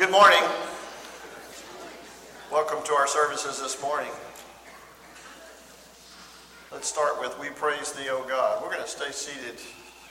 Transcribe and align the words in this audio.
Good 0.00 0.10
morning. 0.10 0.42
Welcome 2.50 2.82
to 2.84 2.94
our 2.94 3.06
services 3.06 3.60
this 3.60 3.82
morning. 3.82 4.10
Let's 6.72 6.88
start 6.88 7.20
with 7.20 7.38
We 7.38 7.50
Praise 7.50 7.92
Thee, 7.92 8.08
O 8.08 8.24
God. 8.26 8.62
We're 8.62 8.70
going 8.70 8.80
to 8.80 8.88
stay 8.88 9.10
seated 9.10 9.60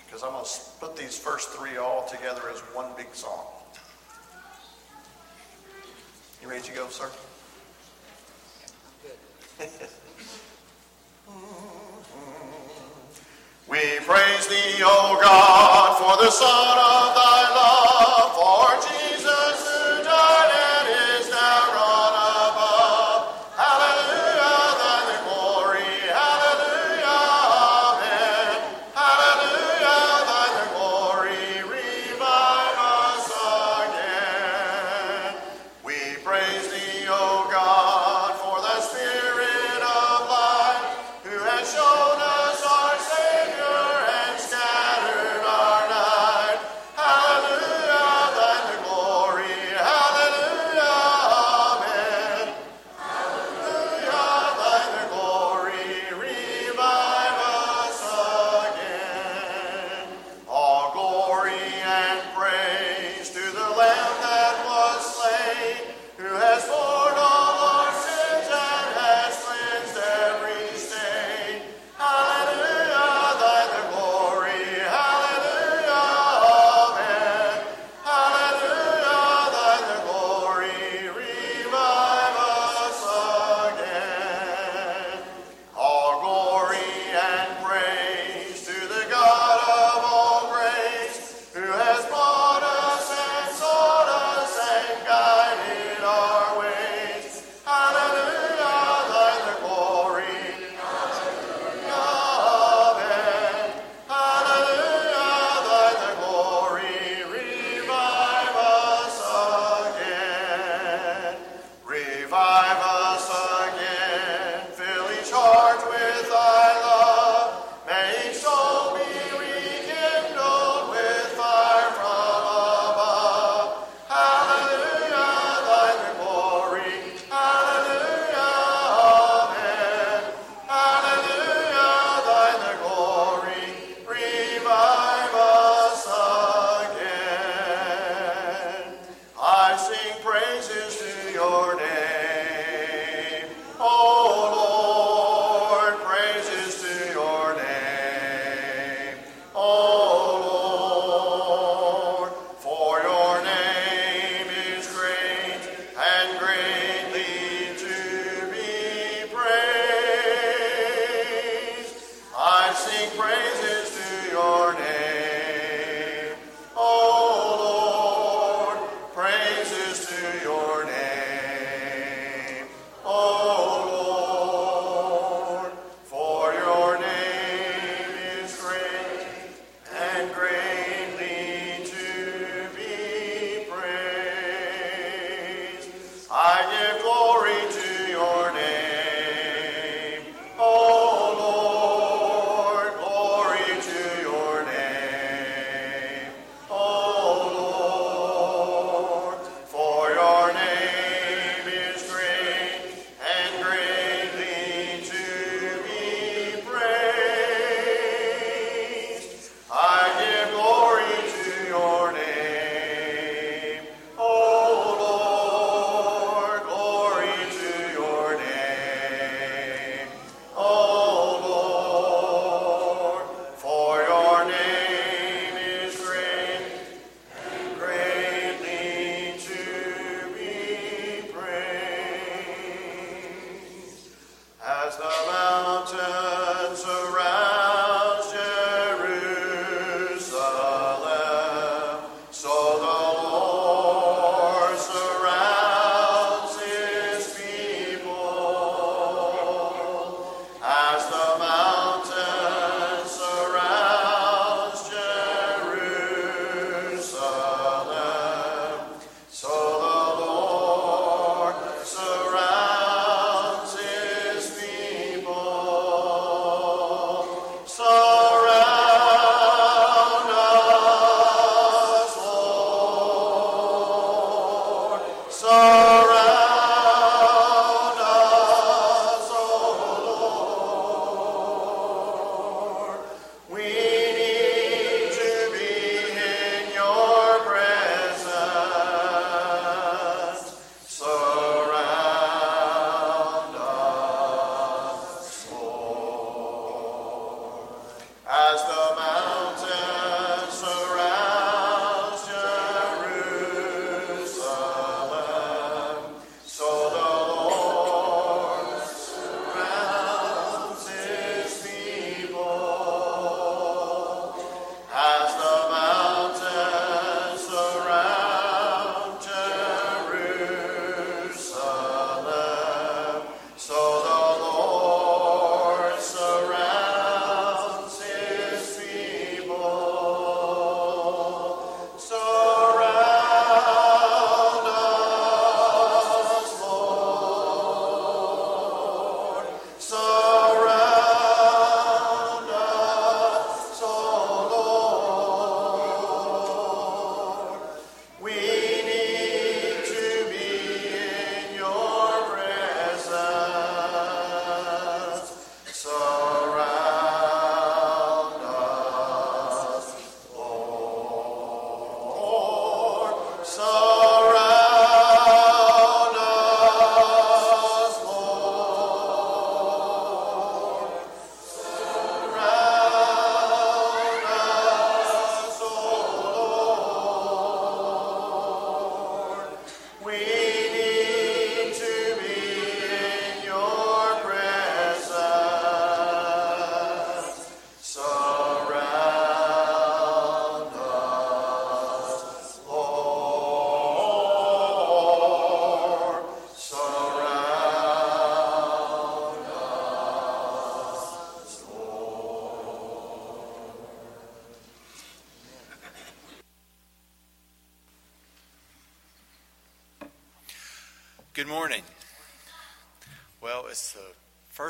because 0.05 0.21
I'm 0.21 0.33
going 0.33 0.45
to 0.45 0.51
put 0.79 0.95
these 0.95 1.17
first 1.17 1.49
three 1.49 1.77
all 1.77 2.07
together 2.07 2.43
as 2.53 2.59
one 2.75 2.91
big 2.95 3.07
song. 3.13 3.47
You 6.43 6.51
ready 6.51 6.61
to 6.61 6.73
go, 6.75 6.87
sir? 6.89 7.09
Good. 9.57 9.69
We 13.67 13.77
praise 13.99 14.47
Thee, 14.47 14.81
O 14.83 15.19
God, 15.21 15.97
for 15.99 16.25
the 16.25 16.31
Son 16.31 16.77
of 16.77 17.13
Thy 17.13 17.28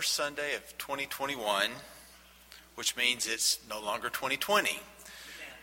first 0.09 0.15
Sunday 0.15 0.55
of 0.55 0.77
2021, 0.77 1.69
which 2.75 2.97
means 2.97 3.27
it's 3.27 3.59
no 3.69 3.79
longer 3.79 4.09
2020, 4.09 4.79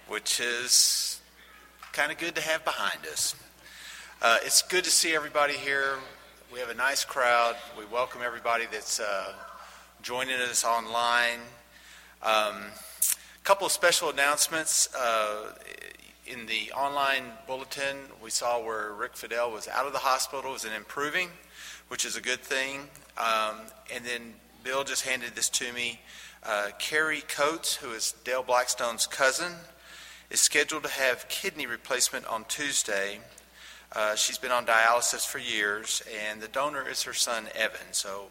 which 0.09 0.39
is 0.41 1.21
kind 1.93 2.13
of 2.13 2.19
good 2.19 2.35
to 2.35 2.41
have 2.41 2.65
behind 2.65 3.07
us. 3.11 3.35
Uh, 4.23 4.37
it's 4.43 4.63
good 4.63 4.85
to 4.85 4.91
see 4.91 5.15
everybody 5.15 5.55
here. 5.55 5.95
We 6.53 6.61
have 6.61 6.71
a 6.71 6.75
nice 6.75 7.05
crowd. 7.05 7.57
We 7.79 7.85
welcome 7.87 8.21
everybody 8.25 8.65
that's 8.71 9.01
uh, 9.01 9.33
joining 10.03 10.37
us 10.37 10.65
online. 10.65 11.41
A 12.23 12.31
um, 12.31 12.63
couple 13.43 13.67
of 13.67 13.73
special 13.73 14.11
announcements. 14.11 14.89
Uh, 14.95 15.55
in 16.27 16.47
the 16.47 16.73
online 16.73 17.25
bulletin, 17.47 17.97
we 18.23 18.31
saw 18.31 18.65
where 18.65 18.93
Rick 18.93 19.17
Fidel 19.17 19.51
was 19.51 19.67
out 19.67 19.87
of 19.87 19.93
the 19.93 20.01
hospital, 20.01 20.53
was 20.53 20.65
improving, 20.65 21.31
which 21.89 22.05
is 22.05 22.17
a 22.17 22.21
good 22.21 22.41
thing. 22.41 22.89
Um, 23.19 23.57
and 23.95 24.05
then 24.05 24.35
Bill 24.65 24.85
just 24.85 25.07
handed 25.07 25.35
this 25.35 25.49
to 25.51 25.73
me. 25.73 26.01
Uh, 26.43 26.69
Carrie 26.79 27.23
Coates, 27.27 27.77
who 27.77 27.93
is 27.93 28.15
Dale 28.25 28.43
Blackstone's 28.43 29.07
cousin, 29.07 29.53
is 30.31 30.41
scheduled 30.41 30.85
to 30.85 30.91
have 30.91 31.29
kidney 31.29 31.67
replacement 31.67 32.27
on 32.27 32.45
Tuesday. 32.45 33.21
Uh, 33.93 34.15
she's 34.15 34.39
been 34.39 34.51
on 34.51 34.67
dialysis 34.67 35.27
for 35.27 35.39
years, 35.39 36.03
and 36.29 36.41
the 36.41 36.49
donor 36.49 36.89
is 36.89 37.03
her 37.05 37.13
son 37.13 37.47
Evan. 37.55 37.93
So 37.93 38.27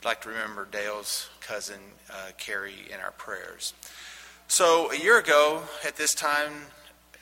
I'd 0.00 0.04
like 0.04 0.20
to 0.22 0.28
remember 0.28 0.66
Dale's 0.70 1.28
cousin 1.40 1.80
uh, 2.10 2.30
Carrie 2.36 2.86
in 2.92 3.00
our 3.00 3.12
prayers. 3.12 3.74
So 4.46 4.90
a 4.92 4.96
year 4.96 5.18
ago, 5.18 5.62
at 5.84 5.96
this 5.96 6.14
time, 6.14 6.52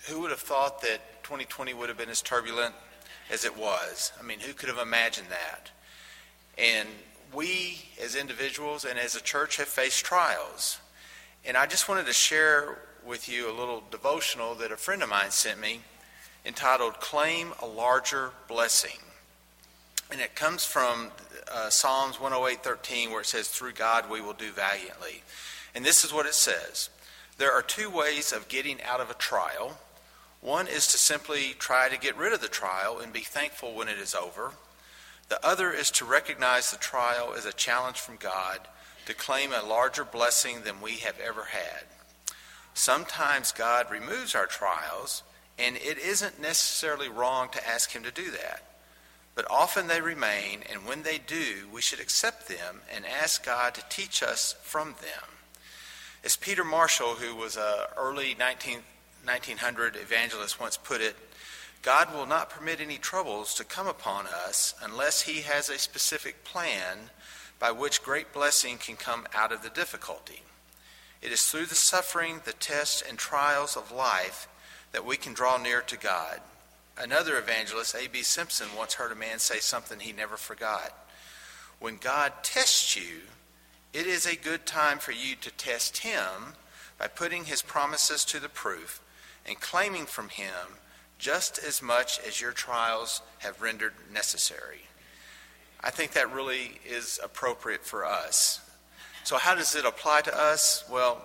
who 0.08 0.20
would 0.20 0.30
have 0.30 0.40
thought 0.40 0.80
that 0.82 1.22
2020 1.22 1.74
would 1.74 1.88
have 1.88 1.98
been 1.98 2.08
as 2.08 2.22
turbulent 2.22 2.74
as 3.30 3.44
it 3.44 3.56
was? 3.56 4.12
I 4.20 4.22
mean, 4.22 4.40
who 4.40 4.52
could 4.52 4.68
have 4.68 4.78
imagined 4.78 5.28
that? 5.30 5.70
And 6.58 6.88
we, 7.36 7.76
as 8.02 8.16
individuals 8.16 8.86
and 8.86 8.98
as 8.98 9.14
a 9.14 9.20
church, 9.20 9.58
have 9.58 9.68
faced 9.68 10.04
trials. 10.04 10.80
And 11.44 11.54
I 11.54 11.66
just 11.66 11.86
wanted 11.86 12.06
to 12.06 12.14
share 12.14 12.78
with 13.06 13.28
you 13.28 13.50
a 13.50 13.52
little 13.52 13.84
devotional 13.90 14.54
that 14.56 14.72
a 14.72 14.76
friend 14.76 15.02
of 15.02 15.10
mine 15.10 15.30
sent 15.30 15.60
me 15.60 15.80
entitled 16.46 16.98
Claim 16.98 17.52
a 17.60 17.66
Larger 17.66 18.30
Blessing. 18.48 18.98
And 20.10 20.20
it 20.20 20.34
comes 20.34 20.64
from 20.64 21.10
uh, 21.52 21.68
Psalms 21.68 22.16
108:13 22.16 23.10
where 23.10 23.20
it 23.20 23.26
says 23.26 23.48
through 23.48 23.72
God 23.72 24.08
we 24.08 24.22
will 24.22 24.32
do 24.32 24.50
valiantly. 24.50 25.22
And 25.74 25.84
this 25.84 26.04
is 26.04 26.14
what 26.14 26.26
it 26.26 26.34
says. 26.34 26.88
There 27.36 27.52
are 27.52 27.62
two 27.62 27.90
ways 27.90 28.32
of 28.32 28.48
getting 28.48 28.82
out 28.82 29.00
of 29.00 29.10
a 29.10 29.14
trial. 29.14 29.78
One 30.40 30.68
is 30.68 30.86
to 30.86 30.96
simply 30.96 31.54
try 31.58 31.90
to 31.90 31.98
get 31.98 32.16
rid 32.16 32.32
of 32.32 32.40
the 32.40 32.48
trial 32.48 32.98
and 32.98 33.12
be 33.12 33.20
thankful 33.20 33.74
when 33.74 33.88
it 33.88 33.98
is 33.98 34.14
over. 34.14 34.52
The 35.28 35.44
other 35.44 35.72
is 35.72 35.90
to 35.92 36.04
recognize 36.04 36.70
the 36.70 36.76
trial 36.76 37.34
as 37.36 37.46
a 37.46 37.52
challenge 37.52 37.98
from 37.98 38.16
God 38.16 38.60
to 39.06 39.14
claim 39.14 39.52
a 39.52 39.66
larger 39.66 40.04
blessing 40.04 40.62
than 40.62 40.80
we 40.80 40.96
have 40.98 41.18
ever 41.20 41.44
had. 41.44 41.84
Sometimes 42.74 43.52
God 43.52 43.90
removes 43.90 44.34
our 44.34 44.46
trials, 44.46 45.22
and 45.58 45.76
it 45.76 45.98
isn't 45.98 46.40
necessarily 46.40 47.08
wrong 47.08 47.48
to 47.50 47.66
ask 47.66 47.92
Him 47.92 48.02
to 48.02 48.10
do 48.10 48.30
that. 48.30 48.62
But 49.34 49.50
often 49.50 49.86
they 49.86 50.00
remain, 50.00 50.60
and 50.70 50.86
when 50.86 51.02
they 51.02 51.18
do, 51.18 51.68
we 51.72 51.82
should 51.82 52.00
accept 52.00 52.48
them 52.48 52.82
and 52.94 53.04
ask 53.06 53.44
God 53.44 53.74
to 53.74 53.84
teach 53.88 54.22
us 54.22 54.54
from 54.62 54.94
them. 55.00 55.30
As 56.24 56.36
Peter 56.36 56.64
Marshall, 56.64 57.14
who 57.14 57.34
was 57.36 57.56
an 57.56 57.86
early 57.96 58.34
19th 58.34 58.82
1900 59.26 59.96
evangelist 59.96 60.60
once 60.60 60.76
put 60.76 61.00
it 61.00 61.16
God 61.86 62.12
will 62.12 62.26
not 62.26 62.50
permit 62.50 62.80
any 62.80 62.98
troubles 62.98 63.54
to 63.54 63.64
come 63.64 63.86
upon 63.86 64.26
us 64.26 64.74
unless 64.82 65.22
He 65.22 65.42
has 65.42 65.68
a 65.68 65.78
specific 65.78 66.42
plan 66.42 66.98
by 67.60 67.70
which 67.70 68.02
great 68.02 68.32
blessing 68.32 68.76
can 68.76 68.96
come 68.96 69.24
out 69.32 69.52
of 69.52 69.62
the 69.62 69.70
difficulty. 69.70 70.40
It 71.22 71.30
is 71.30 71.46
through 71.46 71.66
the 71.66 71.76
suffering, 71.76 72.40
the 72.44 72.54
tests, 72.54 73.04
and 73.08 73.16
trials 73.16 73.76
of 73.76 73.92
life 73.92 74.48
that 74.90 75.06
we 75.06 75.16
can 75.16 75.32
draw 75.32 75.58
near 75.58 75.80
to 75.82 75.96
God. 75.96 76.40
Another 76.98 77.38
evangelist, 77.38 77.94
A.B. 77.94 78.24
Simpson, 78.24 78.66
once 78.76 78.94
heard 78.94 79.12
a 79.12 79.14
man 79.14 79.38
say 79.38 79.60
something 79.60 80.00
he 80.00 80.12
never 80.12 80.36
forgot. 80.36 80.92
When 81.78 81.98
God 81.98 82.32
tests 82.42 82.96
you, 82.96 83.20
it 83.92 84.08
is 84.08 84.26
a 84.26 84.34
good 84.34 84.66
time 84.66 84.98
for 84.98 85.12
you 85.12 85.36
to 85.36 85.52
test 85.52 85.98
Him 85.98 86.54
by 86.98 87.06
putting 87.06 87.44
His 87.44 87.62
promises 87.62 88.24
to 88.24 88.40
the 88.40 88.48
proof 88.48 89.00
and 89.46 89.60
claiming 89.60 90.06
from 90.06 90.30
Him 90.30 90.80
just 91.18 91.58
as 91.58 91.82
much 91.82 92.20
as 92.26 92.40
your 92.40 92.52
trials 92.52 93.22
have 93.38 93.60
rendered 93.60 93.94
necessary. 94.12 94.82
I 95.82 95.90
think 95.90 96.12
that 96.12 96.32
really 96.32 96.80
is 96.86 97.20
appropriate 97.22 97.84
for 97.84 98.04
us. 98.04 98.60
So, 99.24 99.36
how 99.36 99.54
does 99.54 99.74
it 99.74 99.84
apply 99.84 100.22
to 100.22 100.36
us? 100.36 100.84
Well, 100.90 101.24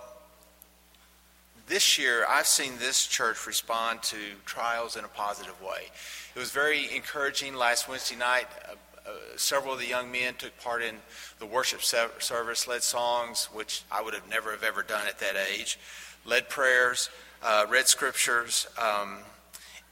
this 1.66 1.98
year 1.98 2.24
I've 2.28 2.46
seen 2.46 2.72
this 2.78 3.06
church 3.06 3.46
respond 3.46 4.02
to 4.04 4.16
trials 4.44 4.96
in 4.96 5.04
a 5.04 5.08
positive 5.08 5.60
way. 5.62 5.88
It 6.34 6.38
was 6.38 6.50
very 6.50 6.94
encouraging 6.94 7.54
last 7.54 7.88
Wednesday 7.88 8.16
night. 8.16 8.46
Uh, 8.68 8.74
uh, 9.04 9.10
several 9.36 9.74
of 9.74 9.80
the 9.80 9.86
young 9.86 10.12
men 10.12 10.34
took 10.34 10.56
part 10.60 10.82
in 10.82 10.94
the 11.40 11.46
worship 11.46 11.82
service, 11.82 12.68
led 12.68 12.82
songs, 12.82 13.46
which 13.52 13.82
I 13.90 14.00
would 14.00 14.14
have 14.14 14.28
never 14.28 14.52
have 14.52 14.62
ever 14.62 14.82
done 14.82 15.06
at 15.08 15.18
that 15.18 15.34
age, 15.50 15.78
led 16.24 16.48
prayers 16.48 17.10
uh, 17.42 17.66
read 17.68 17.88
scriptures. 17.88 18.68
Um, 18.78 19.18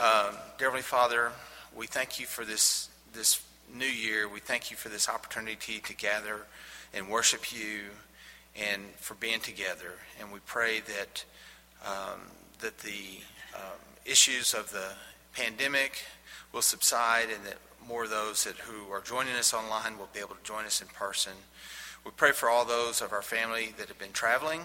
Um, 0.00 0.34
dear 0.58 0.68
Heavenly 0.68 0.82
Father, 0.82 1.32
we 1.74 1.86
thank 1.86 2.18
you 2.18 2.26
for 2.26 2.44
this, 2.44 2.88
this 3.12 3.42
new 3.74 3.86
year. 3.86 4.28
We 4.28 4.40
thank 4.40 4.70
you 4.70 4.76
for 4.76 4.88
this 4.88 5.08
opportunity 5.08 5.78
to 5.78 5.94
gather 5.94 6.40
and 6.92 7.08
worship 7.08 7.52
you 7.52 7.80
and 8.56 8.82
for 8.98 9.14
being 9.14 9.40
together. 9.40 9.94
And 10.20 10.32
we 10.32 10.40
pray 10.40 10.80
that, 10.80 11.24
um, 11.84 12.20
that 12.60 12.78
the 12.78 13.20
um, 13.54 13.78
issues 14.04 14.54
of 14.54 14.70
the 14.72 14.92
pandemic 15.32 16.04
will 16.52 16.62
subside 16.62 17.26
and 17.32 17.44
that 17.44 17.58
more 17.86 18.04
of 18.04 18.10
those 18.10 18.44
that, 18.44 18.56
who 18.56 18.90
are 18.92 19.00
joining 19.00 19.34
us 19.34 19.54
online 19.54 19.98
will 19.98 20.08
be 20.12 20.20
able 20.20 20.34
to 20.34 20.42
join 20.42 20.64
us 20.64 20.80
in 20.80 20.88
person. 20.88 21.32
We 22.06 22.12
pray 22.12 22.30
for 22.30 22.48
all 22.48 22.64
those 22.64 23.02
of 23.02 23.12
our 23.12 23.20
family 23.20 23.74
that 23.78 23.88
have 23.88 23.98
been 23.98 24.12
traveling. 24.12 24.60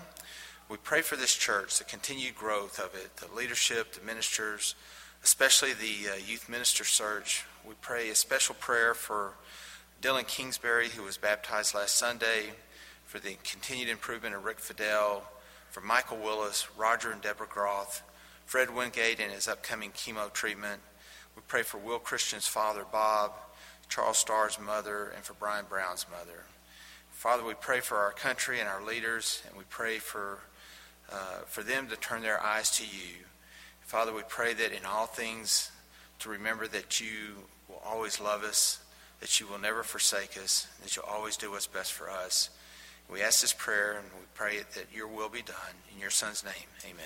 We 0.70 0.78
pray 0.78 1.02
for 1.02 1.16
this 1.16 1.34
church, 1.34 1.80
the 1.80 1.84
continued 1.84 2.36
growth 2.36 2.78
of 2.78 2.94
it, 2.94 3.18
the 3.18 3.36
leadership, 3.36 3.94
the 3.94 4.06
ministers, 4.06 4.76
especially 5.24 5.74
the 5.74 6.12
uh, 6.12 6.16
youth 6.24 6.48
minister 6.48 6.84
search. 6.84 7.44
We 7.68 7.74
pray 7.82 8.12
a 8.12 8.16
special 8.16 8.54
prayer 8.54 8.94
for 8.94 9.34
Dylan 10.04 10.28
Kingsbury, 10.28 10.90
who 10.90 11.02
was 11.02 11.18
baptized 11.18 11.74
last 11.74 11.96
Sunday, 11.96 12.52
for 13.06 13.18
the 13.18 13.38
continued 13.44 13.90
improvement 13.90 14.36
of 14.36 14.46
Rick 14.46 14.60
Fidel, 14.60 15.24
for 15.72 15.82
Michael 15.82 16.18
Willis, 16.18 16.68
Roger 16.78 17.12
and 17.12 17.24
Deborah 17.24 17.48
Groth, 17.48 18.04
Fred 18.46 18.70
Wingate 18.70 19.20
and 19.20 19.32
his 19.32 19.48
upcoming 19.48 19.90
chemo 19.94 20.32
treatment. 20.32 20.80
We 21.36 21.42
pray 21.48 21.64
for 21.64 21.80
Will 21.80 21.98
Christian's 21.98 22.46
father, 22.46 22.86
Bob, 22.92 23.32
Charles 23.90 24.20
Starr's 24.20 24.60
mother, 24.60 25.12
and 25.16 25.26
for 25.26 25.34
Brian 25.34 25.66
Brown's 25.68 26.06
mother. 26.12 26.44
Father, 27.22 27.46
we 27.46 27.54
pray 27.54 27.82
for 27.82 27.98
our 27.98 28.14
country 28.14 28.60
and 28.60 28.68
our 28.68 28.84
leaders, 28.84 29.44
and 29.48 29.56
we 29.56 29.64
pray 29.70 30.00
for, 30.00 30.40
uh, 31.12 31.42
for 31.46 31.62
them 31.62 31.88
to 31.90 31.96
turn 31.96 32.24
their 32.24 32.42
eyes 32.42 32.72
to 32.78 32.84
you. 32.84 33.14
Father, 33.82 34.12
we 34.12 34.24
pray 34.28 34.56
that 34.56 34.72
in 34.72 34.86
all 34.86 35.06
things 35.06 35.70
to 36.18 36.30
remember 36.30 36.66
that 36.70 37.00
you 37.00 37.44
will 37.70 37.80
always 37.86 38.20
love 38.20 38.44
us, 38.44 38.80
that 39.20 39.40
you 39.40 39.46
will 39.46 39.60
never 39.60 39.84
forsake 39.84 40.36
us, 40.36 40.66
that 40.82 40.96
you'll 40.96 41.06
always 41.06 41.38
do 41.38 41.52
what's 41.52 41.68
best 41.68 41.94
for 41.94 42.10
us. 42.10 42.50
We 43.08 43.22
ask 43.22 43.42
this 43.42 43.54
prayer 43.54 44.00
and 44.00 44.08
we 44.20 44.26
pray 44.34 44.58
that 44.58 44.88
your 44.92 45.08
will 45.08 45.30
be 45.30 45.44
done. 45.44 45.76
In 45.94 46.02
your 46.02 46.10
Son's 46.10 46.44
name, 46.44 46.54
amen. 46.84 47.06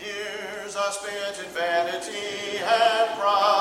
You 0.00 0.99
spent 1.10 1.38
in 1.38 1.52
vanity 1.52 2.58
and 2.58 3.18
pride, 3.18 3.59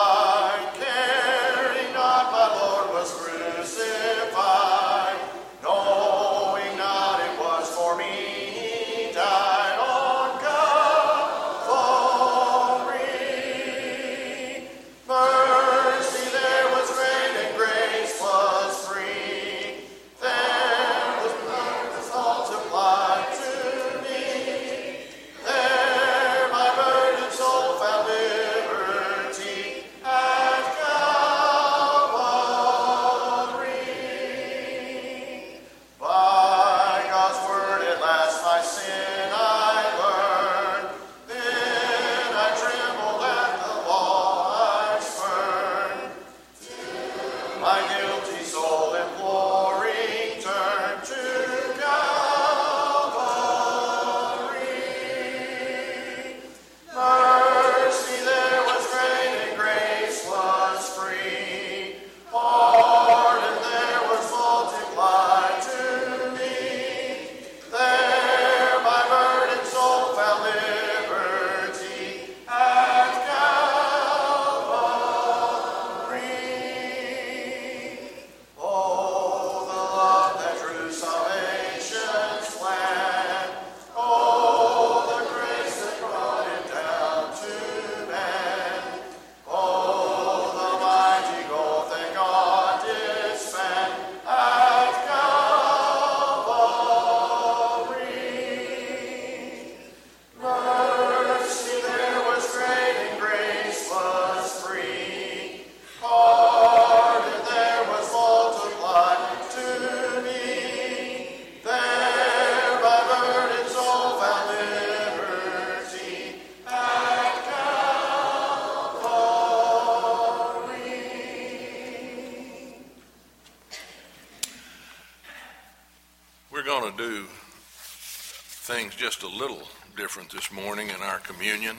just 129.20 129.34
a 129.34 129.38
little 129.38 129.68
different 129.98 130.30
this 130.30 130.52
morning 130.52 130.90
in 130.90 131.02
our 131.02 131.20
communion. 131.20 131.76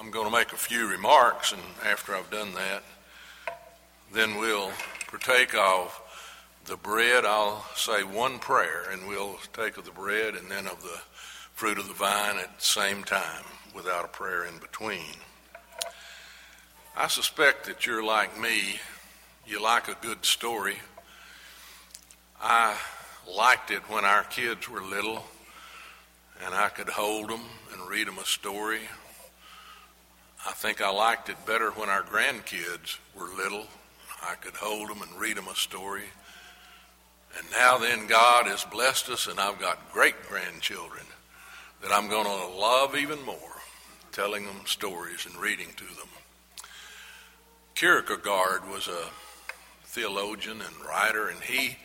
I'm 0.00 0.10
going 0.10 0.24
to 0.26 0.32
make 0.32 0.52
a 0.52 0.56
few 0.56 0.88
remarks, 0.88 1.52
and 1.52 1.60
after 1.84 2.14
I've 2.14 2.30
done 2.30 2.54
that, 2.54 2.82
then 4.12 4.38
we'll 4.38 4.72
partake 5.06 5.54
of 5.54 6.00
the 6.64 6.76
bread. 6.76 7.24
I'll 7.24 7.64
say 7.76 8.02
one 8.02 8.38
prayer, 8.38 8.90
and 8.90 9.06
we'll 9.06 9.36
take 9.52 9.76
of 9.76 9.84
the 9.84 9.92
bread 9.92 10.34
and 10.34 10.50
then 10.50 10.66
of 10.66 10.82
the 10.82 10.98
fruit 11.54 11.78
of 11.78 11.86
the 11.86 11.94
vine 11.94 12.38
at 12.38 12.58
the 12.58 12.64
same 12.64 13.04
time 13.04 13.44
without 13.74 14.04
a 14.04 14.08
prayer 14.08 14.44
in 14.44 14.58
between. 14.58 15.16
I 16.96 17.06
suspect 17.08 17.66
that 17.66 17.86
you're 17.86 18.04
like 18.04 18.40
me. 18.40 18.80
You 19.46 19.62
like 19.62 19.88
a 19.88 19.96
good 20.00 20.24
story. 20.24 20.78
I 22.40 22.76
liked 23.30 23.70
it 23.70 23.88
when 23.88 24.04
our 24.04 24.24
kids 24.24 24.68
were 24.68 24.82
little 24.82 25.24
and 26.44 26.54
I 26.54 26.68
could 26.68 26.88
hold 26.88 27.30
them 27.30 27.40
and 27.72 27.88
read 27.88 28.06
them 28.06 28.18
a 28.18 28.24
story. 28.24 28.80
I 30.46 30.52
think 30.52 30.80
I 30.80 30.90
liked 30.90 31.28
it 31.28 31.46
better 31.46 31.70
when 31.70 31.88
our 31.88 32.02
grandkids 32.02 32.98
were 33.16 33.28
little. 33.36 33.66
I 34.22 34.34
could 34.34 34.54
hold 34.54 34.88
them 34.88 35.02
and 35.02 35.20
read 35.20 35.36
them 35.36 35.48
a 35.48 35.54
story. 35.54 36.04
And 37.36 37.46
now 37.50 37.78
then, 37.78 38.06
God 38.06 38.46
has 38.46 38.64
blessed 38.64 39.10
us, 39.10 39.26
and 39.26 39.38
I've 39.38 39.60
got 39.60 39.92
great 39.92 40.14
grandchildren 40.28 41.04
that 41.82 41.92
I'm 41.92 42.08
going 42.08 42.24
to 42.24 42.58
love 42.58 42.96
even 42.96 43.24
more, 43.24 43.36
telling 44.12 44.46
them 44.46 44.62
stories 44.64 45.26
and 45.26 45.36
reading 45.36 45.68
to 45.76 45.84
them. 45.84 46.08
Kierkegaard 47.74 48.68
was 48.68 48.88
a 48.88 49.10
theologian 49.84 50.60
and 50.60 50.86
writer, 50.86 51.28
and 51.28 51.40
he 51.40 51.76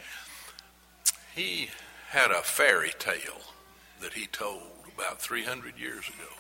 he 1.36 1.70
had 2.10 2.32
a 2.32 2.42
fairy 2.42 2.92
tale 3.00 3.42
that 4.04 4.14
he 4.14 4.28
told 4.28 4.62
about 4.96 5.22
300 5.22 5.80
years 5.80 6.08
ago. 6.08 6.34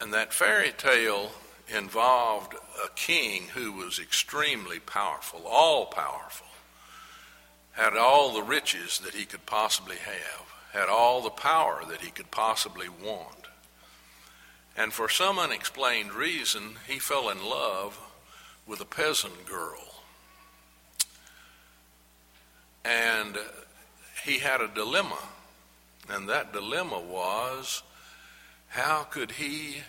And 0.00 0.12
that 0.12 0.34
fairy 0.34 0.72
tale 0.76 1.30
involved 1.72 2.54
a 2.54 2.88
king 2.96 3.44
who 3.54 3.72
was 3.72 4.00
extremely 4.00 4.80
powerful, 4.80 5.44
all 5.46 5.86
powerful, 5.86 6.48
had 7.72 7.96
all 7.96 8.34
the 8.34 8.42
riches 8.42 8.98
that 9.04 9.14
he 9.14 9.24
could 9.24 9.46
possibly 9.46 9.96
have, 9.96 10.44
had 10.72 10.88
all 10.88 11.22
the 11.22 11.30
power 11.30 11.82
that 11.88 12.00
he 12.00 12.10
could 12.10 12.30
possibly 12.30 12.88
want. 12.88 13.46
And 14.76 14.92
for 14.92 15.08
some 15.08 15.38
unexplained 15.38 16.12
reason, 16.12 16.76
he 16.88 16.98
fell 16.98 17.28
in 17.30 17.44
love 17.44 17.98
with 18.66 18.80
a 18.80 18.86
peasant 18.86 19.46
girl. 19.46 20.02
And 22.84 23.38
he 24.24 24.40
had 24.40 24.60
a 24.60 24.68
dilemma. 24.68 25.18
And 26.08 26.28
that 26.28 26.52
dilemma 26.52 27.00
was 27.00 27.82
how 28.68 29.04
could 29.04 29.32
he 29.32 29.82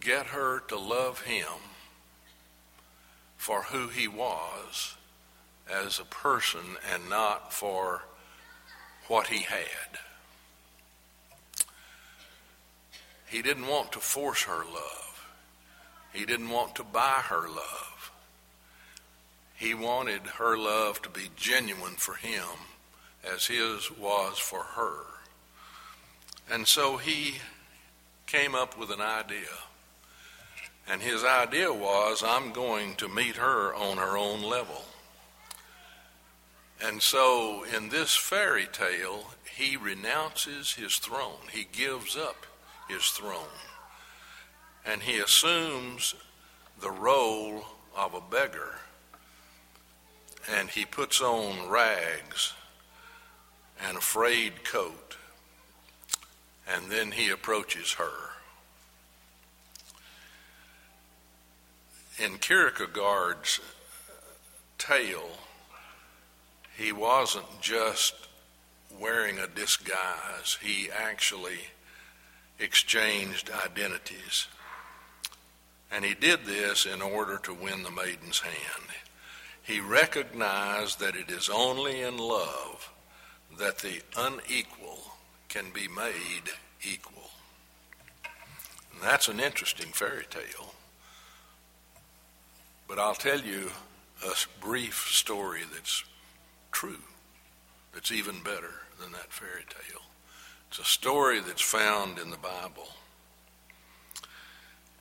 get 0.00 0.26
her 0.26 0.60
to 0.68 0.78
love 0.78 1.22
him 1.22 1.46
for 3.36 3.62
who 3.62 3.88
he 3.88 4.08
was 4.08 4.96
as 5.70 5.98
a 5.98 6.04
person 6.04 6.60
and 6.92 7.08
not 7.08 7.52
for 7.52 8.02
what 9.08 9.28
he 9.28 9.42
had? 9.42 9.98
He 13.28 13.42
didn't 13.42 13.66
want 13.66 13.92
to 13.92 13.98
force 13.98 14.44
her 14.44 14.64
love. 14.64 15.26
He 16.12 16.24
didn't 16.24 16.48
want 16.48 16.76
to 16.76 16.84
buy 16.84 17.20
her 17.24 17.48
love. 17.48 18.12
He 19.54 19.74
wanted 19.74 20.22
her 20.38 20.56
love 20.56 21.02
to 21.02 21.10
be 21.10 21.30
genuine 21.36 21.96
for 21.96 22.14
him 22.14 22.44
as 23.34 23.46
his 23.46 23.90
was 23.90 24.38
for 24.38 24.62
her. 24.62 24.98
And 26.50 26.66
so 26.66 26.96
he 26.96 27.36
came 28.26 28.54
up 28.54 28.78
with 28.78 28.90
an 28.90 29.00
idea. 29.00 29.52
And 30.88 31.02
his 31.02 31.24
idea 31.24 31.72
was 31.72 32.22
I'm 32.24 32.52
going 32.52 32.94
to 32.96 33.08
meet 33.08 33.36
her 33.36 33.74
on 33.74 33.96
her 33.96 34.16
own 34.16 34.42
level. 34.42 34.84
And 36.82 37.02
so 37.02 37.64
in 37.76 37.88
this 37.88 38.14
fairy 38.14 38.68
tale, 38.70 39.30
he 39.56 39.76
renounces 39.76 40.74
his 40.74 40.98
throne, 40.98 41.48
he 41.50 41.66
gives 41.72 42.16
up 42.16 42.46
his 42.88 43.06
throne, 43.06 43.56
and 44.84 45.02
he 45.02 45.18
assumes 45.18 46.14
the 46.80 46.90
role 46.90 47.64
of 47.96 48.12
a 48.12 48.20
beggar 48.20 48.74
and 50.48 50.70
he 50.70 50.84
puts 50.84 51.20
on 51.20 51.68
rags 51.68 52.52
and 53.84 53.96
a 53.96 54.00
frayed 54.00 54.64
coat, 54.64 55.16
and 56.68 56.90
then 56.90 57.12
he 57.12 57.30
approaches 57.30 57.94
her. 57.94 58.30
In 62.18 62.38
Kierkegaard's 62.38 63.60
tale, 64.78 65.38
he 66.76 66.92
wasn't 66.92 67.60
just 67.60 68.14
wearing 68.98 69.38
a 69.38 69.46
disguise, 69.46 70.58
he 70.62 70.88
actually 70.90 71.58
exchanged 72.58 73.50
identities. 73.50 74.46
And 75.92 76.04
he 76.04 76.14
did 76.14 76.46
this 76.46 76.86
in 76.86 77.02
order 77.02 77.38
to 77.44 77.54
win 77.54 77.82
the 77.82 77.90
maiden's 77.90 78.40
hand. 78.40 78.90
He 79.62 79.80
recognized 79.80 81.00
that 81.00 81.16
it 81.16 81.30
is 81.30 81.48
only 81.48 82.00
in 82.00 82.18
love 82.18 82.90
that 83.58 83.78
the 83.78 84.00
unequal 84.16 84.98
can 85.48 85.66
be 85.72 85.88
made 85.88 86.50
equal. 86.82 87.30
And 88.92 89.02
that's 89.02 89.28
an 89.28 89.40
interesting 89.40 89.92
fairy 89.92 90.26
tale. 90.28 90.74
But 92.88 92.98
I'll 92.98 93.14
tell 93.14 93.40
you 93.40 93.70
a 94.24 94.32
brief 94.60 95.08
story 95.10 95.62
that's 95.72 96.04
true, 96.72 97.02
that's 97.92 98.12
even 98.12 98.42
better 98.42 98.72
than 99.00 99.12
that 99.12 99.32
fairy 99.32 99.64
tale. 99.68 100.02
It's 100.68 100.78
a 100.78 100.84
story 100.84 101.40
that's 101.40 101.62
found 101.62 102.18
in 102.18 102.30
the 102.30 102.36
Bible. 102.36 102.88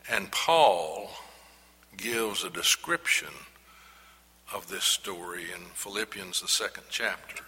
And 0.09 0.31
Paul 0.31 1.09
gives 1.97 2.43
a 2.43 2.49
description 2.49 3.29
of 4.53 4.67
this 4.67 4.83
story 4.83 5.45
in 5.53 5.65
Philippians, 5.73 6.41
the 6.41 6.47
second 6.47 6.83
chapter. 6.89 7.43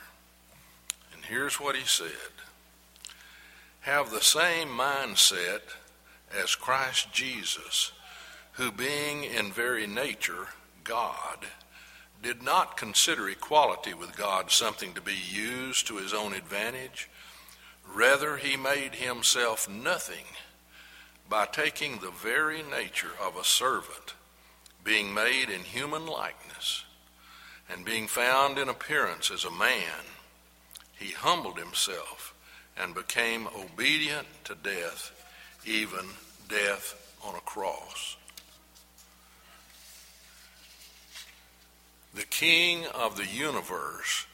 Here's 1.27 1.59
what 1.59 1.75
he 1.75 1.85
said 1.85 2.09
Have 3.81 4.11
the 4.11 4.21
same 4.21 4.69
mindset 4.69 5.59
as 6.33 6.55
Christ 6.55 7.11
Jesus, 7.11 7.91
who 8.53 8.71
being 8.71 9.25
in 9.25 9.51
very 9.51 9.87
nature 9.87 10.47
God, 10.85 11.47
did 12.23 12.41
not 12.41 12.77
consider 12.77 13.27
equality 13.27 13.93
with 13.93 14.15
God 14.15 14.51
something 14.51 14.93
to 14.93 15.01
be 15.01 15.17
used 15.29 15.85
to 15.87 15.97
his 15.97 16.13
own 16.13 16.33
advantage. 16.33 17.09
Rather, 17.93 18.37
he 18.37 18.55
made 18.55 18.95
himself 18.95 19.69
nothing 19.69 20.25
by 21.29 21.45
taking 21.45 21.97
the 21.97 22.11
very 22.11 22.63
nature 22.63 23.11
of 23.21 23.35
a 23.35 23.43
servant, 23.43 24.13
being 24.83 25.13
made 25.13 25.49
in 25.49 25.61
human 25.61 26.05
likeness, 26.05 26.85
and 27.69 27.83
being 27.83 28.07
found 28.07 28.57
in 28.57 28.69
appearance 28.69 29.29
as 29.29 29.43
a 29.43 29.51
man, 29.51 30.05
he 30.99 31.11
humbled 31.11 31.59
himself 31.59 32.33
and 32.77 32.93
became 32.93 33.47
obedient 33.47 34.27
to 34.45 34.55
death, 34.55 35.11
even 35.65 36.05
death 36.47 37.15
on 37.25 37.35
a 37.35 37.41
cross. 37.41 38.17
The 42.13 42.23
King 42.23 42.85
of 42.95 43.17
the 43.17 43.25
universe 43.25 44.25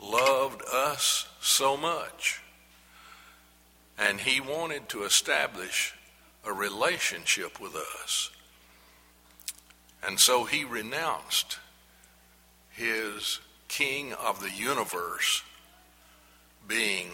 loved 0.00 0.62
us 0.72 1.26
so 1.40 1.76
much, 1.76 2.40
and 3.98 4.20
he 4.20 4.40
wanted 4.40 4.88
to 4.90 5.04
establish 5.04 5.94
a 6.44 6.52
relationship 6.52 7.60
with 7.60 7.74
us. 7.74 8.30
And 10.04 10.18
so 10.18 10.44
he 10.44 10.64
renounced 10.64 11.58
his 12.70 13.40
king 13.68 14.12
of 14.14 14.40
the 14.40 14.50
universe 14.50 15.42
being 16.66 17.08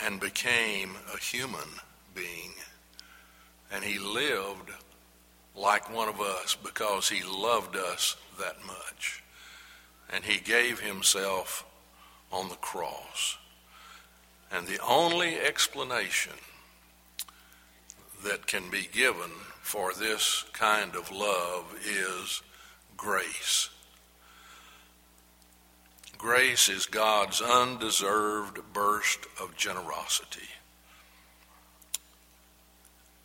and 0.00 0.20
became 0.20 0.96
a 1.14 1.18
human 1.18 1.68
being. 2.14 2.52
And 3.72 3.82
he 3.84 3.98
lived 3.98 4.70
like 5.56 5.92
one 5.94 6.08
of 6.08 6.20
us 6.20 6.56
because 6.62 7.08
he 7.08 7.22
loved 7.24 7.76
us 7.76 8.16
that 8.38 8.56
much. 8.66 9.22
And 10.12 10.24
he 10.24 10.38
gave 10.38 10.80
himself 10.80 11.64
on 12.30 12.48
the 12.48 12.56
cross. 12.56 13.38
And 14.52 14.66
the 14.66 14.80
only 14.86 15.36
explanation 15.38 16.34
that 18.24 18.46
can 18.46 18.70
be 18.70 18.88
given 18.92 19.30
for 19.62 19.92
this 19.92 20.44
kind 20.52 20.94
of 20.94 21.10
love 21.10 21.74
is 21.84 22.42
grace. 22.96 23.70
Grace 26.24 26.70
is 26.70 26.86
God's 26.86 27.42
undeserved 27.42 28.58
burst 28.72 29.18
of 29.38 29.54
generosity. 29.58 30.48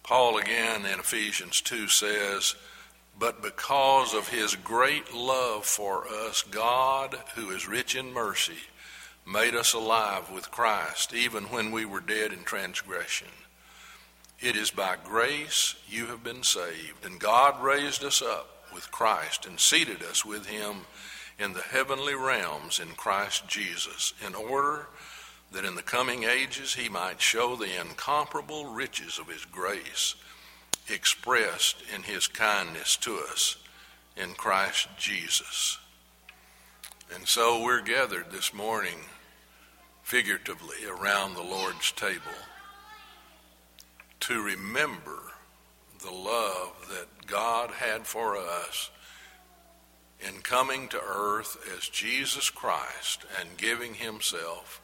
Paul 0.04 0.38
again 0.38 0.86
in 0.86 1.00
Ephesians 1.00 1.62
2 1.62 1.88
says, 1.88 2.56
But 3.18 3.42
because 3.42 4.14
of 4.14 4.28
his 4.28 4.54
great 4.56 5.14
love 5.14 5.66
for 5.66 6.10
us, 6.10 6.42
God, 6.42 7.16
who 7.36 7.52
is 7.52 7.70
rich 7.70 7.96
in 7.96 8.12
mercy, 8.12 8.60
made 9.26 9.56
us 9.56 9.72
alive 9.72 10.30
with 10.30 10.52
Christ, 10.52 11.14
even 11.14 11.46
when 11.46 11.72
we 11.72 11.86
were 11.86 12.02
dead 12.02 12.34
in 12.34 12.44
transgression. 12.44 13.30
It 14.42 14.58
is 14.58 14.72
by 14.72 14.98
grace 15.02 15.76
you 15.88 16.08
have 16.08 16.22
been 16.22 16.44
saved, 16.44 17.06
and 17.06 17.18
God 17.18 17.64
raised 17.64 18.04
us 18.04 18.22
up 18.22 18.66
with 18.74 18.92
Christ 18.92 19.46
and 19.46 19.58
seated 19.58 20.04
us 20.04 20.26
with 20.26 20.48
him 20.48 20.82
in 21.39 21.54
the 21.54 21.62
heavenly 21.62 22.15
realms 22.15 22.80
in 22.80 22.89
Christ 22.89 23.47
Jesus, 23.47 24.13
in 24.25 24.36
order 24.36 24.88
that 25.52 25.65
in 25.65 25.75
the 25.75 25.82
coming 25.82 26.23
ages 26.25 26.75
he 26.75 26.89
might 26.89 27.21
show 27.21 27.56
the 27.56 27.80
incomparable 27.80 28.65
riches 28.65 29.17
of 29.17 29.30
his 29.30 29.45
grace 29.45 30.15
expressed 30.89 31.78
in 31.95 32.04
his 32.04 32.28
kindness 32.28 32.97
to 32.97 33.15
us 33.32 33.58
in 34.17 34.34
Christ 34.34 34.88
Jesus. 34.97 35.80
And 37.15 37.28
so 37.28 37.63
we're 37.63 37.82
gathered 37.82 38.32
this 38.32 38.54
morning 38.54 38.99
figuratively 40.04 40.86
around 40.88 41.34
the 41.34 41.43
Lord's 41.43 41.91
table 41.93 42.19
to 44.19 44.43
remember 44.43 45.19
the 46.04 46.12
love 46.12 46.88
that 46.89 47.28
God 47.28 47.71
had 47.71 48.06
for 48.06 48.38
us 48.38 48.91
in 50.28 50.42
coming 50.42 50.88
to 50.90 51.00
earth 51.02 51.58
as 51.76 51.88
Jesus 51.88 52.50
Christ 52.50 53.26
and 53.40 53.58
giving 53.58 53.94
himself 53.96 54.82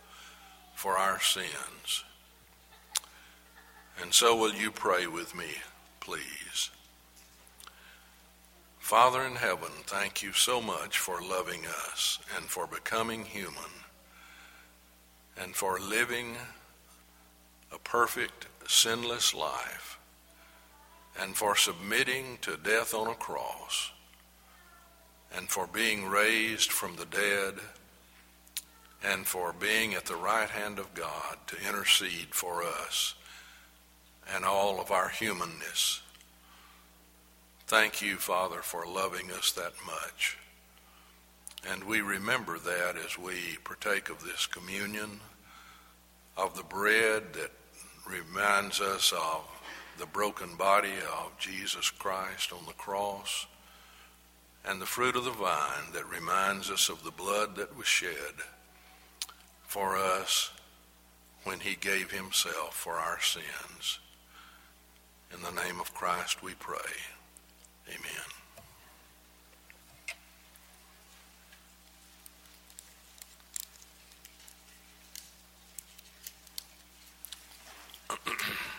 for 0.76 0.98
our 0.98 1.20
sins. 1.20 2.04
And 4.02 4.14
so, 4.14 4.36
will 4.36 4.54
you 4.54 4.72
pray 4.72 5.08
with 5.08 5.36
me, 5.36 5.48
please? 6.00 6.70
Father 8.80 9.24
in 9.24 9.36
heaven, 9.36 9.72
thank 9.88 10.22
you 10.22 10.32
so 10.32 10.62
much 10.62 11.00
for 11.00 11.22
loving 11.22 11.66
us 11.66 12.20
and 12.36 12.46
for 12.46 12.68
becoming 12.68 13.26
human 13.26 13.72
and 15.42 15.56
for 15.56 15.80
living 15.80 16.36
a 17.72 17.80
perfect, 17.80 18.48
sinless 18.68 19.34
life 19.34 19.98
and 21.20 21.36
for 21.36 21.56
submitting 21.56 22.38
to 22.42 22.58
death 22.58 22.94
on 22.94 23.08
a 23.08 23.16
cross 23.16 23.92
and 25.36 25.50
for 25.50 25.68
being 25.68 26.08
raised 26.08 26.72
from 26.72 26.96
the 26.96 27.06
dead 27.06 27.56
and 29.04 29.26
for 29.26 29.54
being 29.54 29.94
at 29.94 30.06
the 30.06 30.16
right 30.16 30.50
hand 30.50 30.80
of 30.80 30.94
God 30.94 31.38
to 31.48 31.58
intercede 31.68 32.30
for 32.32 32.64
us 32.64 33.16
and 34.34 34.46
all 34.46 34.80
of 34.80 34.92
our 34.92 35.10
humanness. 35.10 36.02
Thank 37.68 38.02
you, 38.02 38.16
Father, 38.16 38.62
for 38.62 38.86
loving 38.86 39.32
us 39.32 39.52
that 39.54 39.74
much. 39.86 40.38
And 41.70 41.84
we 41.84 42.02
remember 42.02 42.60
that 42.60 42.96
as 43.04 43.18
we 43.18 43.58
partake 43.64 44.10
of 44.10 44.24
this 44.24 44.46
communion, 44.46 45.20
of 46.38 46.56
the 46.56 46.64
bread 46.64 47.34
that 47.34 47.52
reminds 48.08 48.82
us 48.82 49.12
of 49.14 49.44
the 49.98 50.06
broken 50.06 50.56
body 50.56 50.94
of 51.20 51.32
Jesus 51.40 51.90
Christ 51.90 52.52
on 52.52 52.66
the 52.68 52.74
cross, 52.74 53.48
and 54.68 54.82
the 54.82 54.86
fruit 54.86 55.16
of 55.16 55.26
the 55.26 55.32
vine 55.32 55.94
that 55.94 56.10
reminds 56.10 56.72
us 56.72 56.90
of 56.90 57.04
the 57.04 57.12
blood 57.12 57.56
that 57.56 57.78
was 57.78 57.88
shed 57.88 58.36
for 59.64 59.96
us 59.96 60.52
when 61.44 61.60
he 61.60 61.76
gave 61.76 62.12
himself 62.12 62.76
for 62.76 62.94
our 62.94 63.20
sins. 63.20 64.00
In 65.34 65.42
the 65.42 65.52
name 65.64 65.80
of 65.80 65.94
Christ 65.94 66.42
we 66.42 66.54
pray. 66.56 66.78
Amen. 67.88 68.26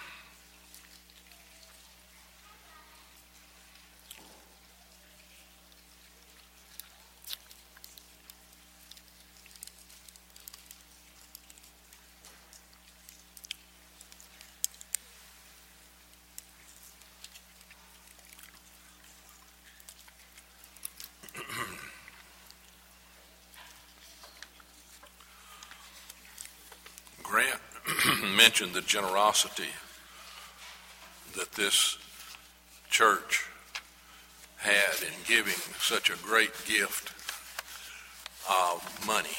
mentioned 28.58 28.74
the 28.74 28.88
generosity 28.88 29.68
that 31.36 31.52
this 31.52 31.98
church 32.88 33.44
had 34.56 35.02
in 35.02 35.12
giving 35.26 35.60
such 35.78 36.08
a 36.08 36.16
great 36.24 36.52
gift 36.64 37.10
of 38.50 39.06
money 39.06 39.36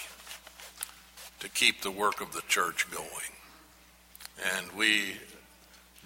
to 1.40 1.50
keep 1.50 1.82
the 1.82 1.90
work 1.90 2.22
of 2.22 2.32
the 2.34 2.44
church 2.48 2.86
going. 2.92 3.34
And 4.56 4.72
we 4.74 5.16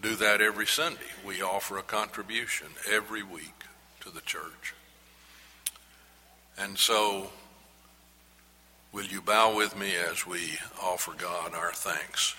do 0.02 0.16
that 0.16 0.40
every 0.40 0.68
Sunday. 0.68 1.12
We 1.28 1.42
offer 1.42 1.78
a 1.78 1.84
contribution 1.84 2.68
every 2.90 3.24
week 3.24 3.66
to 4.00 4.10
the 4.10 4.22
church. 4.22 4.74
And 6.58 6.78
so, 6.78 7.30
will 8.94 9.06
you 9.06 9.20
bow 9.20 9.54
with 9.54 9.78
me 9.78 9.96
as 10.10 10.26
we 10.26 10.60
offer 10.82 11.12
God 11.18 11.54
our 11.54 11.74
thanks? 11.74 12.36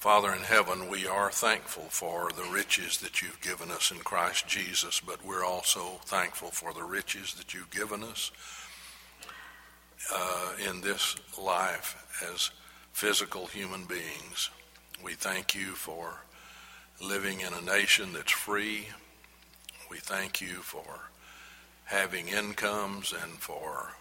Father 0.00 0.32
in 0.32 0.40
heaven, 0.40 0.88
we 0.88 1.06
are 1.06 1.30
thankful 1.30 1.82
for 1.90 2.30
the 2.34 2.50
riches 2.50 2.96
that 3.00 3.20
you've 3.20 3.42
given 3.42 3.70
us 3.70 3.90
in 3.90 3.98
Christ 3.98 4.48
Jesus, 4.48 4.98
but 4.98 5.22
we're 5.22 5.44
also 5.44 6.00
thankful 6.06 6.50
for 6.50 6.72
the 6.72 6.82
riches 6.82 7.34
that 7.34 7.52
you've 7.52 7.70
given 7.70 8.02
us 8.02 8.30
uh, 10.10 10.52
in 10.70 10.80
this 10.80 11.16
life 11.38 12.02
as 12.32 12.50
physical 12.94 13.44
human 13.44 13.84
beings. 13.84 14.48
We 15.04 15.12
thank 15.12 15.54
you 15.54 15.72
for 15.72 16.22
living 16.98 17.40
in 17.40 17.52
a 17.52 17.60
nation 17.60 18.14
that's 18.14 18.32
free. 18.32 18.88
We 19.90 19.98
thank 19.98 20.40
you 20.40 20.62
for 20.62 21.10
having 21.84 22.28
incomes 22.28 23.12
and 23.12 23.32
for 23.32 23.96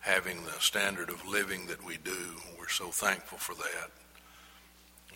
having 0.00 0.42
the 0.42 0.58
standard 0.58 1.08
of 1.08 1.24
living 1.24 1.66
that 1.68 1.86
we 1.86 1.98
do. 1.98 2.34
We're 2.58 2.66
so 2.66 2.88
thankful 2.88 3.38
for 3.38 3.54
that. 3.54 3.92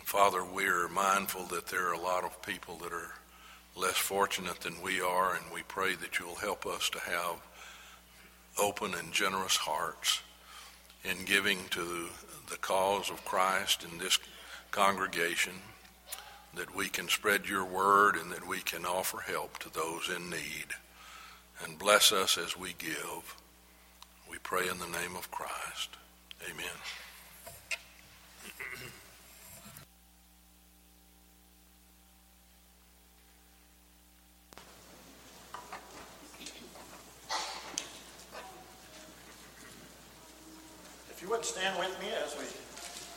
Father, 0.03 0.43
we're 0.43 0.89
mindful 0.89 1.43
that 1.45 1.67
there 1.67 1.87
are 1.87 1.93
a 1.93 1.99
lot 1.99 2.23
of 2.23 2.41
people 2.41 2.75
that 2.77 2.91
are 2.91 3.13
less 3.75 3.97
fortunate 3.97 4.59
than 4.61 4.81
we 4.81 4.99
are, 4.99 5.35
and 5.35 5.45
we 5.53 5.63
pray 5.63 5.95
that 5.95 6.19
you'll 6.19 6.35
help 6.35 6.65
us 6.65 6.89
to 6.89 6.99
have 6.99 7.41
open 8.59 8.93
and 8.93 9.13
generous 9.13 9.55
hearts 9.55 10.21
in 11.03 11.25
giving 11.25 11.59
to 11.69 12.09
the 12.49 12.57
cause 12.57 13.09
of 13.09 13.23
Christ 13.23 13.85
in 13.89 13.97
this 13.97 14.19
congregation, 14.71 15.53
that 16.55 16.75
we 16.75 16.89
can 16.89 17.07
spread 17.07 17.47
your 17.47 17.63
word 17.63 18.15
and 18.15 18.31
that 18.31 18.47
we 18.47 18.59
can 18.59 18.85
offer 18.85 19.19
help 19.19 19.57
to 19.59 19.73
those 19.73 20.09
in 20.09 20.29
need. 20.29 20.67
And 21.63 21.79
bless 21.79 22.11
us 22.11 22.37
as 22.37 22.57
we 22.57 22.73
give. 22.77 23.35
We 24.29 24.37
pray 24.39 24.67
in 24.67 24.79
the 24.79 24.87
name 24.87 25.15
of 25.15 25.31
Christ. 25.31 25.89
Amen. 26.49 26.65
If 41.21 41.27
you 41.27 41.33
would 41.33 41.45
stand 41.45 41.77
with 41.77 41.93
me 42.01 42.07
as 42.25 42.33
we 42.33 42.45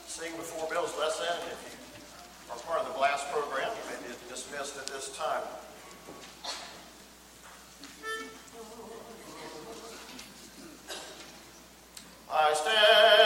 sing 0.05 0.31
before 0.37 0.69
Bill's 0.69 0.95
lesson, 0.99 1.25
if 1.49 1.57
you 1.65 2.53
are 2.53 2.59
part 2.59 2.81
of 2.81 2.93
the 2.93 2.93
blast 2.93 3.25
program, 3.31 3.67
you 3.67 3.81
may 3.89 3.97
be 3.97 4.13
dismissed 4.29 4.77
at 4.77 4.85
this 4.85 5.17
time. 5.17 5.41
I 12.29 12.53
stand 12.53 13.24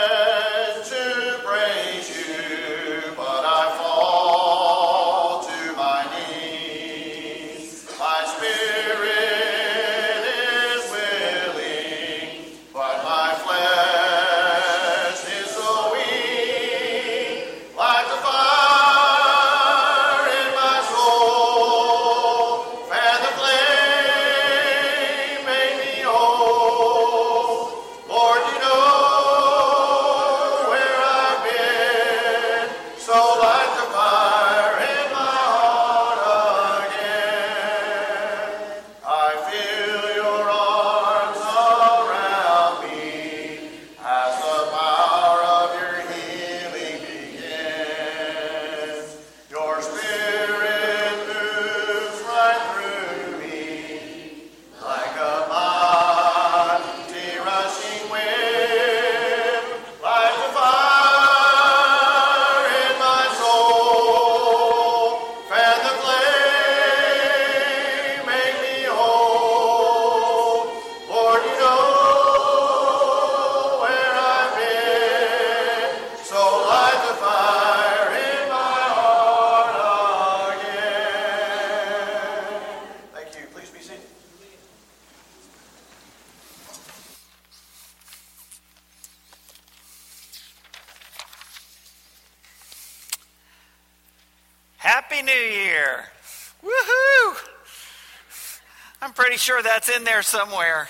sure 99.40 99.62
that's 99.62 99.88
in 99.88 100.04
there 100.04 100.22
somewhere. 100.22 100.88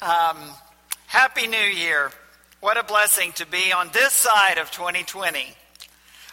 Um, 0.00 0.38
Happy 1.06 1.46
New 1.46 1.58
Year. 1.58 2.10
What 2.60 2.78
a 2.78 2.82
blessing 2.82 3.32
to 3.32 3.46
be 3.46 3.70
on 3.70 3.90
this 3.92 4.14
side 4.14 4.56
of 4.58 4.70
2020. 4.70 5.54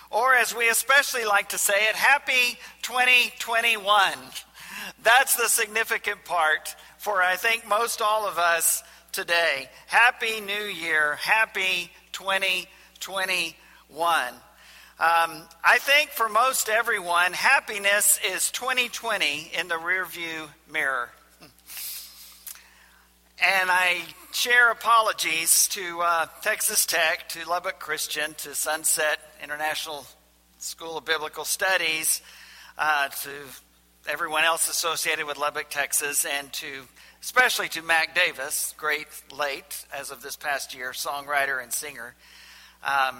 Or, 0.09 0.33
as 0.33 0.55
we 0.55 0.69
especially 0.69 1.25
like 1.25 1.49
to 1.49 1.57
say 1.57 1.89
it, 1.89 1.95
Happy 1.95 2.57
2021. 2.81 4.13
That's 5.03 5.35
the 5.35 5.49
significant 5.49 6.23
part 6.23 6.75
for, 6.97 7.21
I 7.21 7.35
think, 7.35 7.67
most 7.67 8.01
all 8.01 8.25
of 8.25 8.37
us 8.37 8.81
today. 9.11 9.69
Happy 9.87 10.39
New 10.39 10.63
Year. 10.63 11.15
Happy 11.15 11.91
2021. 12.13 14.33
Um, 15.01 15.43
I 15.63 15.77
think 15.77 16.11
for 16.11 16.29
most 16.29 16.69
everyone, 16.69 17.33
happiness 17.33 18.17
is 18.25 18.49
2020 18.51 19.51
in 19.59 19.67
the 19.67 19.75
rearview 19.75 20.47
mirror. 20.71 21.09
And 23.41 23.71
I 23.71 24.01
share 24.33 24.69
apologies 24.69 25.69
to 25.69 26.01
uh, 26.01 26.25
Texas 26.41 26.85
Tech, 26.85 27.29
to 27.29 27.47
Lubbock 27.47 27.79
Christian, 27.79 28.33
to 28.39 28.53
Sunset 28.53 29.17
International 29.41 30.05
School 30.57 30.97
of 30.97 31.05
Biblical 31.05 31.45
Studies, 31.45 32.21
uh, 32.77 33.07
to 33.07 33.29
everyone 34.09 34.43
else 34.43 34.67
associated 34.67 35.25
with 35.25 35.37
Lubbock, 35.37 35.69
Texas, 35.69 36.25
and 36.25 36.51
to 36.51 36.83
especially 37.21 37.69
to 37.69 37.81
Mac 37.81 38.13
Davis, 38.13 38.73
great 38.77 39.07
late 39.31 39.85
as 39.97 40.11
of 40.11 40.21
this 40.21 40.35
past 40.35 40.75
year, 40.75 40.91
songwriter 40.91 41.63
and 41.63 41.71
singer. 41.71 42.15
Um, 42.83 43.15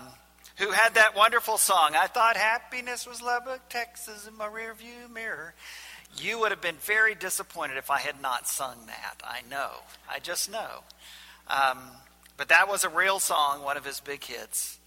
who 0.58 0.72
had 0.72 0.96
that 0.96 1.16
wonderful 1.16 1.58
song, 1.58 1.92
I 1.98 2.08
Thought 2.08 2.36
Happiness 2.36 3.08
Was 3.08 3.22
Lubbock, 3.22 3.70
Texas 3.70 4.28
in 4.28 4.36
my 4.36 4.48
rearview 4.48 5.10
mirror. 5.14 5.54
You 6.18 6.40
would 6.40 6.52
have 6.52 6.62
been 6.62 6.76
very 6.76 7.16
disappointed 7.16 7.78
if 7.78 7.90
I 7.90 8.00
had 8.00 8.22
not 8.22 8.48
sung 8.48 8.88
that. 8.88 9.22
I 9.24 9.42
know. 9.50 9.70
I 10.10 10.20
just 10.20 10.52
know. 10.52 10.84
Um, 11.48 11.80
but 12.38 12.50
that 12.50 12.68
was 12.68 12.84
a 12.84 12.90
real 12.90 13.20
song, 13.20 13.64
one 13.64 13.78
of 13.78 13.86
his 13.86 14.00
big 14.00 14.24
hits. 14.24 14.78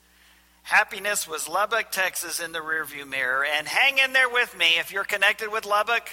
Happiness 0.62 1.26
was 1.26 1.48
Lubbock, 1.48 1.90
Texas 1.90 2.40
in 2.40 2.52
the 2.52 2.60
rearview 2.60 3.06
mirror. 3.08 3.44
And 3.44 3.66
hang 3.66 3.98
in 3.98 4.12
there 4.12 4.28
with 4.28 4.56
me 4.56 4.74
if 4.78 4.92
you're 4.92 5.04
connected 5.04 5.50
with 5.50 5.64
Lubbock, 5.66 6.08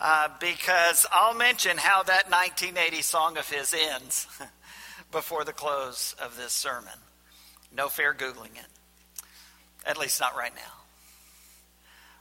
uh, 0.00 0.28
because 0.38 1.06
I'll 1.10 1.34
mention 1.34 1.76
how 1.78 2.02
that 2.04 2.30
1980 2.30 3.02
song 3.02 3.38
of 3.38 3.50
his 3.50 3.74
ends 3.74 4.26
before 5.12 5.44
the 5.44 5.52
close 5.52 6.14
of 6.22 6.36
this 6.36 6.52
sermon. 6.52 6.92
No 7.74 7.88
fair 7.88 8.14
Googling 8.14 8.54
it. 8.56 8.66
at 9.84 9.98
least 9.98 10.20
not 10.20 10.36
right 10.36 10.54
now. 10.54 10.85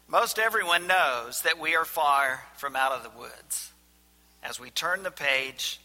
Most 0.08 0.38
everyone 0.38 0.86
knows 0.86 1.42
that 1.42 1.60
we 1.60 1.76
are 1.76 1.84
far 1.84 2.44
from 2.58 2.76
out 2.76 2.92
of 2.92 3.02
the 3.02 3.18
woods 3.18 3.72
as 4.44 4.60
we 4.60 4.70
turn 4.70 5.02
the 5.02 5.10
page 5.10 5.80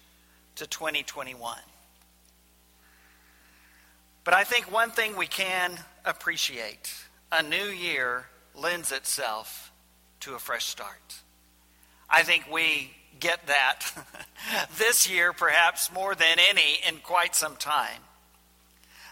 to 0.57 0.67
2021. 0.67 1.57
But 4.23 4.35
I 4.35 4.45
think 4.45 4.71
one 4.71 4.91
thing 4.91 5.17
we 5.17 5.27
can 5.27 5.73
appreciate 6.05 6.95
a 7.33 7.43
new 7.43 7.65
year 7.65 8.27
lends 8.55 8.93
itself 8.93 9.73
to 10.21 10.35
a 10.35 10.39
fresh 10.39 10.67
start. 10.67 11.15
I 12.11 12.23
think 12.23 12.45
we 12.53 12.91
get 13.21 13.47
that 13.47 13.87
this 14.79 15.09
year, 15.11 15.33
perhaps 15.33 15.91
more 15.91 16.15
than 16.15 16.37
any 16.51 16.79
in 16.87 16.99
quite 16.99 17.35
some 17.35 17.57
time. 17.57 18.03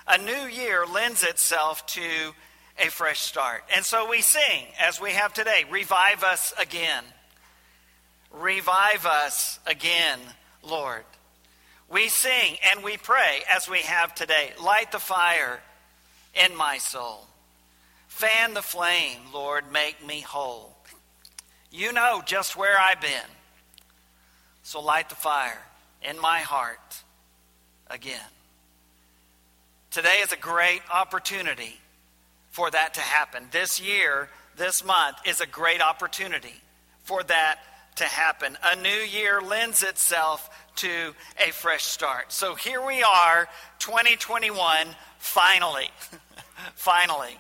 A 0.07 0.19
new 0.19 0.47
year 0.49 0.85
lends 0.85 1.23
itself 1.23 1.87
to 1.87 2.35
a 2.85 2.91
fresh 2.91 3.21
start. 3.21 3.65
And 3.75 3.85
so 3.85 4.09
we 4.09 4.21
sing, 4.21 4.67
as 4.81 5.01
we 5.01 5.11
have 5.13 5.33
today, 5.33 5.65
Revive 5.71 6.23
Us 6.23 6.53
Again. 6.59 7.05
Revive 8.33 9.07
us 9.07 9.59
again, 9.67 10.19
Lord. 10.63 11.05
We 11.91 12.09
sing 12.09 12.59
and 12.71 12.85
we 12.85 12.97
pray, 12.99 13.41
as 13.51 13.69
we 13.69 13.79
have 13.79 14.15
today, 14.15 14.53
Light 14.63 14.93
the 14.93 14.99
fire 14.99 15.61
in 16.35 16.55
my 16.55 16.79
soul. 16.79 17.27
Fan 18.09 18.55
the 18.55 18.63
flame, 18.63 19.19
Lord, 19.33 19.73
make 19.73 20.05
me 20.07 20.21
whole. 20.21 20.77
You 21.71 21.93
know 21.93 22.23
just 22.25 22.57
where 22.57 22.79
I've 22.79 23.01
been. 23.01 23.31
So 24.63 24.81
light 24.81 25.09
the 25.09 25.15
fire 25.15 25.63
in 26.03 26.21
my 26.21 26.41
heart 26.41 27.03
again. 27.89 28.21
Today 29.91 30.19
is 30.23 30.33
a 30.33 30.37
great 30.37 30.83
opportunity 30.93 31.79
for 32.59 32.73
that 32.73 32.95
to 32.95 33.01
happen. 33.01 33.45
This 33.53 33.81
year, 33.81 34.29
this 34.57 34.85
month, 34.85 35.17
is 35.25 35.41
a 35.41 35.47
great 35.47 35.81
opportunity 35.81 36.61
for 37.05 37.23
that 37.23 37.61
to 37.95 38.05
happen. 38.05 38.59
A 38.65 38.75
new 38.75 38.89
year 38.89 39.41
lends 39.41 39.85
itself 39.85 40.51
to 40.75 41.15
a 41.39 41.53
fresh 41.53 41.85
start. 41.85 42.33
So 42.33 42.57
here 42.57 42.85
we 42.85 43.01
are, 43.05 43.49
2021, 43.79 44.89
finally. 45.21 45.89
finally. 46.75 47.39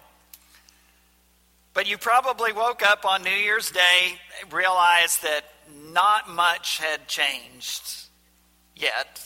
But 1.74 1.88
you 1.88 1.98
probably 1.98 2.52
woke 2.52 2.86
up 2.86 3.04
on 3.04 3.24
New 3.24 3.30
Year's 3.30 3.72
Day, 3.72 4.20
realized 4.52 5.24
that 5.24 5.42
not 5.90 6.30
much 6.30 6.78
had 6.78 7.08
changed 7.08 8.04
yet. 8.76 9.20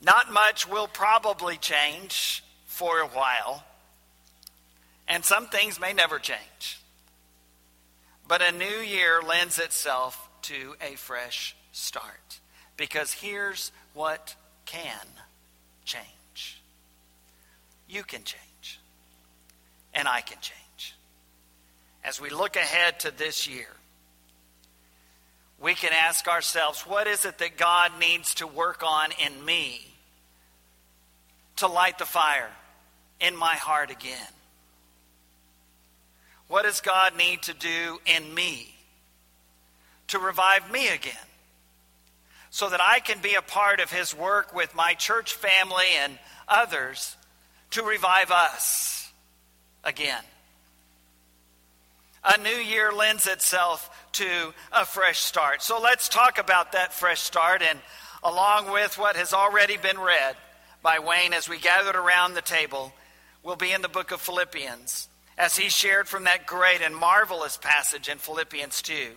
Not 0.00 0.32
much 0.32 0.68
will 0.68 0.86
probably 0.86 1.56
change 1.56 2.44
for 2.66 3.00
a 3.00 3.08
while. 3.08 3.64
And 5.08 5.24
some 5.24 5.46
things 5.46 5.80
may 5.80 5.92
never 5.92 6.18
change. 6.18 6.80
But 8.26 8.42
a 8.42 8.52
new 8.52 8.64
year 8.64 9.22
lends 9.26 9.58
itself 9.58 10.28
to 10.42 10.74
a 10.80 10.96
fresh 10.96 11.56
start. 11.72 12.40
Because 12.76 13.12
here's 13.12 13.72
what 13.94 14.36
can 14.66 15.06
change 15.84 16.08
you 17.88 18.02
can 18.02 18.22
change, 18.22 18.78
and 19.94 20.06
I 20.06 20.20
can 20.20 20.38
change. 20.40 20.94
As 22.04 22.20
we 22.20 22.30
look 22.30 22.56
ahead 22.56 23.00
to 23.00 23.10
this 23.10 23.48
year, 23.48 23.68
we 25.60 25.74
can 25.74 25.92
ask 25.92 26.28
ourselves 26.28 26.82
what 26.82 27.06
is 27.06 27.24
it 27.24 27.38
that 27.38 27.56
God 27.56 27.92
needs 27.98 28.34
to 28.34 28.46
work 28.46 28.82
on 28.86 29.10
in 29.24 29.44
me 29.44 29.86
to 31.56 31.66
light 31.66 31.98
the 31.98 32.04
fire 32.04 32.50
in 33.20 33.34
my 33.34 33.54
heart 33.54 33.90
again? 33.90 34.32
What 36.48 36.64
does 36.64 36.80
God 36.80 37.16
need 37.16 37.42
to 37.42 37.54
do 37.54 38.00
in 38.06 38.34
me 38.34 38.74
to 40.08 40.18
revive 40.18 40.70
me 40.70 40.88
again? 40.88 41.14
So 42.50 42.70
that 42.70 42.80
I 42.80 43.00
can 43.00 43.20
be 43.20 43.34
a 43.34 43.42
part 43.42 43.80
of 43.80 43.92
His 43.92 44.14
work 44.14 44.54
with 44.54 44.74
my 44.74 44.94
church 44.94 45.34
family 45.34 45.84
and 46.02 46.18
others 46.48 47.16
to 47.72 47.82
revive 47.82 48.30
us 48.30 49.12
again. 49.84 50.22
A 52.24 52.40
new 52.40 52.48
year 52.48 52.90
lends 52.92 53.26
itself 53.26 54.08
to 54.12 54.54
a 54.72 54.86
fresh 54.86 55.18
start. 55.18 55.62
So 55.62 55.78
let's 55.80 56.08
talk 56.08 56.38
about 56.38 56.72
that 56.72 56.94
fresh 56.94 57.20
start 57.20 57.62
and 57.62 57.78
along 58.22 58.72
with 58.72 58.98
what 58.98 59.16
has 59.16 59.32
already 59.32 59.76
been 59.76 59.98
read 59.98 60.36
by 60.82 60.98
Wayne 60.98 61.34
as 61.34 61.48
we 61.48 61.58
gathered 61.58 61.96
around 61.96 62.34
the 62.34 62.42
table, 62.42 62.92
will 63.42 63.56
be 63.56 63.72
in 63.72 63.82
the 63.82 63.88
book 63.88 64.10
of 64.10 64.20
Philippians 64.20 65.08
as 65.38 65.56
he 65.56 65.68
shared 65.68 66.08
from 66.08 66.24
that 66.24 66.46
great 66.46 66.82
and 66.82 66.94
marvelous 66.94 67.56
passage 67.56 68.08
in 68.08 68.18
Philippians 68.18 68.82
2. 68.82 69.12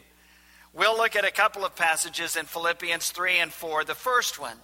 We'll 0.71 0.95
look 0.95 1.15
at 1.15 1.25
a 1.25 1.31
couple 1.31 1.65
of 1.65 1.75
passages 1.75 2.35
in 2.35 2.45
Philippians 2.45 3.09
3 3.09 3.39
and 3.39 3.51
4. 3.51 3.83
The 3.83 3.95
first 3.95 4.39
one 4.39 4.57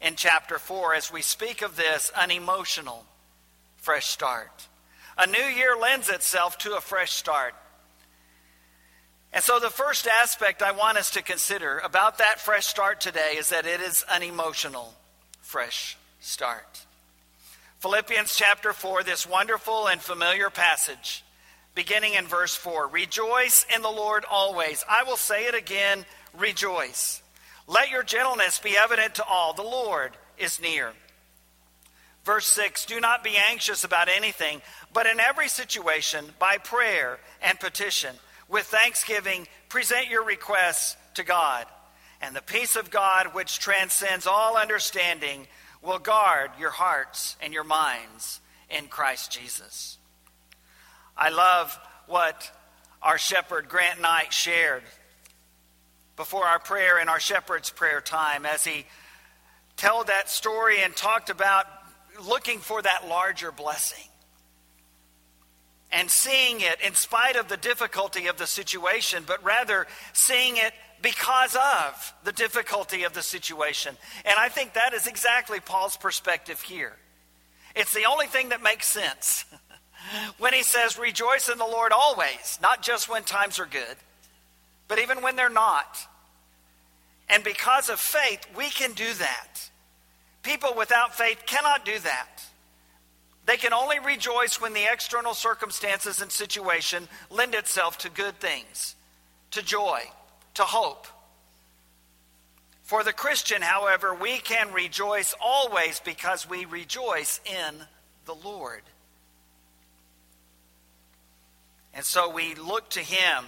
in 0.00 0.16
chapter 0.16 0.58
4 0.58 0.94
as 0.94 1.12
we 1.12 1.22
speak 1.22 1.62
of 1.62 1.76
this 1.76 2.10
unemotional 2.14 3.06
fresh 3.76 4.06
start. 4.06 4.66
A 5.16 5.26
new 5.26 5.38
year 5.38 5.76
lends 5.80 6.08
itself 6.08 6.58
to 6.58 6.74
a 6.74 6.80
fresh 6.80 7.12
start. 7.12 7.54
And 9.32 9.42
so, 9.42 9.58
the 9.58 9.70
first 9.70 10.06
aspect 10.06 10.62
I 10.62 10.72
want 10.72 10.98
us 10.98 11.12
to 11.12 11.22
consider 11.22 11.78
about 11.78 12.18
that 12.18 12.38
fresh 12.38 12.66
start 12.66 13.00
today 13.00 13.36
is 13.38 13.48
that 13.48 13.64
it 13.64 13.80
is 13.80 14.04
an 14.10 14.22
emotional 14.22 14.92
fresh 15.40 15.96
start. 16.20 16.84
Philippians 17.82 18.36
chapter 18.36 18.72
4, 18.72 19.02
this 19.02 19.28
wonderful 19.28 19.88
and 19.88 20.00
familiar 20.00 20.50
passage, 20.50 21.24
beginning 21.74 22.14
in 22.14 22.28
verse 22.28 22.54
4 22.54 22.86
Rejoice 22.86 23.66
in 23.74 23.82
the 23.82 23.90
Lord 23.90 24.24
always. 24.30 24.84
I 24.88 25.02
will 25.02 25.16
say 25.16 25.46
it 25.46 25.56
again, 25.56 26.06
rejoice. 26.32 27.20
Let 27.66 27.90
your 27.90 28.04
gentleness 28.04 28.60
be 28.60 28.76
evident 28.80 29.16
to 29.16 29.24
all. 29.24 29.52
The 29.52 29.62
Lord 29.62 30.12
is 30.38 30.62
near. 30.62 30.92
Verse 32.24 32.46
6 32.46 32.86
Do 32.86 33.00
not 33.00 33.24
be 33.24 33.36
anxious 33.36 33.82
about 33.82 34.08
anything, 34.08 34.62
but 34.92 35.06
in 35.06 35.18
every 35.18 35.48
situation, 35.48 36.26
by 36.38 36.58
prayer 36.58 37.18
and 37.42 37.58
petition, 37.58 38.14
with 38.48 38.66
thanksgiving, 38.66 39.48
present 39.68 40.08
your 40.08 40.24
requests 40.24 40.96
to 41.14 41.24
God. 41.24 41.66
And 42.20 42.36
the 42.36 42.42
peace 42.42 42.76
of 42.76 42.92
God, 42.92 43.34
which 43.34 43.58
transcends 43.58 44.28
all 44.28 44.56
understanding, 44.56 45.48
will 45.82 45.98
guard 45.98 46.50
your 46.58 46.70
hearts 46.70 47.36
and 47.40 47.52
your 47.52 47.64
minds 47.64 48.40
in 48.70 48.86
Christ 48.86 49.32
Jesus. 49.32 49.98
I 51.16 51.30
love 51.30 51.78
what 52.06 52.50
our 53.02 53.18
shepherd 53.18 53.68
Grant 53.68 54.00
Knight 54.00 54.32
shared 54.32 54.82
before 56.16 56.44
our 56.44 56.58
prayer 56.58 57.00
in 57.00 57.08
our 57.08 57.20
shepherd's 57.20 57.70
prayer 57.70 58.00
time 58.00 58.46
as 58.46 58.64
he 58.64 58.86
told 59.76 60.06
that 60.06 60.30
story 60.30 60.82
and 60.82 60.94
talked 60.94 61.30
about 61.30 61.66
looking 62.22 62.58
for 62.58 62.80
that 62.80 63.08
larger 63.08 63.50
blessing 63.50 64.04
and 65.90 66.10
seeing 66.10 66.60
it 66.60 66.80
in 66.84 66.94
spite 66.94 67.36
of 67.36 67.48
the 67.48 67.56
difficulty 67.56 68.26
of 68.26 68.38
the 68.38 68.46
situation, 68.46 69.24
but 69.26 69.42
rather 69.44 69.86
seeing 70.12 70.56
it 70.56 70.72
because 71.02 71.56
of 71.56 72.14
the 72.24 72.32
difficulty 72.32 73.02
of 73.02 73.12
the 73.12 73.22
situation. 73.22 73.96
And 74.24 74.36
I 74.38 74.48
think 74.48 74.74
that 74.74 74.94
is 74.94 75.06
exactly 75.06 75.58
Paul's 75.60 75.96
perspective 75.96 76.62
here. 76.62 76.96
It's 77.74 77.92
the 77.92 78.04
only 78.04 78.26
thing 78.26 78.50
that 78.50 78.62
makes 78.62 78.86
sense. 78.86 79.44
when 80.38 80.52
he 80.52 80.62
says, 80.62 80.98
Rejoice 80.98 81.48
in 81.48 81.58
the 81.58 81.64
Lord 81.64 81.92
always, 81.92 82.58
not 82.62 82.82
just 82.82 83.08
when 83.08 83.24
times 83.24 83.58
are 83.58 83.66
good, 83.66 83.96
but 84.88 85.00
even 85.00 85.22
when 85.22 85.36
they're 85.36 85.50
not. 85.50 85.98
And 87.28 87.42
because 87.42 87.88
of 87.88 87.98
faith, 87.98 88.46
we 88.56 88.68
can 88.68 88.92
do 88.92 89.12
that. 89.14 89.70
People 90.42 90.74
without 90.76 91.14
faith 91.14 91.42
cannot 91.46 91.84
do 91.84 91.98
that. 92.00 92.44
They 93.46 93.56
can 93.56 93.72
only 93.72 93.98
rejoice 93.98 94.60
when 94.60 94.72
the 94.72 94.86
external 94.90 95.34
circumstances 95.34 96.20
and 96.20 96.30
situation 96.30 97.08
lend 97.30 97.54
itself 97.54 97.98
to 97.98 98.10
good 98.10 98.38
things, 98.38 98.94
to 99.52 99.62
joy, 99.62 100.02
to 100.54 100.62
hope. 100.62 101.06
For 102.82 103.04
the 103.04 103.12
Christian, 103.12 103.62
however, 103.62 104.14
we 104.14 104.38
can 104.38 104.72
rejoice 104.72 105.34
always 105.40 106.00
because 106.00 106.48
we 106.48 106.64
rejoice 106.64 107.40
in 107.46 107.74
the 108.26 108.34
Lord. 108.34 108.82
And 111.94 112.04
so 112.04 112.30
we 112.30 112.54
look 112.54 112.90
to 112.90 113.00
Him 113.00 113.44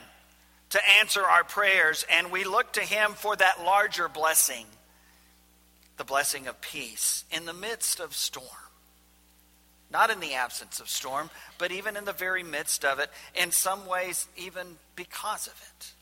to 0.70 0.80
answer 0.98 1.22
our 1.22 1.44
prayers, 1.44 2.04
and 2.10 2.32
we 2.32 2.44
look 2.44 2.72
to 2.74 2.80
Him 2.80 3.12
for 3.12 3.36
that 3.36 3.62
larger 3.64 4.08
blessing 4.08 4.66
the 5.96 6.04
blessing 6.04 6.46
of 6.46 6.60
peace 6.60 7.24
in 7.30 7.46
the 7.46 7.52
midst 7.52 8.00
of 8.00 8.14
storm. 8.14 8.48
Not 9.90 10.10
in 10.10 10.20
the 10.20 10.34
absence 10.34 10.80
of 10.80 10.88
storm, 10.88 11.30
but 11.58 11.70
even 11.70 11.96
in 11.96 12.04
the 12.04 12.12
very 12.12 12.42
midst 12.42 12.84
of 12.84 12.98
it, 12.98 13.10
in 13.34 13.52
some 13.52 13.86
ways, 13.86 14.26
even 14.36 14.66
because 14.96 15.46
of 15.46 15.52
it. 15.52 15.92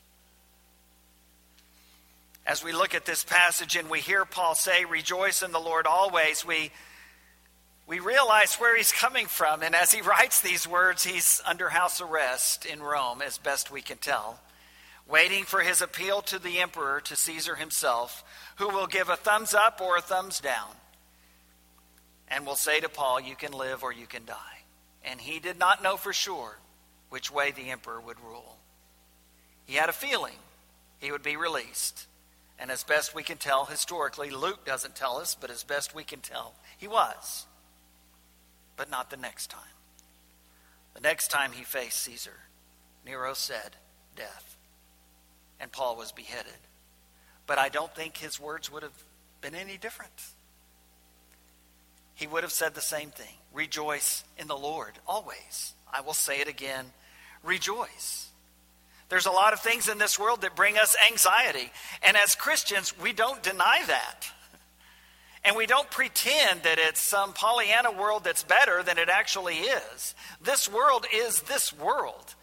As 2.45 2.63
we 2.63 2.73
look 2.73 2.93
at 2.93 3.05
this 3.05 3.23
passage 3.23 3.75
and 3.75 3.89
we 3.89 3.99
hear 3.99 4.25
Paul 4.25 4.55
say, 4.55 4.85
Rejoice 4.85 5.41
in 5.41 5.51
the 5.51 5.59
Lord 5.59 5.87
always, 5.87 6.45
we 6.45 6.71
we 7.85 7.99
realize 7.99 8.55
where 8.55 8.77
he's 8.77 8.91
coming 8.91 9.27
from. 9.27 9.61
And 9.61 9.75
as 9.75 9.91
he 9.91 10.01
writes 10.09 10.41
these 10.41 10.67
words, 10.67 11.03
he's 11.03 11.41
under 11.45 11.69
house 11.69 12.01
arrest 12.01 12.65
in 12.65 12.81
Rome, 12.81 13.21
as 13.21 13.37
best 13.37 13.71
we 13.71 13.81
can 13.81 13.97
tell, 13.97 14.39
waiting 15.07 15.43
for 15.43 15.61
his 15.61 15.81
appeal 15.81 16.21
to 16.23 16.39
the 16.39 16.59
emperor, 16.59 17.01
to 17.01 17.15
Caesar 17.15 17.55
himself, 17.55 18.23
who 18.57 18.69
will 18.69 18.87
give 18.87 19.09
a 19.09 19.15
thumbs 19.15 19.53
up 19.53 19.81
or 19.81 19.97
a 19.97 20.01
thumbs 20.01 20.39
down 20.39 20.69
and 22.29 22.45
will 22.45 22.55
say 22.55 22.79
to 22.79 22.89
Paul, 22.89 23.19
You 23.19 23.35
can 23.35 23.51
live 23.51 23.83
or 23.83 23.91
you 23.91 24.07
can 24.07 24.25
die. 24.25 24.35
And 25.03 25.19
he 25.19 25.39
did 25.39 25.59
not 25.59 25.83
know 25.83 25.97
for 25.97 26.13
sure 26.13 26.57
which 27.09 27.31
way 27.31 27.51
the 27.51 27.69
emperor 27.69 27.99
would 28.01 28.19
rule. 28.21 28.57
He 29.65 29.75
had 29.75 29.89
a 29.89 29.93
feeling 29.93 30.35
he 30.99 31.11
would 31.11 31.23
be 31.23 31.35
released. 31.35 32.07
And 32.59 32.71
as 32.71 32.83
best 32.83 33.15
we 33.15 33.23
can 33.23 33.37
tell 33.37 33.65
historically, 33.65 34.29
Luke 34.29 34.65
doesn't 34.65 34.95
tell 34.95 35.17
us, 35.17 35.35
but 35.35 35.49
as 35.49 35.63
best 35.63 35.95
we 35.95 36.03
can 36.03 36.19
tell, 36.19 36.53
he 36.77 36.87
was 36.87 37.47
but 38.75 38.89
not 38.89 39.09
the 39.09 39.17
next 39.17 39.49
time. 39.49 39.61
The 40.93 41.01
next 41.01 41.29
time 41.29 41.51
he 41.51 41.63
faced 41.63 42.01
Caesar, 42.01 42.37
Nero 43.05 43.33
said, 43.33 43.75
Death. 44.15 44.57
And 45.59 45.71
Paul 45.71 45.95
was 45.95 46.11
beheaded. 46.11 46.53
But 47.47 47.57
I 47.57 47.69
don't 47.69 47.93
think 47.95 48.17
his 48.17 48.39
words 48.39 48.71
would 48.71 48.83
have 48.83 49.03
been 49.41 49.55
any 49.55 49.77
different. 49.77 50.11
He 52.15 52.27
would 52.27 52.43
have 52.43 52.51
said 52.51 52.75
the 52.75 52.81
same 52.81 53.09
thing 53.09 53.35
Rejoice 53.53 54.23
in 54.37 54.47
the 54.47 54.57
Lord 54.57 54.93
always. 55.07 55.73
I 55.91 56.01
will 56.01 56.13
say 56.13 56.39
it 56.39 56.47
again 56.47 56.85
rejoice. 57.43 58.29
There's 59.13 59.27
a 59.27 59.31
lot 59.31 59.53
of 59.53 59.59
things 59.59 59.89
in 59.89 59.99
this 59.99 60.17
world 60.17 60.41
that 60.41 60.55
bring 60.55 60.75
us 60.75 60.95
anxiety. 61.11 61.71
And 62.01 62.17
as 62.17 62.33
Christians, 62.33 62.97
we 62.99 63.13
don't 63.13 63.43
deny 63.43 63.83
that. 63.85 64.27
And 65.43 65.55
we 65.55 65.67
don't 65.67 65.91
pretend 65.91 66.63
that 66.63 66.79
it's 66.79 66.99
some 66.99 67.31
Pollyanna 67.33 67.91
world 67.91 68.23
that's 68.23 68.41
better 68.41 68.81
than 68.81 68.97
it 68.97 69.09
actually 69.09 69.57
is. 69.57 70.15
This 70.41 70.67
world 70.67 71.05
is 71.13 71.43
this 71.43 71.71
world. 71.71 72.33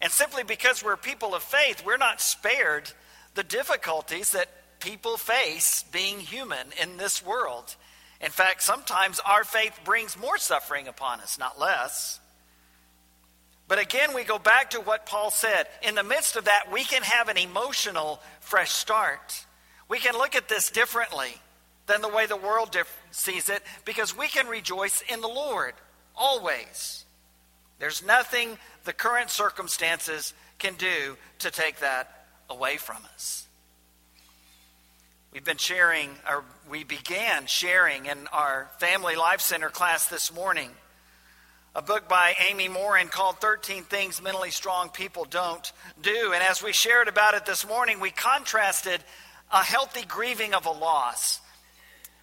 And 0.00 0.12
simply 0.12 0.44
because 0.44 0.84
we're 0.84 0.96
people 0.96 1.34
of 1.34 1.42
faith, 1.42 1.84
we're 1.84 1.96
not 1.96 2.20
spared 2.20 2.92
the 3.34 3.42
difficulties 3.42 4.30
that 4.30 4.78
people 4.78 5.16
face 5.16 5.82
being 5.90 6.20
human 6.20 6.68
in 6.80 6.98
this 6.98 7.26
world. 7.26 7.74
In 8.20 8.30
fact, 8.30 8.62
sometimes 8.62 9.18
our 9.26 9.42
faith 9.42 9.76
brings 9.84 10.16
more 10.16 10.38
suffering 10.38 10.86
upon 10.86 11.18
us, 11.18 11.40
not 11.40 11.58
less. 11.58 12.20
But 13.68 13.78
again, 13.78 14.14
we 14.14 14.24
go 14.24 14.38
back 14.38 14.70
to 14.70 14.80
what 14.80 15.04
Paul 15.04 15.30
said. 15.30 15.68
In 15.82 15.94
the 15.94 16.02
midst 16.02 16.36
of 16.36 16.46
that, 16.46 16.72
we 16.72 16.84
can 16.84 17.02
have 17.02 17.28
an 17.28 17.36
emotional 17.36 18.20
fresh 18.40 18.72
start. 18.72 19.44
We 19.88 19.98
can 19.98 20.14
look 20.14 20.34
at 20.34 20.48
this 20.48 20.70
differently 20.70 21.34
than 21.86 22.00
the 22.00 22.08
way 22.08 22.24
the 22.26 22.36
world 22.36 22.74
sees 23.10 23.50
it 23.50 23.62
because 23.84 24.16
we 24.16 24.26
can 24.28 24.46
rejoice 24.46 25.02
in 25.02 25.20
the 25.20 25.28
Lord 25.28 25.74
always. 26.16 27.04
There's 27.78 28.04
nothing 28.04 28.58
the 28.84 28.92
current 28.92 29.30
circumstances 29.30 30.32
can 30.58 30.74
do 30.74 31.16
to 31.40 31.50
take 31.50 31.80
that 31.80 32.26
away 32.50 32.78
from 32.78 32.98
us. 33.14 33.46
We've 35.32 35.44
been 35.44 35.58
sharing, 35.58 36.10
or 36.28 36.42
we 36.70 36.84
began 36.84 37.46
sharing 37.46 38.06
in 38.06 38.26
our 38.32 38.70
Family 38.78 39.14
Life 39.14 39.42
Center 39.42 39.68
class 39.68 40.08
this 40.08 40.34
morning 40.34 40.70
a 41.74 41.82
book 41.82 42.08
by 42.08 42.34
Amy 42.48 42.68
Morin 42.68 43.08
called 43.08 43.40
13 43.40 43.84
Things 43.84 44.22
Mentally 44.22 44.50
Strong 44.50 44.90
People 44.90 45.24
Don't 45.24 45.72
Do. 46.00 46.32
And 46.34 46.42
as 46.42 46.62
we 46.62 46.72
shared 46.72 47.08
about 47.08 47.34
it 47.34 47.46
this 47.46 47.66
morning, 47.66 48.00
we 48.00 48.10
contrasted 48.10 49.00
a 49.52 49.62
healthy 49.62 50.04
grieving 50.04 50.54
of 50.54 50.66
a 50.66 50.70
loss 50.70 51.40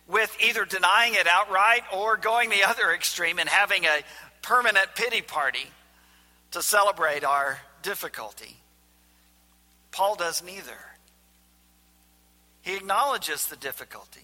with 0.08 0.36
either 0.44 0.66
denying 0.66 1.14
it 1.16 1.28
outright 1.28 1.82
or 1.94 2.18
going 2.18 2.50
the 2.50 2.64
other 2.64 2.92
extreme 2.94 3.40
and 3.40 3.50
having 3.50 3.86
a 3.86 4.04
permanent 4.42 4.88
pity 4.96 5.22
party 5.22 5.68
to 6.52 6.62
celebrate 6.62 7.24
our 7.24 7.60
difficulty. 7.82 8.58
Paul 9.92 10.16
does 10.16 10.44
neither. 10.44 10.78
He 12.62 12.76
acknowledges 12.76 13.48
the 13.48 13.56
difficulty, 13.56 14.22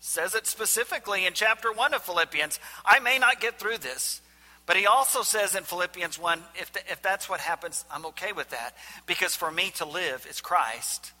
says 0.00 0.34
it 0.34 0.46
specifically 0.46 1.26
in 1.26 1.32
chapter 1.32 1.72
1 1.72 1.94
of 1.94 2.02
Philippians 2.02 2.60
I 2.84 3.00
may 3.00 3.18
not 3.18 3.40
get 3.40 3.58
through 3.58 3.78
this. 3.78 4.20
But 4.66 4.76
he 4.76 4.86
also 4.86 5.22
says 5.22 5.54
in 5.54 5.64
Philippians 5.64 6.18
1 6.18 6.40
if, 6.58 6.72
the, 6.72 6.80
if 6.90 7.02
that's 7.02 7.28
what 7.28 7.40
happens, 7.40 7.84
I'm 7.90 8.06
okay 8.06 8.32
with 8.32 8.50
that. 8.50 8.74
Because 9.06 9.34
for 9.34 9.50
me 9.50 9.70
to 9.76 9.84
live 9.84 10.26
is 10.28 10.40
Christ, 10.40 11.12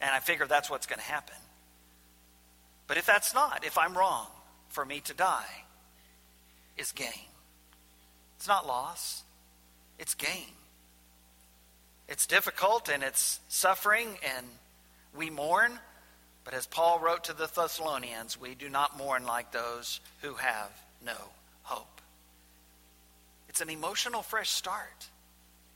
and 0.00 0.10
I 0.10 0.20
figure 0.20 0.46
that's 0.46 0.70
what's 0.70 0.86
going 0.86 0.98
to 0.98 1.04
happen. 1.04 1.36
But 2.86 2.96
if 2.96 3.06
that's 3.06 3.34
not, 3.34 3.64
if 3.64 3.76
I'm 3.76 3.96
wrong, 3.96 4.28
for 4.68 4.84
me 4.84 5.00
to 5.00 5.14
die 5.14 5.64
is 6.76 6.92
gain. 6.92 7.08
It's 8.36 8.48
not 8.48 8.66
loss, 8.66 9.22
it's 9.98 10.14
gain. 10.14 10.52
It's 12.08 12.26
difficult 12.26 12.88
and 12.88 13.02
it's 13.02 13.40
suffering 13.48 14.06
and 14.36 14.46
we 15.16 15.30
mourn, 15.30 15.78
but 16.44 16.54
as 16.54 16.66
Paul 16.66 17.00
wrote 17.00 17.24
to 17.24 17.32
the 17.32 17.46
Thessalonians, 17.46 18.40
we 18.40 18.54
do 18.54 18.68
not 18.68 18.96
mourn 18.96 19.26
like 19.26 19.50
those 19.50 20.00
who 20.22 20.34
have 20.34 20.70
no 21.04 21.16
hope. 21.62 21.95
It's 23.56 23.62
an 23.62 23.70
emotional 23.70 24.20
fresh 24.20 24.50
start. 24.50 25.08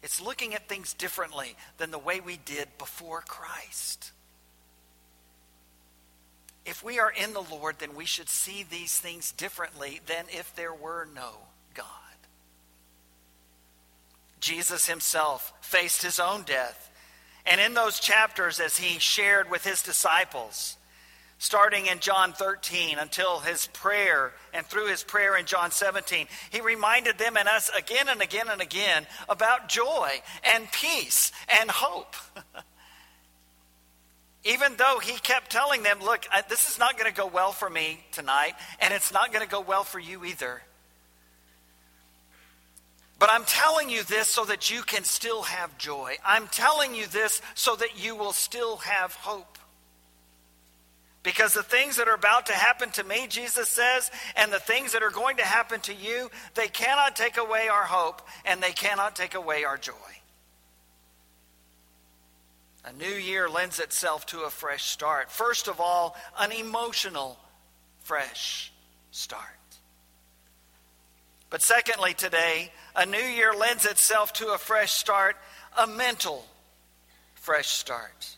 It's 0.02 0.20
looking 0.20 0.52
at 0.52 0.68
things 0.68 0.92
differently 0.92 1.56
than 1.78 1.90
the 1.90 1.98
way 1.98 2.20
we 2.20 2.36
did 2.36 2.68
before 2.76 3.22
Christ. 3.22 4.12
If 6.66 6.84
we 6.84 6.98
are 6.98 7.10
in 7.10 7.32
the 7.32 7.40
Lord, 7.40 7.76
then 7.78 7.94
we 7.94 8.04
should 8.04 8.28
see 8.28 8.64
these 8.64 8.98
things 8.98 9.32
differently 9.32 10.02
than 10.04 10.26
if 10.28 10.54
there 10.54 10.74
were 10.74 11.08
no 11.14 11.30
God. 11.72 11.86
Jesus 14.40 14.86
himself 14.86 15.50
faced 15.62 16.02
his 16.02 16.20
own 16.20 16.42
death. 16.42 16.90
And 17.46 17.62
in 17.62 17.72
those 17.72 17.98
chapters, 17.98 18.60
as 18.60 18.76
he 18.76 18.98
shared 18.98 19.50
with 19.50 19.64
his 19.64 19.80
disciples, 19.80 20.76
starting 21.40 21.86
in 21.86 21.98
John 22.00 22.34
13 22.34 22.98
until 22.98 23.40
his 23.40 23.66
prayer 23.68 24.32
and 24.52 24.64
through 24.66 24.88
his 24.88 25.02
prayer 25.02 25.38
in 25.38 25.46
John 25.46 25.70
17, 25.70 26.26
he 26.50 26.60
reminded 26.60 27.16
them 27.16 27.38
and 27.38 27.48
us 27.48 27.70
again 27.76 28.08
and 28.08 28.20
again 28.20 28.48
and 28.50 28.60
again 28.60 29.06
about 29.26 29.70
joy 29.70 30.20
and 30.54 30.70
peace 30.70 31.32
and 31.60 31.70
hope. 31.70 32.14
Even 34.44 34.76
though 34.76 34.98
he 35.02 35.18
kept 35.18 35.50
telling 35.50 35.82
them, 35.82 36.00
look, 36.00 36.26
this 36.50 36.70
is 36.70 36.78
not 36.78 36.98
going 36.98 37.10
to 37.10 37.16
go 37.16 37.26
well 37.26 37.52
for 37.52 37.70
me 37.70 38.04
tonight, 38.12 38.52
and 38.78 38.92
it's 38.92 39.12
not 39.12 39.32
going 39.32 39.44
to 39.44 39.50
go 39.50 39.60
well 39.62 39.84
for 39.84 39.98
you 39.98 40.26
either. 40.26 40.60
But 43.18 43.30
I'm 43.32 43.44
telling 43.44 43.88
you 43.88 44.02
this 44.02 44.28
so 44.28 44.44
that 44.44 44.70
you 44.70 44.82
can 44.82 45.04
still 45.04 45.42
have 45.42 45.76
joy. 45.78 46.16
I'm 46.24 46.48
telling 46.48 46.94
you 46.94 47.06
this 47.06 47.40
so 47.54 47.76
that 47.76 48.02
you 48.02 48.14
will 48.14 48.32
still 48.32 48.76
have 48.78 49.14
hope. 49.14 49.56
Because 51.22 51.52
the 51.52 51.62
things 51.62 51.96
that 51.96 52.08
are 52.08 52.14
about 52.14 52.46
to 52.46 52.52
happen 52.52 52.90
to 52.92 53.04
me, 53.04 53.26
Jesus 53.28 53.68
says, 53.68 54.10
and 54.36 54.50
the 54.50 54.58
things 54.58 54.92
that 54.92 55.02
are 55.02 55.10
going 55.10 55.36
to 55.36 55.44
happen 55.44 55.80
to 55.80 55.94
you, 55.94 56.30
they 56.54 56.68
cannot 56.68 57.14
take 57.14 57.36
away 57.36 57.68
our 57.68 57.84
hope 57.84 58.22
and 58.46 58.62
they 58.62 58.72
cannot 58.72 59.16
take 59.16 59.34
away 59.34 59.64
our 59.64 59.76
joy. 59.76 59.92
A 62.86 62.92
new 62.94 63.04
year 63.04 63.50
lends 63.50 63.78
itself 63.78 64.24
to 64.26 64.40
a 64.40 64.50
fresh 64.50 64.84
start. 64.84 65.30
First 65.30 65.68
of 65.68 65.80
all, 65.80 66.16
an 66.38 66.52
emotional 66.52 67.38
fresh 68.00 68.72
start. 69.10 69.44
But 71.50 71.60
secondly, 71.60 72.14
today, 72.14 72.72
a 72.96 73.04
new 73.04 73.18
year 73.18 73.52
lends 73.52 73.84
itself 73.84 74.32
to 74.34 74.48
a 74.54 74.58
fresh 74.58 74.92
start, 74.92 75.36
a 75.76 75.86
mental 75.86 76.46
fresh 77.34 77.68
start. 77.68 78.36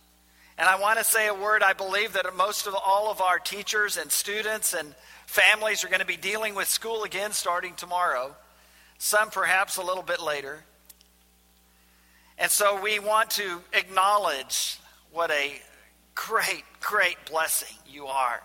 And 0.58 0.68
I 0.68 0.78
want 0.78 0.98
to 0.98 1.04
say 1.04 1.28
a 1.28 1.34
word 1.34 1.62
I 1.62 1.72
believe 1.72 2.12
that 2.12 2.26
most 2.36 2.66
of 2.66 2.74
all 2.74 3.10
of 3.10 3.20
our 3.20 3.38
teachers 3.38 3.96
and 3.96 4.10
students 4.10 4.74
and 4.74 4.94
families 5.26 5.84
are 5.84 5.88
going 5.88 6.00
to 6.00 6.06
be 6.06 6.16
dealing 6.16 6.54
with 6.54 6.68
school 6.68 7.04
again 7.04 7.32
starting 7.32 7.74
tomorrow, 7.74 8.36
some 8.98 9.30
perhaps 9.30 9.78
a 9.78 9.82
little 9.82 10.02
bit 10.02 10.20
later. 10.20 10.62
And 12.38 12.50
so 12.50 12.80
we 12.80 12.98
want 12.98 13.30
to 13.30 13.60
acknowledge 13.72 14.78
what 15.12 15.30
a 15.30 15.52
great, 16.14 16.64
great 16.80 17.16
blessing 17.30 17.76
you 17.86 18.06
are 18.06 18.42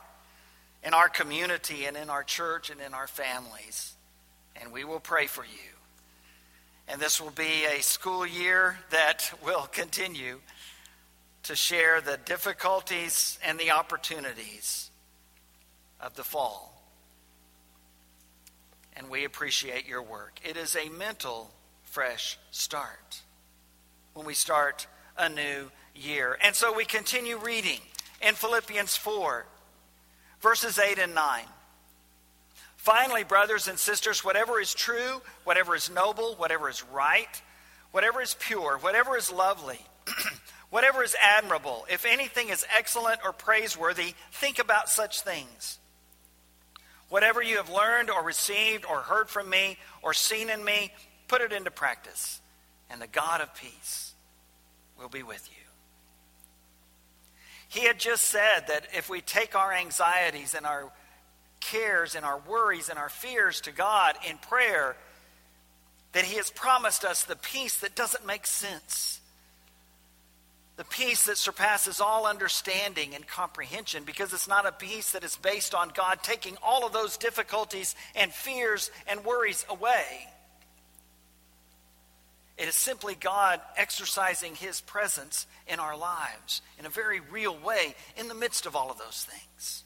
in 0.84 0.93
our 0.93 1.10
community 1.10 1.86
and 1.86 1.97
in 1.97 2.10
our 2.10 2.24
church 2.24 2.70
and 2.70 2.80
in 2.80 2.93
our 2.93 3.08
families. 3.08 3.93
And 4.62 4.72
we 4.72 4.84
will 4.84 4.99
pray 4.99 5.28
for 5.28 5.43
you. 5.43 5.78
And 6.88 7.01
this 7.01 7.20
will 7.20 7.32
be 7.32 7.66
a 7.66 7.82
school 7.82 8.26
year 8.26 8.78
that 8.91 9.34
will 9.43 9.64
continue 9.64 10.39
to 11.47 11.55
share 11.55 12.01
the 12.01 12.17
difficulties 12.25 13.39
and 13.41 13.57
the 13.57 13.71
opportunities 13.71 14.91
of 16.01 16.13
the 16.15 16.23
fall. 16.23 16.73
And 18.97 19.09
we 19.09 19.23
appreciate 19.23 19.87
your 19.87 20.01
work. 20.01 20.39
It 20.43 20.57
is 20.57 20.75
a 20.75 20.89
mental 20.89 21.49
fresh 21.83 22.37
start 22.51 23.21
when 24.13 24.25
we 24.25 24.33
start 24.33 24.87
a 25.17 25.29
new 25.29 25.71
year. 25.95 26.37
And 26.43 26.53
so 26.53 26.75
we 26.75 26.83
continue 26.83 27.37
reading 27.37 27.79
in 28.21 28.33
Philippians 28.33 28.97
4, 28.97 29.45
verses 30.41 30.77
8 30.77 30.99
and 30.99 31.15
9. 31.15 31.43
Finally, 32.75 33.23
brothers 33.23 33.69
and 33.69 33.79
sisters, 33.79 34.23
whatever 34.23 34.59
is 34.59 34.73
true, 34.73 35.21
whatever 35.45 35.75
is 35.75 35.89
noble, 35.89 36.35
whatever 36.35 36.69
is 36.69 36.83
right, 36.91 37.41
whatever 37.91 38.21
is 38.21 38.35
pure, 38.37 38.77
whatever 38.79 39.15
is 39.15 39.31
lovely, 39.31 39.79
whatever 40.70 41.03
is 41.03 41.15
admirable, 41.38 41.86
if 41.89 42.05
anything 42.05 42.49
is 42.49 42.65
excellent 42.76 43.22
or 43.24 43.34
praiseworthy, 43.34 44.13
think 44.32 44.59
about 44.59 44.89
such 44.89 45.22
things. 45.22 45.80
Whatever 47.09 47.41
you 47.41 47.57
have 47.57 47.70
learned 47.70 48.09
or 48.09 48.24
received 48.24 48.86
or 48.86 48.97
heard 48.97 49.30
from 49.30 49.49
me 49.49 49.78
or 50.01 50.13
seen 50.13 50.49
in 50.49 50.63
me, 50.63 50.91
put 51.28 51.41
it 51.41 51.53
into 51.53 51.72
practice, 51.72 52.41
and 52.89 53.01
the 53.01 53.07
God 53.07 53.41
of 53.41 53.53
peace 53.55 54.13
will 54.99 55.09
be 55.09 55.24
with 55.24 55.47
you. 55.49 55.63
He 57.70 57.86
had 57.86 57.99
just 57.99 58.24
said 58.24 58.68
that 58.68 58.88
if 58.95 59.09
we 59.09 59.22
take 59.22 59.55
our 59.55 59.74
anxieties 59.74 60.53
and 60.53 60.65
our 60.65 60.91
cares 61.59 62.15
and 62.15 62.26
our 62.26 62.39
worries 62.39 62.89
and 62.89 62.97
our 62.97 63.09
fears 63.09 63.61
to 63.61 63.72
God 63.72 64.15
in 64.30 64.38
prayer, 64.38 64.95
that 66.13 66.24
He 66.24 66.38
has 66.38 66.49
promised 66.49 67.03
us 67.03 67.24
the 67.24 67.36
peace 67.36 67.78
that 67.78 67.95
doesn't 67.95 68.26
make 68.26 68.47
sense. 68.47 69.16
The 70.78 70.86
peace 70.86 71.25
that 71.25 71.38
surpasses 71.38 71.99
all 71.99 72.28
understanding 72.28 73.15
and 73.15 73.28
comprehension 73.28 74.03
because 74.03 74.32
it's 74.32 74.47
not 74.47 74.67
a 74.67 74.71
peace 74.71 75.11
that 75.11 75.23
is 75.23 75.36
based 75.36 75.73
on 75.73 75.89
God 75.89 76.19
taking 76.21 76.55
all 76.61 76.86
of 76.86 76.93
those 76.93 77.17
difficulties 77.17 77.95
and 78.15 78.32
fears 78.32 78.91
and 79.07 79.25
worries 79.25 79.65
away. 79.69 80.28
It 82.57 82.67
is 82.67 82.75
simply 82.75 83.15
God 83.15 83.59
exercising 83.75 84.53
His 84.55 84.80
presence 84.82 85.47
in 85.67 85.80
our 85.80 85.97
lives 85.97 86.61
in 86.78 86.86
a 86.86 86.89
very 86.89 87.19
real 87.19 87.57
way 87.57 87.95
in 88.15 88.28
the 88.28 88.36
midst 88.36 88.67
of 88.67 88.75
all 88.75 88.91
of 88.91 88.99
those 88.99 89.28
things. 89.28 89.84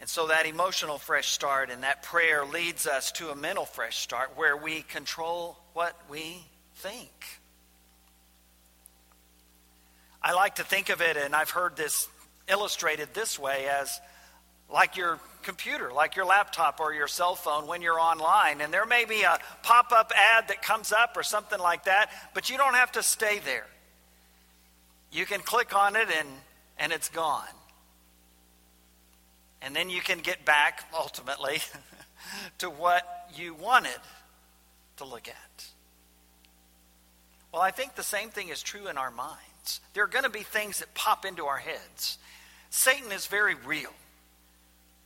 And 0.00 0.08
so 0.08 0.28
that 0.28 0.46
emotional 0.46 0.98
fresh 0.98 1.28
start 1.28 1.70
and 1.70 1.82
that 1.82 2.02
prayer 2.02 2.44
leads 2.44 2.86
us 2.86 3.12
to 3.12 3.30
a 3.30 3.36
mental 3.36 3.64
fresh 3.64 3.98
start 3.98 4.32
where 4.36 4.56
we 4.56 4.82
control 4.82 5.58
what 5.72 5.98
we 6.08 6.44
think. 6.74 7.35
I 10.26 10.32
like 10.32 10.56
to 10.56 10.64
think 10.64 10.88
of 10.88 11.00
it, 11.00 11.16
and 11.16 11.36
I've 11.36 11.50
heard 11.50 11.76
this 11.76 12.08
illustrated 12.48 13.14
this 13.14 13.38
way 13.38 13.68
as 13.68 14.00
like 14.68 14.96
your 14.96 15.20
computer, 15.44 15.92
like 15.92 16.16
your 16.16 16.24
laptop 16.24 16.80
or 16.80 16.92
your 16.92 17.06
cell 17.06 17.36
phone 17.36 17.68
when 17.68 17.80
you're 17.80 18.00
online. 18.00 18.60
And 18.60 18.74
there 18.74 18.86
may 18.86 19.04
be 19.04 19.22
a 19.22 19.38
pop 19.62 19.92
up 19.92 20.10
ad 20.34 20.48
that 20.48 20.62
comes 20.62 20.90
up 20.90 21.16
or 21.16 21.22
something 21.22 21.60
like 21.60 21.84
that, 21.84 22.10
but 22.34 22.50
you 22.50 22.56
don't 22.56 22.74
have 22.74 22.90
to 22.92 23.04
stay 23.04 23.38
there. 23.44 23.68
You 25.12 25.26
can 25.26 25.42
click 25.42 25.76
on 25.76 25.94
it 25.94 26.08
and, 26.18 26.28
and 26.76 26.92
it's 26.92 27.08
gone. 27.08 27.44
And 29.62 29.76
then 29.76 29.90
you 29.90 30.00
can 30.00 30.18
get 30.18 30.44
back, 30.44 30.82
ultimately, 30.92 31.58
to 32.58 32.68
what 32.68 33.30
you 33.36 33.54
wanted 33.54 34.00
to 34.96 35.04
look 35.04 35.28
at. 35.28 35.66
Well, 37.52 37.62
I 37.62 37.70
think 37.70 37.94
the 37.94 38.02
same 38.02 38.30
thing 38.30 38.48
is 38.48 38.60
true 38.60 38.88
in 38.88 38.98
our 38.98 39.12
minds. 39.66 39.80
There 39.94 40.04
are 40.04 40.08
going 40.08 40.24
to 40.24 40.30
be 40.30 40.42
things 40.42 40.78
that 40.80 40.94
pop 40.94 41.24
into 41.24 41.46
our 41.46 41.58
heads. 41.58 42.18
Satan 42.70 43.12
is 43.12 43.26
very 43.26 43.54
real. 43.54 43.92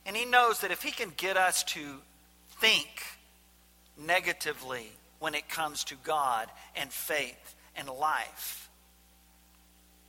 And 0.05 0.15
he 0.15 0.25
knows 0.25 0.61
that 0.61 0.71
if 0.71 0.81
he 0.81 0.91
can 0.91 1.11
get 1.15 1.37
us 1.37 1.63
to 1.65 1.79
think 2.59 3.03
negatively 3.97 4.91
when 5.19 5.35
it 5.35 5.47
comes 5.49 5.83
to 5.85 5.95
God 6.03 6.47
and 6.75 6.91
faith 6.91 7.55
and 7.75 7.87
life, 7.87 8.69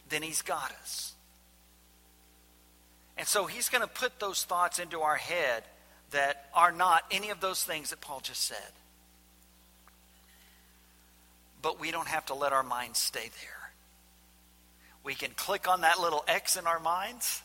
then 0.08 0.22
he's 0.22 0.42
got 0.42 0.72
us. 0.82 1.14
And 3.18 3.28
so 3.28 3.44
he's 3.44 3.68
going 3.68 3.82
to 3.82 3.88
put 3.88 4.18
those 4.18 4.44
thoughts 4.44 4.78
into 4.78 5.00
our 5.00 5.16
head 5.16 5.64
that 6.12 6.46
are 6.54 6.72
not 6.72 7.04
any 7.10 7.30
of 7.30 7.40
those 7.40 7.62
things 7.62 7.90
that 7.90 8.00
Paul 8.00 8.20
just 8.20 8.42
said. 8.42 8.72
But 11.60 11.78
we 11.78 11.90
don't 11.90 12.08
have 12.08 12.26
to 12.26 12.34
let 12.34 12.52
our 12.52 12.62
minds 12.62 12.98
stay 12.98 13.30
there. 13.40 13.61
We 15.04 15.14
can 15.14 15.30
click 15.32 15.68
on 15.68 15.80
that 15.80 16.00
little 16.00 16.24
X 16.28 16.56
in 16.56 16.66
our 16.66 16.78
minds 16.78 17.42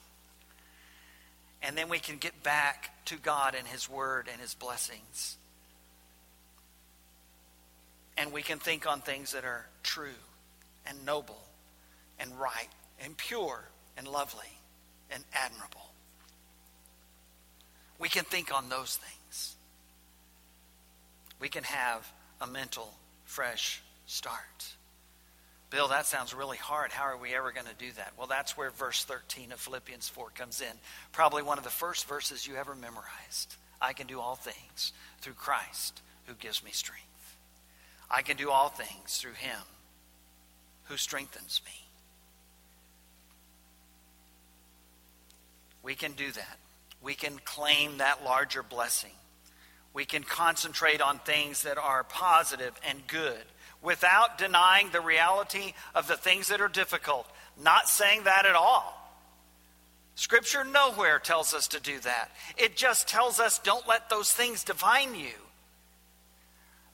and 1.62 1.78
then 1.78 1.90
we 1.90 2.00
can 2.00 2.18
get 2.18 2.44
back 2.44 2.92
to 3.06 3.18
God 3.18 3.56
and 3.58 3.68
His 3.68 3.90
Word 3.90 4.30
and 4.32 4.40
His 4.40 4.54
blessings. 4.54 5.38
And 8.18 8.32
we 8.32 8.42
can 8.42 8.60
think 8.60 8.88
on 8.88 9.02
things 9.02 9.34
that 9.34 9.44
are 9.44 9.66
true 9.84 10.10
and 10.86 11.06
noble 11.06 11.42
and 12.20 12.40
right 12.40 12.70
and 13.04 13.16
pure 13.18 13.64
and 13.98 14.08
lovely 14.08 14.60
and 15.12 15.24
admirable. 15.34 15.92
We 18.00 18.10
can 18.10 18.24
think 18.24 18.54
on 18.54 18.70
those 18.70 18.98
things. 18.98 19.56
We 21.40 21.50
can 21.50 21.64
have 21.64 22.12
a 22.42 22.48
mental, 22.48 22.94
fresh 23.26 23.82
start. 24.06 24.77
Bill, 25.70 25.90
that 25.90 26.06
sounds 26.06 26.34
really 26.34 26.58
hard. 26.58 26.92
How 26.92 27.04
are 27.04 27.18
we 27.18 27.36
ever 27.36 27.52
going 27.52 27.68
to 27.68 27.86
do 27.86 27.92
that? 27.98 28.14
Well, 28.18 28.28
that's 28.28 28.56
where 28.56 28.70
verse 28.72 29.04
13 29.04 29.52
of 29.52 29.60
Philippians 29.60 30.08
4 30.08 30.30
comes 30.30 30.62
in. 30.62 30.72
Probably 31.12 31.44
one 31.44 31.58
of 31.58 31.66
the 31.66 31.70
first 31.70 32.08
verses 32.08 32.48
you 32.48 32.56
ever 32.56 32.74
memorized. 32.74 33.56
I 33.82 33.94
can 33.94 34.08
do 34.08 34.20
all 34.20 34.36
things 34.36 34.94
through 35.20 35.34
Christ 35.34 36.02
who 36.26 36.34
gives 36.36 36.64
me 36.64 36.72
strength. 36.72 37.04
I 38.10 38.22
can 38.22 38.38
do 38.38 38.50
all 38.50 38.70
things 38.70 39.18
through 39.18 39.34
him 39.34 39.60
who 40.86 40.96
strengthens 40.96 41.62
me. 41.66 41.72
We 45.84 45.96
can 45.96 46.14
do 46.14 46.32
that. 46.32 46.58
We 47.02 47.14
can 47.14 47.40
claim 47.44 47.98
that 47.98 48.24
larger 48.24 48.64
blessing. 48.64 49.12
We 49.94 50.06
can 50.06 50.24
concentrate 50.24 51.02
on 51.02 51.20
things 51.20 51.64
that 51.64 51.78
are 51.78 52.04
positive 52.04 52.74
and 52.88 53.06
good 53.08 53.44
without 53.82 54.38
denying 54.38 54.90
the 54.90 55.02
reality 55.02 55.74
of 55.96 56.08
the 56.08 56.18
things 56.18 56.48
that 56.48 56.62
are 56.62 56.68
difficult. 56.68 57.28
Not 57.62 57.90
saying 57.90 58.24
that 58.24 58.46
at 58.46 58.56
all. 58.56 58.94
Scripture 60.16 60.64
nowhere 60.64 61.20
tells 61.20 61.54
us 61.54 61.68
to 61.70 61.80
do 61.80 62.00
that. 62.00 62.32
It 62.58 62.76
just 62.76 63.08
tells 63.08 63.40
us 63.40 63.60
don't 63.60 63.88
let 63.88 64.10
those 64.10 64.32
things 64.32 64.64
define 64.64 65.14
you. 65.14 65.34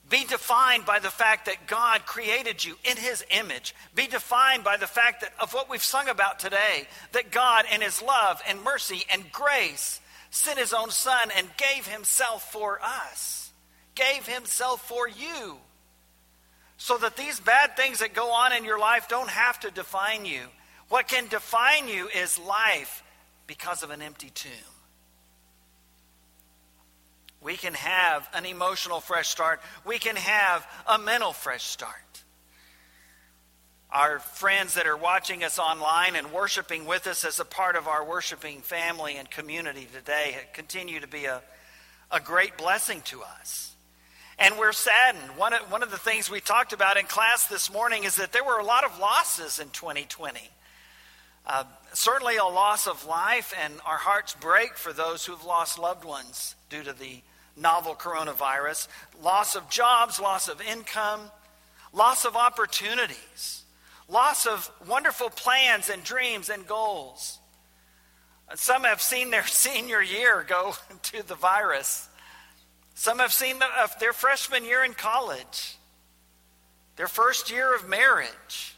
Be 0.09 0.25
defined 0.25 0.85
by 0.85 0.99
the 0.99 1.09
fact 1.09 1.45
that 1.45 1.65
God 1.65 2.05
created 2.05 2.63
you 2.63 2.77
in 2.83 2.97
his 2.97 3.23
image. 3.31 3.73
Be 3.95 4.07
defined 4.07 4.63
by 4.63 4.77
the 4.77 4.87
fact 4.87 5.21
that 5.21 5.31
of 5.39 5.53
what 5.53 5.69
we've 5.69 5.81
sung 5.81 6.09
about 6.09 6.39
today, 6.39 6.87
that 7.13 7.31
God 7.31 7.65
in 7.73 7.81
his 7.81 8.01
love 8.01 8.41
and 8.47 8.61
mercy 8.61 9.03
and 9.11 9.31
grace 9.31 10.01
sent 10.29 10.59
his 10.59 10.73
own 10.73 10.91
son 10.91 11.29
and 11.35 11.47
gave 11.57 11.87
himself 11.87 12.51
for 12.51 12.79
us. 12.83 13.51
Gave 13.95 14.27
himself 14.27 14.87
for 14.87 15.07
you 15.07 15.57
so 16.77 16.97
that 16.97 17.15
these 17.15 17.39
bad 17.39 17.75
things 17.77 17.99
that 17.99 18.13
go 18.13 18.31
on 18.31 18.53
in 18.53 18.65
your 18.65 18.79
life 18.79 19.07
don't 19.07 19.29
have 19.29 19.59
to 19.61 19.71
define 19.71 20.25
you. 20.25 20.41
What 20.89 21.07
can 21.07 21.27
define 21.27 21.87
you 21.87 22.07
is 22.07 22.39
life 22.39 23.03
because 23.47 23.83
of 23.83 23.89
an 23.89 24.01
empty 24.01 24.29
tomb. 24.29 24.51
We 27.41 27.57
can 27.57 27.73
have 27.73 28.27
an 28.33 28.45
emotional 28.45 29.01
fresh 29.01 29.27
start. 29.27 29.61
We 29.85 29.99
can 29.99 30.15
have 30.15 30.65
a 30.87 30.97
mental 30.97 31.33
fresh 31.33 31.63
start. 31.63 31.91
Our 33.91 34.19
friends 34.19 34.75
that 34.75 34.87
are 34.87 34.97
watching 34.97 35.43
us 35.43 35.59
online 35.59 36.15
and 36.15 36.31
worshiping 36.31 36.85
with 36.85 37.05
us 37.05 37.25
as 37.25 37.39
a 37.39 37.45
part 37.45 37.75
of 37.75 37.87
our 37.87 38.03
worshiping 38.03 38.61
family 38.61 39.17
and 39.17 39.29
community 39.29 39.87
today 39.93 40.35
continue 40.53 41.01
to 41.01 41.07
be 41.07 41.25
a, 41.25 41.41
a 42.09 42.19
great 42.19 42.57
blessing 42.57 43.01
to 43.05 43.21
us. 43.21 43.72
And 44.43 44.57
we're 44.57 44.73
saddened. 44.73 45.37
One 45.37 45.53
of, 45.53 45.71
one 45.71 45.83
of 45.83 45.91
the 45.91 45.97
things 45.97 46.29
we 46.29 46.41
talked 46.41 46.73
about 46.73 46.97
in 46.97 47.05
class 47.05 47.47
this 47.47 47.71
morning 47.71 48.03
is 48.03 48.17
that 48.17 48.33
there 48.33 48.43
were 48.43 48.59
a 48.59 48.65
lot 48.65 48.83
of 48.83 48.99
losses 48.99 49.57
in 49.57 49.69
2020. 49.69 50.37
Uh, 51.47 51.63
certainly 51.93 52.35
a 52.35 52.43
loss 52.43 52.85
of 52.85 53.05
life, 53.05 53.53
and 53.63 53.73
our 53.85 53.95
hearts 53.95 54.35
break 54.41 54.75
for 54.75 54.91
those 54.91 55.25
who've 55.25 55.45
lost 55.45 55.79
loved 55.79 56.03
ones 56.03 56.55
due 56.69 56.83
to 56.83 56.91
the 56.91 57.21
novel 57.55 57.95
coronavirus. 57.95 58.89
Loss 59.21 59.55
of 59.55 59.69
jobs, 59.69 60.19
loss 60.19 60.49
of 60.49 60.61
income, 60.61 61.21
loss 61.93 62.25
of 62.25 62.35
opportunities, 62.35 63.63
loss 64.09 64.45
of 64.45 64.69
wonderful 64.85 65.29
plans 65.29 65.89
and 65.89 66.03
dreams 66.03 66.49
and 66.49 66.67
goals. 66.67 67.39
Some 68.55 68.83
have 68.83 69.01
seen 69.01 69.31
their 69.31 69.47
senior 69.47 70.01
year 70.01 70.45
go 70.45 70.75
to 71.03 71.25
the 71.25 71.35
virus. 71.35 72.09
Some 72.95 73.19
have 73.19 73.33
seen 73.33 73.57
uh, 73.61 73.87
their 73.99 74.13
freshman 74.13 74.65
year 74.65 74.83
in 74.83 74.93
college, 74.93 75.77
their 76.95 77.07
first 77.07 77.51
year 77.51 77.75
of 77.75 77.87
marriage. 77.87 78.75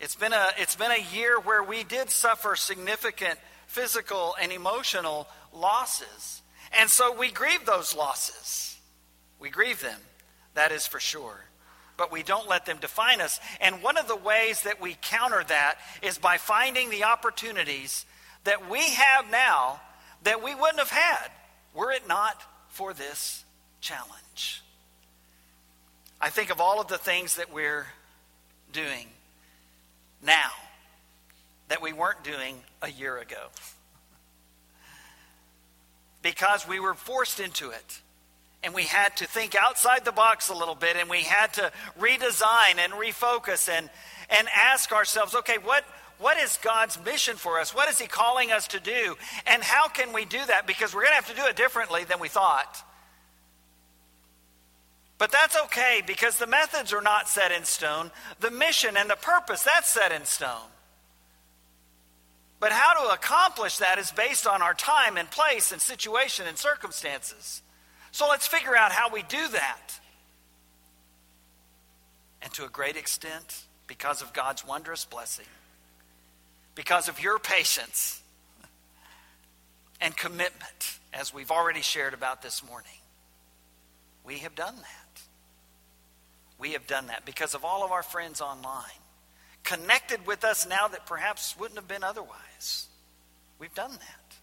It's 0.00 0.16
been, 0.16 0.32
a, 0.32 0.48
it's 0.58 0.76
been 0.76 0.90
a 0.90 1.14
year 1.14 1.38
where 1.38 1.62
we 1.62 1.84
did 1.84 2.10
suffer 2.10 2.56
significant 2.56 3.38
physical 3.66 4.34
and 4.40 4.50
emotional 4.50 5.28
losses. 5.52 6.42
And 6.78 6.88
so 6.88 7.16
we 7.16 7.30
grieve 7.30 7.64
those 7.64 7.94
losses. 7.94 8.76
We 9.38 9.50
grieve 9.50 9.80
them, 9.80 10.00
that 10.54 10.72
is 10.72 10.86
for 10.86 11.00
sure. 11.00 11.44
But 11.96 12.10
we 12.10 12.22
don't 12.22 12.48
let 12.48 12.66
them 12.66 12.78
define 12.80 13.20
us. 13.20 13.38
And 13.60 13.82
one 13.82 13.98
of 13.98 14.08
the 14.08 14.16
ways 14.16 14.62
that 14.62 14.80
we 14.80 14.96
counter 15.02 15.44
that 15.48 15.76
is 16.02 16.18
by 16.18 16.38
finding 16.38 16.90
the 16.90 17.04
opportunities 17.04 18.06
that 18.44 18.70
we 18.70 18.80
have 18.80 19.30
now 19.30 19.80
that 20.24 20.42
we 20.42 20.54
wouldn't 20.54 20.78
have 20.78 20.90
had 20.90 21.28
were 21.74 21.92
it 21.92 22.08
not 22.08 22.42
for 22.80 22.94
this 22.94 23.44
challenge. 23.82 24.62
I 26.18 26.30
think 26.30 26.48
of 26.48 26.62
all 26.62 26.80
of 26.80 26.88
the 26.88 26.96
things 26.96 27.36
that 27.36 27.52
we're 27.52 27.86
doing 28.72 29.06
now 30.24 30.48
that 31.68 31.82
we 31.82 31.92
weren't 31.92 32.24
doing 32.24 32.54
a 32.80 32.90
year 32.90 33.18
ago 33.18 33.48
because 36.22 36.66
we 36.66 36.80
were 36.80 36.94
forced 36.94 37.38
into 37.38 37.68
it. 37.68 38.00
And 38.62 38.72
we 38.72 38.84
had 38.84 39.14
to 39.18 39.26
think 39.26 39.54
outside 39.54 40.06
the 40.06 40.12
box 40.12 40.48
a 40.48 40.54
little 40.54 40.74
bit 40.74 40.96
and 40.96 41.10
we 41.10 41.20
had 41.20 41.52
to 41.54 41.70
redesign 41.98 42.78
and 42.78 42.94
refocus 42.94 43.68
and, 43.68 43.90
and 44.30 44.48
ask 44.56 44.90
ourselves 44.90 45.34
okay, 45.34 45.58
what, 45.62 45.84
what 46.20 46.38
is 46.38 46.58
God's 46.62 46.98
mission 47.04 47.36
for 47.36 47.58
us? 47.58 47.74
What 47.74 47.88
is 47.88 47.98
He 47.98 48.06
calling 48.06 48.52
us 48.52 48.68
to 48.68 48.80
do? 48.80 49.16
And 49.46 49.62
how 49.62 49.88
can 49.88 50.12
we 50.12 50.24
do 50.24 50.38
that? 50.46 50.66
Because 50.66 50.94
we're 50.94 51.02
going 51.02 51.12
to 51.12 51.14
have 51.14 51.34
to 51.34 51.36
do 51.36 51.46
it 51.46 51.56
differently 51.56 52.04
than 52.04 52.20
we 52.20 52.28
thought. 52.28 52.84
But 55.16 55.32
that's 55.32 55.56
okay 55.64 56.02
because 56.06 56.38
the 56.38 56.46
methods 56.46 56.92
are 56.92 57.02
not 57.02 57.28
set 57.28 57.52
in 57.52 57.64
stone. 57.64 58.10
The 58.40 58.50
mission 58.50 58.96
and 58.96 59.10
the 59.10 59.16
purpose, 59.16 59.62
that's 59.62 59.88
set 59.88 60.12
in 60.12 60.24
stone. 60.24 60.70
But 62.58 62.72
how 62.72 63.02
to 63.02 63.14
accomplish 63.14 63.78
that 63.78 63.98
is 63.98 64.10
based 64.10 64.46
on 64.46 64.60
our 64.60 64.74
time 64.74 65.16
and 65.16 65.30
place 65.30 65.72
and 65.72 65.80
situation 65.80 66.46
and 66.46 66.58
circumstances. 66.58 67.62
So 68.12 68.28
let's 68.28 68.46
figure 68.46 68.76
out 68.76 68.92
how 68.92 69.10
we 69.10 69.22
do 69.22 69.48
that. 69.48 70.00
And 72.42 72.52
to 72.54 72.64
a 72.64 72.68
great 72.68 72.96
extent, 72.96 73.64
because 73.86 74.22
of 74.22 74.32
God's 74.32 74.66
wondrous 74.66 75.04
blessing, 75.04 75.46
because 76.74 77.08
of 77.08 77.22
your 77.22 77.38
patience 77.38 78.22
and 80.00 80.16
commitment, 80.16 80.98
as 81.12 81.34
we've 81.34 81.50
already 81.50 81.82
shared 81.82 82.14
about 82.14 82.42
this 82.42 82.64
morning, 82.64 82.90
we 84.24 84.38
have 84.38 84.54
done 84.54 84.76
that. 84.76 85.22
We 86.58 86.72
have 86.72 86.86
done 86.86 87.08
that 87.08 87.24
because 87.24 87.54
of 87.54 87.64
all 87.64 87.84
of 87.84 87.90
our 87.90 88.02
friends 88.02 88.40
online, 88.40 88.84
connected 89.64 90.26
with 90.26 90.44
us 90.44 90.68
now 90.68 90.88
that 90.88 91.06
perhaps 91.06 91.58
wouldn't 91.58 91.78
have 91.78 91.88
been 91.88 92.04
otherwise. 92.04 92.86
We've 93.58 93.74
done 93.74 93.92
that. 93.92 94.36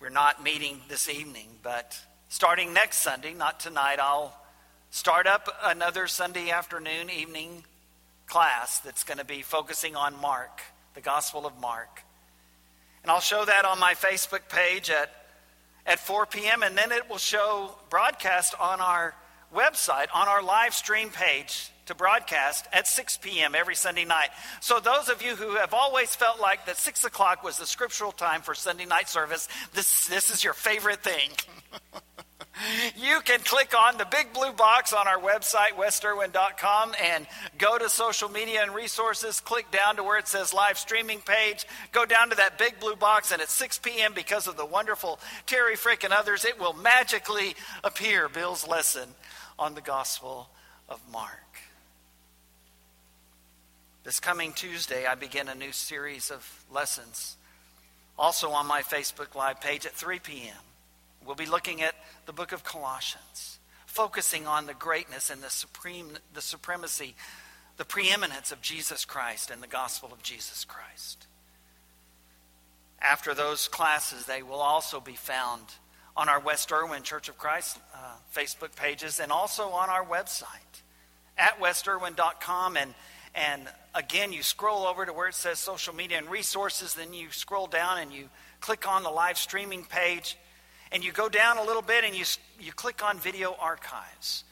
We're 0.00 0.08
not 0.08 0.42
meeting 0.42 0.80
this 0.88 1.08
evening, 1.08 1.48
but 1.62 1.96
starting 2.28 2.72
next 2.72 2.98
Sunday, 2.98 3.34
not 3.34 3.60
tonight, 3.60 4.00
I'll 4.00 4.36
start 4.90 5.26
up 5.26 5.48
another 5.62 6.08
Sunday 6.08 6.50
afternoon, 6.50 7.08
evening 7.08 7.64
class 8.32 8.78
that's 8.78 9.04
going 9.04 9.18
to 9.18 9.26
be 9.26 9.42
focusing 9.42 9.94
on 9.94 10.18
Mark, 10.18 10.62
the 10.94 11.02
Gospel 11.02 11.44
of 11.44 11.52
Mark. 11.60 12.02
And 13.02 13.10
I'll 13.10 13.20
show 13.20 13.44
that 13.44 13.66
on 13.66 13.78
my 13.78 13.92
Facebook 13.92 14.48
page 14.48 14.88
at, 14.88 15.10
at 15.84 15.98
4 15.98 16.24
p.m., 16.24 16.62
and 16.62 16.74
then 16.74 16.92
it 16.92 17.10
will 17.10 17.18
show 17.18 17.76
broadcast 17.90 18.54
on 18.58 18.80
our 18.80 19.14
website, 19.54 20.06
on 20.14 20.28
our 20.28 20.42
live 20.42 20.72
stream 20.72 21.10
page 21.10 21.70
to 21.84 21.94
broadcast 21.94 22.66
at 22.72 22.86
6 22.86 23.18
p.m. 23.18 23.54
every 23.54 23.74
Sunday 23.74 24.06
night. 24.06 24.30
So, 24.62 24.80
those 24.80 25.10
of 25.10 25.20
you 25.20 25.36
who 25.36 25.56
have 25.56 25.74
always 25.74 26.14
felt 26.14 26.40
like 26.40 26.64
that 26.64 26.78
6 26.78 27.04
o'clock 27.04 27.44
was 27.44 27.58
the 27.58 27.66
scriptural 27.66 28.12
time 28.12 28.40
for 28.40 28.54
Sunday 28.54 28.86
night 28.86 29.10
service, 29.10 29.46
this, 29.74 30.06
this 30.06 30.30
is 30.30 30.42
your 30.42 30.54
favorite 30.54 31.04
thing. 31.04 31.28
you 32.96 33.20
can 33.24 33.40
click 33.40 33.72
on 33.78 33.96
the 33.96 34.04
big 34.04 34.32
blue 34.32 34.52
box 34.52 34.92
on 34.92 35.08
our 35.08 35.18
website, 35.18 35.72
westerwin.com, 35.76 36.92
and 37.02 37.26
go 37.58 37.78
to 37.78 37.88
social 37.88 38.28
media 38.28 38.62
and 38.62 38.74
resources. 38.74 39.40
Click 39.40 39.70
down 39.70 39.96
to 39.96 40.02
where 40.02 40.18
it 40.18 40.28
says 40.28 40.52
live 40.52 40.78
streaming 40.78 41.20
page. 41.20 41.66
Go 41.92 42.04
down 42.04 42.30
to 42.30 42.36
that 42.36 42.58
big 42.58 42.78
blue 42.78 42.96
box, 42.96 43.32
and 43.32 43.40
at 43.40 43.48
6 43.48 43.78
p.m., 43.78 44.12
because 44.14 44.46
of 44.46 44.56
the 44.56 44.66
wonderful 44.66 45.18
Terry 45.46 45.76
Frick 45.76 46.04
and 46.04 46.12
others, 46.12 46.44
it 46.44 46.60
will 46.60 46.74
magically 46.74 47.54
appear 47.82 48.28
Bill's 48.28 48.68
lesson 48.68 49.08
on 49.58 49.74
the 49.74 49.80
Gospel 49.80 50.48
of 50.88 51.00
Mark. 51.10 51.38
This 54.04 54.20
coming 54.20 54.52
Tuesday, 54.52 55.06
I 55.06 55.14
begin 55.14 55.48
a 55.48 55.54
new 55.54 55.72
series 55.72 56.30
of 56.30 56.64
lessons, 56.72 57.36
also 58.18 58.50
on 58.50 58.66
my 58.66 58.82
Facebook 58.82 59.34
Live 59.34 59.60
page 59.60 59.86
at 59.86 59.92
3 59.92 60.18
p.m. 60.18 60.56
We'll 61.26 61.36
be 61.36 61.46
looking 61.46 61.82
at 61.82 61.94
the 62.26 62.32
book 62.32 62.52
of 62.52 62.64
Colossians, 62.64 63.58
focusing 63.86 64.46
on 64.46 64.66
the 64.66 64.74
greatness 64.74 65.30
and 65.30 65.42
the 65.42 65.50
supreme, 65.50 66.18
the 66.34 66.42
supremacy, 66.42 67.14
the 67.76 67.84
preeminence 67.84 68.52
of 68.52 68.60
Jesus 68.60 69.04
Christ 69.04 69.50
and 69.50 69.62
the 69.62 69.66
gospel 69.66 70.10
of 70.12 70.22
Jesus 70.22 70.64
Christ. 70.64 71.26
After 73.00 73.34
those 73.34 73.68
classes, 73.68 74.26
they 74.26 74.42
will 74.42 74.60
also 74.60 75.00
be 75.00 75.16
found 75.16 75.62
on 76.16 76.28
our 76.28 76.40
West 76.40 76.70
Erwin 76.70 77.02
Church 77.02 77.28
of 77.28 77.38
Christ 77.38 77.78
uh, 77.94 78.14
Facebook 78.34 78.76
pages 78.76 79.18
and 79.18 79.32
also 79.32 79.70
on 79.70 79.88
our 79.88 80.04
website 80.04 80.82
at 81.38 81.58
westerwin.com 81.58 82.76
and 82.76 82.94
and 83.34 83.66
again, 83.94 84.32
you 84.32 84.42
scroll 84.42 84.86
over 84.86 85.06
to 85.06 85.12
where 85.12 85.28
it 85.28 85.34
says 85.34 85.58
social 85.58 85.94
media 85.94 86.18
and 86.18 86.28
resources, 86.28 86.94
then 86.94 87.14
you 87.14 87.30
scroll 87.30 87.66
down 87.66 87.98
and 87.98 88.12
you 88.12 88.28
click 88.60 88.86
on 88.86 89.02
the 89.02 89.10
live 89.10 89.38
streaming 89.38 89.84
page, 89.84 90.36
and 90.92 91.02
you 91.02 91.10
go 91.12 91.28
down 91.28 91.58
a 91.58 91.64
little 91.64 91.82
bit 91.82 92.04
and 92.04 92.14
you, 92.14 92.24
you 92.60 92.72
click 92.72 93.04
on 93.04 93.18
video 93.18 93.56
archives. 93.58 94.44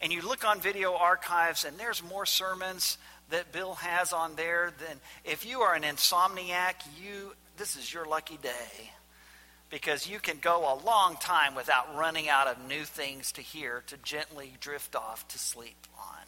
And 0.00 0.12
you 0.12 0.20
look 0.20 0.44
on 0.44 0.60
video 0.60 0.94
archives, 0.94 1.64
and 1.64 1.78
there's 1.78 2.02
more 2.02 2.26
sermons 2.26 2.98
that 3.30 3.52
Bill 3.52 3.74
has 3.74 4.12
on 4.12 4.34
there 4.36 4.74
than 4.78 4.98
if 5.24 5.46
you 5.46 5.60
are 5.60 5.74
an 5.74 5.82
insomniac, 5.82 6.74
you 7.02 7.32
this 7.56 7.76
is 7.76 7.94
your 7.94 8.04
lucky 8.04 8.36
day 8.36 8.90
because 9.70 10.08
you 10.08 10.18
can 10.18 10.38
go 10.38 10.72
a 10.72 10.76
long 10.84 11.16
time 11.16 11.54
without 11.54 11.96
running 11.96 12.28
out 12.28 12.48
of 12.48 12.68
new 12.68 12.84
things 12.84 13.32
to 13.32 13.40
hear 13.40 13.82
to 13.86 13.96
gently 13.98 14.52
drift 14.60 14.94
off 14.94 15.26
to 15.28 15.38
sleep 15.38 15.86
on. 15.98 16.24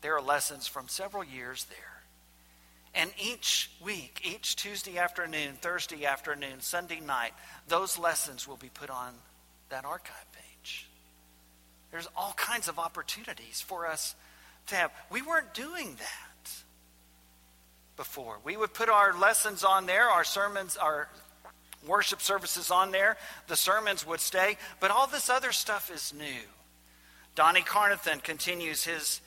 There 0.00 0.16
are 0.16 0.22
lessons 0.22 0.66
from 0.66 0.88
several 0.88 1.24
years 1.24 1.64
there. 1.64 1.99
And 2.94 3.10
each 3.18 3.70
week, 3.84 4.20
each 4.24 4.56
Tuesday 4.56 4.98
afternoon, 4.98 5.54
Thursday 5.60 6.06
afternoon, 6.06 6.60
Sunday 6.60 7.00
night, 7.00 7.32
those 7.68 7.98
lessons 7.98 8.48
will 8.48 8.56
be 8.56 8.70
put 8.72 8.90
on 8.90 9.14
that 9.68 9.84
archive 9.84 10.26
page. 10.32 10.88
There's 11.92 12.08
all 12.16 12.34
kinds 12.36 12.68
of 12.68 12.78
opportunities 12.78 13.60
for 13.60 13.86
us 13.86 14.14
to 14.68 14.74
have. 14.74 14.90
We 15.10 15.22
weren't 15.22 15.54
doing 15.54 15.94
that 15.98 16.50
before. 17.96 18.38
We 18.44 18.56
would 18.56 18.74
put 18.74 18.88
our 18.88 19.16
lessons 19.16 19.62
on 19.62 19.86
there, 19.86 20.08
our 20.08 20.24
sermons, 20.24 20.76
our 20.76 21.08
worship 21.86 22.20
services 22.20 22.70
on 22.70 22.90
there, 22.90 23.16
the 23.46 23.56
sermons 23.56 24.06
would 24.06 24.20
stay, 24.20 24.56
but 24.80 24.90
all 24.90 25.06
this 25.06 25.30
other 25.30 25.52
stuff 25.52 25.90
is 25.90 26.12
new. 26.12 26.42
Donnie 27.34 27.62
Carnathan 27.62 28.20
continues 28.20 28.84
his 28.84 29.20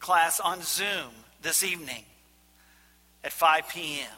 class 0.00 0.40
on 0.40 0.62
Zoom 0.62 1.10
this 1.42 1.62
evening 1.62 2.04
at 3.24 3.32
5 3.32 3.68
p.m. 3.68 4.08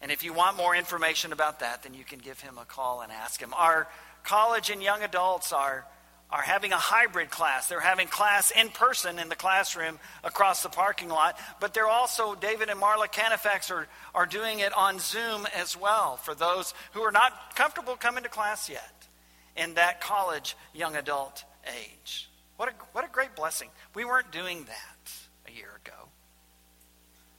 And 0.00 0.10
if 0.10 0.24
you 0.24 0.32
want 0.32 0.56
more 0.56 0.74
information 0.74 1.32
about 1.32 1.60
that, 1.60 1.82
then 1.82 1.94
you 1.94 2.04
can 2.04 2.18
give 2.18 2.40
him 2.40 2.58
a 2.58 2.64
call 2.64 3.02
and 3.02 3.12
ask 3.12 3.40
him. 3.40 3.52
Our 3.54 3.86
college 4.22 4.70
and 4.70 4.82
young 4.82 5.02
adults 5.02 5.52
are, 5.52 5.86
are 6.30 6.42
having 6.42 6.72
a 6.72 6.78
hybrid 6.78 7.30
class. 7.30 7.68
They're 7.68 7.80
having 7.80 8.08
class 8.08 8.50
in 8.50 8.70
person 8.70 9.18
in 9.18 9.28
the 9.28 9.36
classroom 9.36 9.98
across 10.24 10.62
the 10.62 10.68
parking 10.70 11.08
lot, 11.08 11.38
but 11.60 11.74
they're 11.74 11.88
also, 11.88 12.34
David 12.34 12.70
and 12.70 12.80
Marla 12.80 13.12
Canifax 13.12 13.70
are, 13.70 13.88
are 14.14 14.26
doing 14.26 14.60
it 14.60 14.72
on 14.72 14.98
Zoom 14.98 15.46
as 15.54 15.76
well 15.76 16.16
for 16.16 16.34
those 16.34 16.72
who 16.92 17.02
are 17.02 17.12
not 17.12 17.54
comfortable 17.54 17.96
coming 17.96 18.22
to 18.22 18.30
class 18.30 18.70
yet 18.70 19.08
in 19.56 19.74
that 19.74 20.00
college 20.00 20.56
young 20.72 20.96
adult 20.96 21.44
age. 21.78 22.30
What 22.56 22.68
a, 22.68 22.72
what 22.92 23.04
a 23.04 23.08
great 23.08 23.34
blessing. 23.36 23.68
We 23.94 24.04
weren't 24.04 24.30
doing 24.32 24.64
that 24.64 25.12
a 25.46 25.52
year 25.52 25.70
ago, 25.84 26.08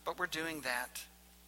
but 0.06 0.20
we're 0.20 0.28
doing 0.28 0.62
that 0.62 1.02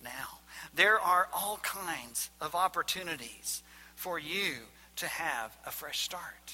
now. 0.03 0.39
There 0.75 0.99
are 0.99 1.27
all 1.33 1.59
kinds 1.63 2.29
of 2.41 2.55
opportunities 2.55 3.63
for 3.95 4.19
you 4.19 4.53
to 4.97 5.07
have 5.07 5.55
a 5.65 5.71
fresh 5.71 6.01
start. 6.01 6.53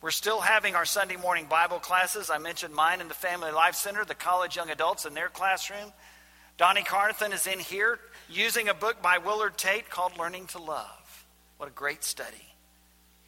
We're 0.00 0.10
still 0.10 0.40
having 0.40 0.74
our 0.74 0.86
Sunday 0.86 1.16
morning 1.16 1.46
Bible 1.46 1.78
classes. 1.78 2.30
I 2.30 2.38
mentioned 2.38 2.74
mine 2.74 3.00
in 3.00 3.08
the 3.08 3.14
Family 3.14 3.50
Life 3.50 3.74
Center, 3.74 4.04
the 4.04 4.14
college 4.14 4.56
young 4.56 4.70
adults 4.70 5.04
in 5.04 5.12
their 5.12 5.28
classroom. 5.28 5.92
Donnie 6.56 6.82
Carnathan 6.82 7.32
is 7.32 7.46
in 7.46 7.58
here 7.58 7.98
using 8.28 8.68
a 8.68 8.74
book 8.74 9.02
by 9.02 9.18
Willard 9.18 9.58
Tate 9.58 9.90
called 9.90 10.18
Learning 10.18 10.46
to 10.48 10.58
Love. 10.58 11.24
What 11.58 11.68
a 11.68 11.72
great 11.72 12.04
study 12.04 12.54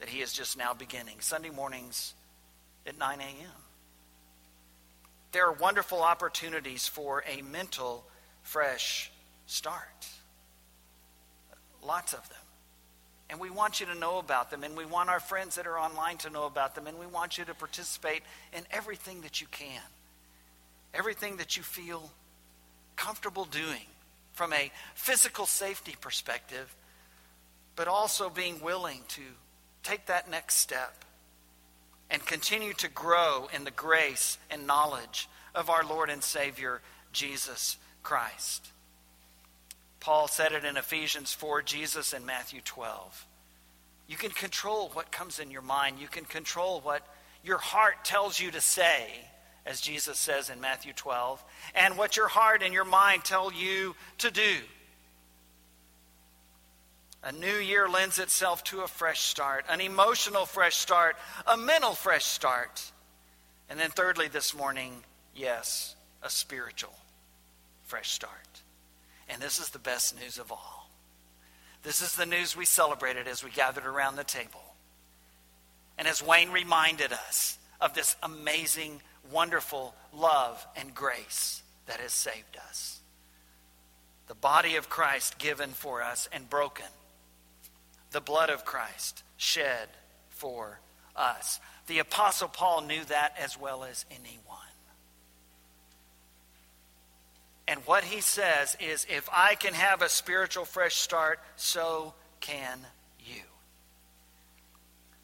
that 0.00 0.08
he 0.08 0.20
is 0.20 0.32
just 0.32 0.56
now 0.56 0.72
beginning. 0.72 1.16
Sunday 1.20 1.50
mornings 1.50 2.14
at 2.86 2.98
9 2.98 3.20
a.m. 3.20 3.50
There 5.32 5.46
are 5.46 5.52
wonderful 5.52 6.02
opportunities 6.02 6.86
for 6.86 7.24
a 7.26 7.40
mental, 7.42 8.04
fresh 8.42 9.10
start. 9.46 10.06
Lots 11.82 12.12
of 12.12 12.28
them. 12.28 12.38
And 13.30 13.40
we 13.40 13.48
want 13.48 13.80
you 13.80 13.86
to 13.86 13.94
know 13.94 14.18
about 14.18 14.50
them, 14.50 14.62
and 14.62 14.76
we 14.76 14.84
want 14.84 15.08
our 15.08 15.20
friends 15.20 15.54
that 15.54 15.66
are 15.66 15.78
online 15.78 16.18
to 16.18 16.30
know 16.30 16.44
about 16.44 16.74
them, 16.74 16.86
and 16.86 16.98
we 16.98 17.06
want 17.06 17.38
you 17.38 17.46
to 17.46 17.54
participate 17.54 18.22
in 18.52 18.62
everything 18.70 19.22
that 19.22 19.40
you 19.40 19.46
can, 19.50 19.80
everything 20.92 21.38
that 21.38 21.56
you 21.56 21.62
feel 21.62 22.10
comfortable 22.94 23.46
doing 23.46 23.86
from 24.34 24.52
a 24.52 24.70
physical 24.94 25.46
safety 25.46 25.96
perspective, 25.98 26.74
but 27.74 27.88
also 27.88 28.28
being 28.28 28.60
willing 28.60 29.00
to 29.08 29.22
take 29.82 30.06
that 30.06 30.30
next 30.30 30.56
step 30.56 31.04
and 32.12 32.24
continue 32.26 32.74
to 32.74 32.88
grow 32.88 33.48
in 33.54 33.64
the 33.64 33.70
grace 33.70 34.36
and 34.50 34.66
knowledge 34.66 35.28
of 35.54 35.70
our 35.70 35.82
Lord 35.82 36.10
and 36.10 36.22
Savior, 36.22 36.82
Jesus 37.12 37.78
Christ. 38.02 38.68
Paul 39.98 40.28
said 40.28 40.52
it 40.52 40.64
in 40.64 40.76
Ephesians 40.76 41.32
4, 41.32 41.62
Jesus 41.62 42.12
in 42.12 42.26
Matthew 42.26 42.60
12. 42.62 43.26
You 44.08 44.16
can 44.16 44.30
control 44.30 44.90
what 44.92 45.10
comes 45.10 45.38
in 45.38 45.50
your 45.50 45.62
mind. 45.62 45.98
You 45.98 46.08
can 46.08 46.24
control 46.24 46.80
what 46.80 47.06
your 47.42 47.58
heart 47.58 48.04
tells 48.04 48.38
you 48.38 48.50
to 48.50 48.60
say, 48.60 49.06
as 49.64 49.80
Jesus 49.80 50.18
says 50.18 50.50
in 50.50 50.60
Matthew 50.60 50.92
12, 50.92 51.42
and 51.74 51.96
what 51.96 52.16
your 52.16 52.28
heart 52.28 52.62
and 52.62 52.74
your 52.74 52.84
mind 52.84 53.24
tell 53.24 53.50
you 53.52 53.96
to 54.18 54.30
do. 54.30 54.56
A 57.24 57.30
new 57.32 57.54
year 57.54 57.88
lends 57.88 58.18
itself 58.18 58.64
to 58.64 58.80
a 58.80 58.88
fresh 58.88 59.20
start, 59.20 59.64
an 59.68 59.80
emotional 59.80 60.44
fresh 60.44 60.76
start, 60.76 61.16
a 61.46 61.56
mental 61.56 61.92
fresh 61.92 62.24
start. 62.24 62.82
And 63.70 63.78
then, 63.78 63.90
thirdly, 63.90 64.28
this 64.28 64.54
morning, 64.54 64.92
yes, 65.34 65.94
a 66.22 66.28
spiritual 66.28 66.94
fresh 67.84 68.10
start. 68.10 68.32
And 69.28 69.40
this 69.40 69.60
is 69.60 69.70
the 69.70 69.78
best 69.78 70.18
news 70.18 70.38
of 70.38 70.50
all. 70.50 70.90
This 71.84 72.02
is 72.02 72.16
the 72.16 72.26
news 72.26 72.56
we 72.56 72.64
celebrated 72.64 73.28
as 73.28 73.44
we 73.44 73.50
gathered 73.50 73.86
around 73.86 74.16
the 74.16 74.24
table. 74.24 74.62
And 75.98 76.08
as 76.08 76.22
Wayne 76.22 76.50
reminded 76.50 77.12
us 77.12 77.58
of 77.80 77.94
this 77.94 78.16
amazing, 78.22 79.00
wonderful 79.30 79.94
love 80.12 80.66
and 80.76 80.94
grace 80.94 81.62
that 81.86 82.00
has 82.00 82.12
saved 82.12 82.56
us. 82.68 83.00
The 84.26 84.34
body 84.34 84.76
of 84.76 84.88
Christ 84.88 85.38
given 85.38 85.70
for 85.70 86.02
us 86.02 86.28
and 86.32 86.48
broken. 86.48 86.86
The 88.12 88.20
blood 88.20 88.50
of 88.50 88.64
Christ 88.64 89.22
shed 89.36 89.88
for 90.28 90.80
us. 91.16 91.60
The 91.86 91.98
Apostle 91.98 92.48
Paul 92.48 92.82
knew 92.82 93.04
that 93.06 93.34
as 93.38 93.58
well 93.58 93.84
as 93.84 94.04
anyone. 94.10 94.58
And 97.66 97.80
what 97.86 98.04
he 98.04 98.20
says 98.20 98.76
is 98.80 99.06
if 99.08 99.28
I 99.32 99.54
can 99.54 99.72
have 99.72 100.02
a 100.02 100.08
spiritual 100.08 100.64
fresh 100.64 100.96
start, 100.96 101.40
so 101.56 102.12
can 102.40 102.78
you. 103.18 103.42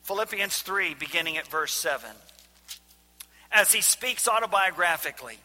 Philippians 0.04 0.62
3, 0.62 0.94
beginning 0.94 1.36
at 1.36 1.46
verse 1.46 1.74
7. 1.74 2.08
As 3.52 3.72
he 3.72 3.82
speaks 3.82 4.26
autobiographically, 4.26 5.36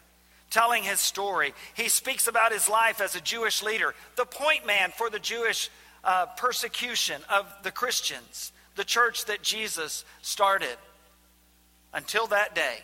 telling 0.50 0.84
his 0.84 1.00
story, 1.00 1.52
he 1.74 1.88
speaks 1.88 2.26
about 2.26 2.52
his 2.52 2.68
life 2.68 3.00
as 3.00 3.14
a 3.14 3.20
Jewish 3.20 3.62
leader, 3.62 3.94
the 4.16 4.24
point 4.24 4.64
man 4.66 4.92
for 4.96 5.10
the 5.10 5.18
Jewish 5.18 5.68
uh, 6.04 6.26
persecution 6.36 7.20
of 7.30 7.46
the 7.62 7.70
Christians, 7.70 8.52
the 8.76 8.84
church 8.84 9.24
that 9.26 9.42
Jesus 9.42 10.04
started. 10.22 10.76
Until 11.92 12.26
that 12.28 12.54
day, 12.54 12.78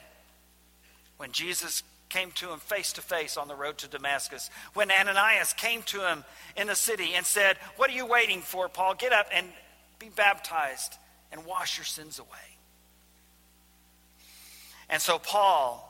when 1.16 1.32
Jesus 1.32 1.82
came 2.08 2.30
to 2.32 2.52
him 2.52 2.60
face 2.60 2.92
to 2.92 3.02
face 3.02 3.36
on 3.36 3.48
the 3.48 3.54
road 3.54 3.78
to 3.78 3.88
Damascus, 3.88 4.50
when 4.74 4.90
Ananias 4.90 5.52
came 5.52 5.82
to 5.82 6.06
him 6.06 6.24
in 6.56 6.66
the 6.68 6.76
city 6.76 7.14
and 7.14 7.26
said, 7.26 7.56
What 7.76 7.90
are 7.90 7.94
you 7.94 8.06
waiting 8.06 8.40
for, 8.40 8.68
Paul? 8.68 8.94
Get 8.94 9.12
up 9.12 9.26
and 9.32 9.46
be 9.98 10.08
baptized 10.08 10.96
and 11.32 11.44
wash 11.44 11.76
your 11.76 11.84
sins 11.84 12.18
away. 12.18 12.28
And 14.88 15.00
so 15.00 15.18
Paul 15.18 15.89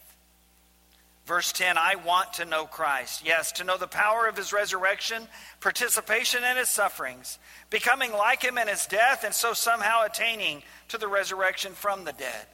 Verse 1.31 1.53
10 1.53 1.77
I 1.77 1.95
want 1.95 2.33
to 2.33 2.45
know 2.45 2.65
Christ. 2.65 3.25
Yes, 3.25 3.53
to 3.53 3.63
know 3.63 3.77
the 3.77 3.87
power 3.87 4.27
of 4.27 4.35
his 4.35 4.51
resurrection, 4.51 5.29
participation 5.61 6.43
in 6.43 6.57
his 6.57 6.67
sufferings, 6.67 7.39
becoming 7.69 8.11
like 8.11 8.43
him 8.43 8.57
in 8.57 8.67
his 8.67 8.85
death, 8.85 9.23
and 9.23 9.33
so 9.33 9.53
somehow 9.53 10.03
attaining 10.03 10.61
to 10.89 10.97
the 10.97 11.07
resurrection 11.07 11.71
from 11.71 12.03
the 12.03 12.11
dead. 12.11 12.47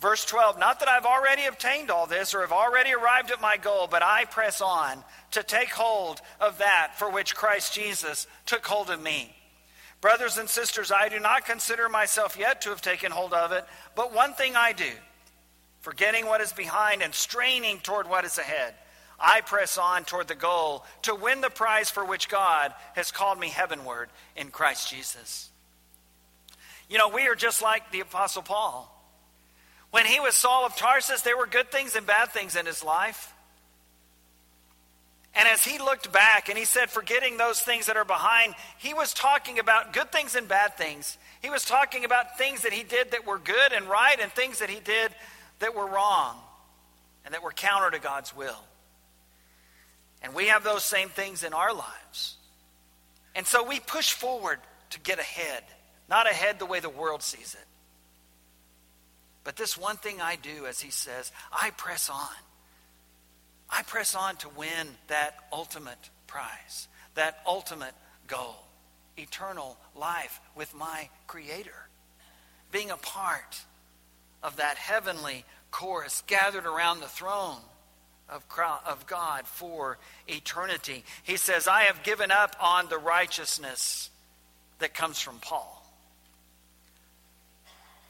Verse 0.00 0.22
12, 0.26 0.58
not 0.58 0.80
that 0.80 0.90
I've 0.90 1.06
already 1.06 1.46
obtained 1.46 1.90
all 1.90 2.06
this 2.06 2.34
or 2.34 2.42
have 2.42 2.52
already 2.52 2.92
arrived 2.92 3.30
at 3.30 3.40
my 3.40 3.56
goal, 3.56 3.88
but 3.90 4.02
I 4.02 4.26
press 4.26 4.60
on 4.60 5.02
to 5.30 5.42
take 5.42 5.70
hold 5.70 6.20
of 6.42 6.58
that 6.58 6.98
for 6.98 7.10
which 7.10 7.34
Christ 7.34 7.72
Jesus 7.72 8.26
took 8.44 8.66
hold 8.66 8.90
of 8.90 9.02
me. 9.02 9.34
Brothers 10.02 10.36
and 10.36 10.50
sisters, 10.50 10.92
I 10.92 11.08
do 11.08 11.20
not 11.20 11.46
consider 11.46 11.88
myself 11.88 12.36
yet 12.38 12.60
to 12.60 12.68
have 12.68 12.82
taken 12.82 13.12
hold 13.12 13.32
of 13.32 13.50
it, 13.52 13.64
but 13.96 14.14
one 14.14 14.34
thing 14.34 14.56
I 14.56 14.74
do, 14.74 14.90
forgetting 15.82 16.26
what 16.26 16.40
is 16.40 16.52
behind 16.52 17.02
and 17.02 17.14
straining 17.14 17.78
toward 17.80 18.08
what 18.08 18.24
is 18.24 18.38
ahead. 18.38 18.74
I 19.20 19.40
press 19.40 19.78
on 19.78 20.04
toward 20.04 20.28
the 20.28 20.34
goal 20.34 20.84
to 21.02 21.14
win 21.14 21.40
the 21.42 21.50
prize 21.50 21.90
for 21.90 22.04
which 22.04 22.28
God 22.28 22.72
has 22.94 23.12
called 23.12 23.38
me 23.38 23.48
heavenward 23.48 24.08
in 24.36 24.50
Christ 24.50 24.90
Jesus. 24.90 25.50
You 26.88 26.98
know, 26.98 27.08
we 27.08 27.28
are 27.28 27.34
just 27.34 27.62
like 27.62 27.90
the 27.92 28.00
Apostle 28.00 28.42
Paul. 28.42 28.88
When 29.90 30.06
he 30.06 30.18
was 30.20 30.34
Saul 30.34 30.64
of 30.64 30.74
Tarsus, 30.74 31.22
there 31.22 31.36
were 31.36 31.46
good 31.46 31.70
things 31.70 31.94
and 31.94 32.06
bad 32.06 32.30
things 32.30 32.56
in 32.56 32.66
his 32.66 32.82
life. 32.82 33.32
And 35.34 35.48
as 35.48 35.64
he 35.64 35.78
looked 35.78 36.12
back 36.12 36.48
and 36.48 36.58
he 36.58 36.64
said, 36.64 36.90
forgetting 36.90 37.36
those 37.36 37.60
things 37.60 37.86
that 37.86 37.96
are 37.96 38.04
behind, 38.04 38.54
he 38.78 38.92
was 38.92 39.14
talking 39.14 39.58
about 39.58 39.92
good 39.92 40.12
things 40.12 40.34
and 40.34 40.46
bad 40.46 40.76
things. 40.76 41.16
He 41.40 41.48
was 41.48 41.64
talking 41.64 42.04
about 42.04 42.38
things 42.38 42.62
that 42.62 42.72
he 42.72 42.82
did 42.82 43.12
that 43.12 43.26
were 43.26 43.38
good 43.38 43.72
and 43.74 43.86
right 43.86 44.18
and 44.20 44.30
things 44.32 44.58
that 44.58 44.68
he 44.68 44.80
did 44.80 45.12
that 45.62 45.74
were 45.74 45.86
wrong 45.86 46.36
and 47.24 47.34
that 47.34 47.42
were 47.42 47.52
counter 47.52 47.90
to 47.90 47.98
God's 47.98 48.36
will. 48.36 48.58
And 50.22 50.34
we 50.34 50.48
have 50.48 50.62
those 50.62 50.84
same 50.84 51.08
things 51.08 51.42
in 51.42 51.52
our 51.52 51.72
lives. 51.72 52.36
And 53.34 53.46
so 53.46 53.66
we 53.66 53.80
push 53.80 54.12
forward 54.12 54.58
to 54.90 55.00
get 55.00 55.18
ahead, 55.18 55.62
not 56.08 56.30
ahead 56.30 56.58
the 56.58 56.66
way 56.66 56.80
the 56.80 56.88
world 56.88 57.22
sees 57.22 57.54
it. 57.54 57.66
But 59.44 59.56
this 59.56 59.76
one 59.76 59.96
thing 59.96 60.20
I 60.20 60.36
do, 60.36 60.66
as 60.66 60.80
he 60.80 60.90
says, 60.90 61.32
I 61.52 61.70
press 61.70 62.10
on. 62.10 62.36
I 63.70 63.82
press 63.82 64.14
on 64.14 64.36
to 64.36 64.48
win 64.50 64.88
that 65.08 65.34
ultimate 65.52 66.10
prize, 66.26 66.88
that 67.14 67.40
ultimate 67.46 67.94
goal 68.28 68.56
eternal 69.18 69.76
life 69.94 70.40
with 70.54 70.74
my 70.74 71.08
Creator. 71.26 71.88
Being 72.70 72.90
a 72.90 72.96
part 72.96 73.60
of 74.42 74.56
that 74.56 74.76
heavenly 74.76 75.44
chorus 75.70 76.22
gathered 76.26 76.66
around 76.66 77.00
the 77.00 77.06
throne 77.06 77.60
of, 78.28 78.48
God 79.06 79.46
for 79.46 79.98
eternity. 80.26 81.04
He 81.22 81.36
says, 81.36 81.68
I 81.68 81.82
have 81.82 82.02
given 82.02 82.30
up 82.30 82.56
on 82.60 82.88
the 82.88 82.98
righteousness 82.98 84.10
that 84.78 84.94
comes 84.94 85.20
from 85.20 85.38
Paul 85.40 85.78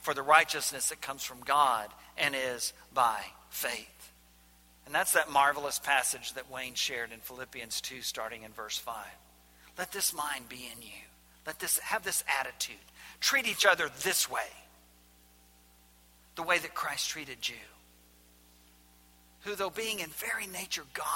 for 0.01 0.15
the 0.15 0.23
righteousness 0.23 0.89
that 0.89 1.01
comes 1.01 1.25
from 1.25 1.41
God 1.45 1.89
and 2.19 2.35
is 2.35 2.73
by 2.93 3.21
faith. 3.51 4.13
And 4.87 4.95
that's 4.95 5.13
that 5.13 5.31
marvelous 5.31 5.79
passage 5.79 6.35
that 6.35 6.51
Wayne 6.51 6.75
shared 6.75 7.13
in 7.13 7.21
Philippians 7.21 7.81
2, 7.81 8.03
starting 8.03 8.43
in 8.43 8.51
verse 8.53 8.79
5. 8.79 8.97
Let 9.79 9.93
this 9.93 10.13
mind 10.13 10.49
be 10.49 10.69
in 10.73 10.83
you. 10.83 10.93
Let 11.47 11.61
this 11.61 11.79
have 11.79 12.03
this 12.03 12.25
attitude. 12.39 12.77
Treat 13.21 13.47
each 13.47 13.65
other 13.65 13.91
this 14.03 14.29
way. 14.29 14.49
The 16.35 16.43
way 16.43 16.59
that 16.59 16.75
Christ 16.75 17.11
treated 17.11 17.49
you. 17.49 17.55
Who, 19.43 19.55
though 19.55 19.71
being 19.71 20.01
in 20.01 20.11
very 20.11 20.47
nature 20.47 20.85
God, 20.95 21.07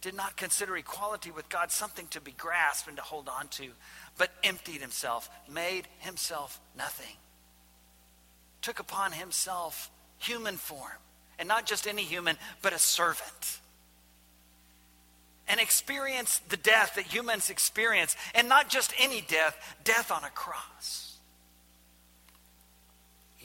did 0.00 0.14
not 0.14 0.36
consider 0.36 0.76
equality 0.76 1.30
with 1.30 1.48
God 1.48 1.70
something 1.70 2.06
to 2.08 2.20
be 2.20 2.32
grasped 2.32 2.88
and 2.88 2.96
to 2.96 3.02
hold 3.02 3.28
on 3.28 3.48
to, 3.48 3.70
but 4.16 4.30
emptied 4.44 4.80
himself, 4.80 5.30
made 5.48 5.88
himself 6.00 6.60
nothing 6.76 7.16
took 8.62 8.80
upon 8.80 9.12
himself 9.12 9.90
human 10.18 10.56
form. 10.56 10.98
And 11.38 11.48
not 11.48 11.66
just 11.66 11.86
any 11.86 12.02
human, 12.02 12.36
but 12.62 12.72
a 12.72 12.78
servant. 12.78 13.60
And 15.46 15.60
experienced 15.60 16.48
the 16.50 16.56
death 16.56 16.96
that 16.96 17.06
humans 17.06 17.48
experience. 17.48 18.16
And 18.34 18.48
not 18.48 18.68
just 18.68 18.92
any 18.98 19.20
death, 19.20 19.56
death 19.84 20.10
on 20.10 20.24
a 20.24 20.30
cross. 20.30 21.07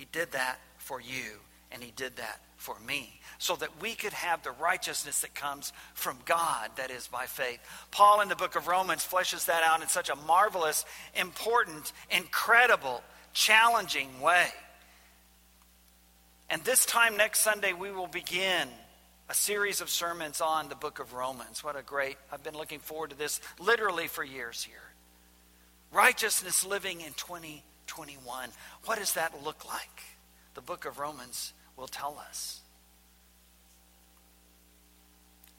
He 0.04 0.10
did 0.12 0.34
that 0.34 0.60
for 0.80 1.00
you 1.00 1.40
And 1.72 1.82
he 1.82 1.94
did 1.96 2.18
that 2.18 2.42
for 2.58 2.78
me 2.86 3.22
so 3.38 3.56
that 3.56 3.82
we 3.82 3.96
could 3.96 4.12
have 4.12 4.44
the 4.44 4.52
righteousness 4.52 5.22
that 5.22 5.34
comes 5.34 5.72
from 5.94 6.18
God, 6.26 6.72
that 6.76 6.92
is 6.92 7.08
by 7.08 7.26
faith. 7.26 7.60
Paul 7.90 8.20
in 8.20 8.28
the 8.28 8.36
book 8.36 8.58
of 8.58 8.68
Romans 8.68 9.08
fleshes 9.08 9.46
that 9.46 9.64
out 9.64 9.82
in 9.82 9.88
such 9.88 10.10
a 10.10 10.16
marvelous, 10.16 10.84
important, 11.16 11.94
incredible, 12.12 13.02
challenging 13.32 14.20
way. 14.20 14.48
And 16.50 16.62
this 16.66 16.86
time 16.86 17.16
next 17.16 17.40
Sunday, 17.40 17.72
we 17.72 17.90
will 17.90 18.08
begin 18.08 18.68
a 19.30 19.34
series 19.34 19.80
of 19.80 19.90
sermons 19.90 20.42
on 20.42 20.68
the 20.68 20.76
book 20.76 21.00
of 21.00 21.14
Romans. 21.14 21.64
What 21.64 21.78
a 21.78 21.82
great, 21.82 22.18
I've 22.30 22.44
been 22.44 22.58
looking 22.58 22.80
forward 22.80 23.12
to 23.12 23.18
this 23.18 23.40
literally 23.58 24.08
for 24.08 24.22
years 24.26 24.64
here. 24.64 24.76
Righteousness 25.94 26.66
living 26.66 27.00
in 27.00 27.14
2021. 27.96 28.50
What 28.86 29.00
does 29.00 29.14
that 29.14 29.34
look 29.44 29.66
like? 29.66 30.04
The 30.56 30.62
book 30.62 30.86
of 30.86 31.00
Romans 31.00 31.54
will 31.78 31.88
tell 31.88 32.22
us. 32.30 32.62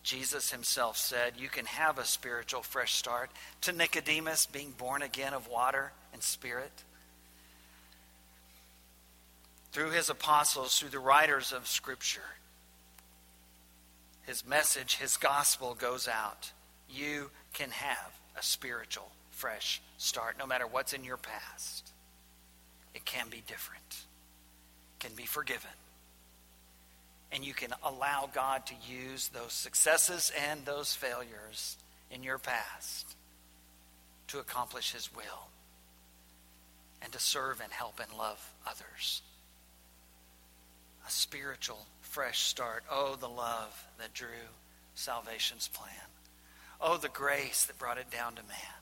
Jesus 0.03 0.51
himself 0.51 0.97
said, 0.97 1.35
You 1.39 1.49
can 1.49 1.65
have 1.65 1.99
a 1.99 2.05
spiritual 2.05 2.63
fresh 2.63 2.95
start. 2.95 3.31
To 3.63 3.73
Nicodemus, 3.73 4.47
being 4.47 4.73
born 4.73 5.03
again 5.03 5.33
of 5.33 5.49
water 5.49 5.93
and 6.13 6.23
spirit. 6.23 6.85
Through 9.73 9.91
his 9.91 10.11
apostles, 10.11 10.79
through 10.79 10.91
the 10.91 10.99
writers 10.99 11.53
of 11.53 11.67
Scripture, 11.67 12.21
his 14.23 14.47
message, 14.47 14.97
his 14.97 15.17
gospel 15.17 15.75
goes 15.75 16.07
out. 16.07 16.53
You 16.89 17.31
can 17.55 17.71
have 17.71 18.13
a 18.37 18.43
spiritual 18.43 19.11
fresh 19.31 19.81
start, 19.97 20.37
no 20.39 20.47
matter 20.47 20.67
what's 20.67 20.93
in 20.93 21.03
your 21.03 21.17
past. 21.17 21.94
It 22.95 23.05
can 23.05 23.29
be 23.29 23.43
different, 23.47 24.05
can 25.01 25.15
be 25.15 25.25
forgiven 25.25 25.71
and 27.35 27.45
you 27.45 27.53
can 27.53 27.75
allow 27.83 28.31
God 28.33 28.65
to 28.67 28.75
use 28.89 29.29
those 29.29 29.53
successes 29.53 30.31
and 30.49 30.65
those 30.65 30.95
failures 30.95 31.77
in 32.11 32.23
your 32.23 32.39
past 32.39 33.17
to 34.29 34.39
accomplish 34.39 34.93
His 34.93 35.15
will 35.15 35.49
and 37.03 37.13
to 37.13 37.19
serve 37.19 37.61
and 37.61 37.73
help 37.73 37.99
and 37.99 38.17
love 38.17 38.41
others. 38.67 39.21
A 41.07 41.11
spiritual 41.11 41.85
fresh 42.03 42.39
start. 42.39 42.85
Oh, 42.89 43.17
the 43.19 43.29
love 43.29 43.85
that 43.99 44.15
drew 44.15 44.29
salvation's 44.95 45.67
plan. 45.67 45.91
Oh, 46.81 46.99
the 46.99 47.09
grace 47.09 47.65
that 47.65 47.79
brought 47.79 47.99
it 47.99 48.13
down 48.13 48.37
to 48.37 48.43
man. 48.43 48.81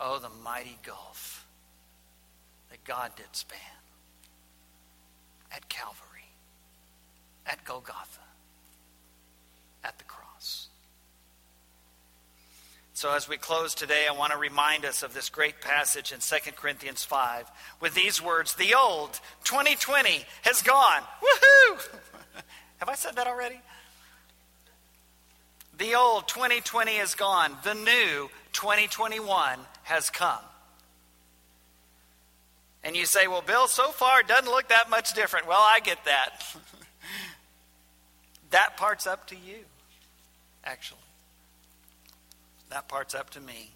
Oh, 0.00 0.18
the 0.18 0.30
mighty 0.42 0.78
gulf 0.82 1.43
that 2.74 2.82
God 2.82 3.12
did 3.14 3.28
span 3.30 3.60
at 5.52 5.68
Calvary 5.68 6.26
at 7.46 7.64
Golgotha, 7.64 8.26
at 9.84 9.96
the 9.98 10.04
cross. 10.04 10.66
So, 12.94 13.14
as 13.14 13.28
we 13.28 13.36
close 13.36 13.76
today, 13.76 14.06
I 14.10 14.12
want 14.12 14.32
to 14.32 14.38
remind 14.38 14.84
us 14.84 15.04
of 15.04 15.14
this 15.14 15.28
great 15.28 15.60
passage 15.60 16.10
in 16.10 16.18
2 16.18 16.50
Corinthians 16.56 17.04
5 17.04 17.48
with 17.80 17.94
these 17.94 18.20
words 18.20 18.54
The 18.54 18.74
old 18.74 19.20
2020 19.44 20.24
has 20.42 20.62
gone. 20.62 21.02
Woohoo! 21.22 21.78
Have 22.78 22.88
I 22.88 22.96
said 22.96 23.14
that 23.14 23.28
already? 23.28 23.60
The 25.78 25.94
old 25.94 26.26
2020 26.26 26.96
is 26.96 27.14
gone. 27.14 27.56
The 27.62 27.74
new 27.74 28.30
2021 28.52 29.60
has 29.84 30.10
come. 30.10 30.40
And 32.84 32.94
you 32.94 33.06
say, 33.06 33.26
well, 33.26 33.42
Bill, 33.42 33.66
so 33.66 33.90
far 33.90 34.20
it 34.20 34.28
doesn't 34.28 34.50
look 34.50 34.68
that 34.68 34.90
much 34.90 35.14
different. 35.14 35.48
Well, 35.48 35.60
I 35.60 35.80
get 35.80 36.04
that. 36.04 36.44
That 38.50 38.76
part's 38.76 39.04
up 39.04 39.26
to 39.28 39.34
you, 39.34 39.56
actually. 40.62 41.00
That 42.70 42.86
part's 42.86 43.12
up 43.12 43.30
to 43.30 43.40
me. 43.40 43.72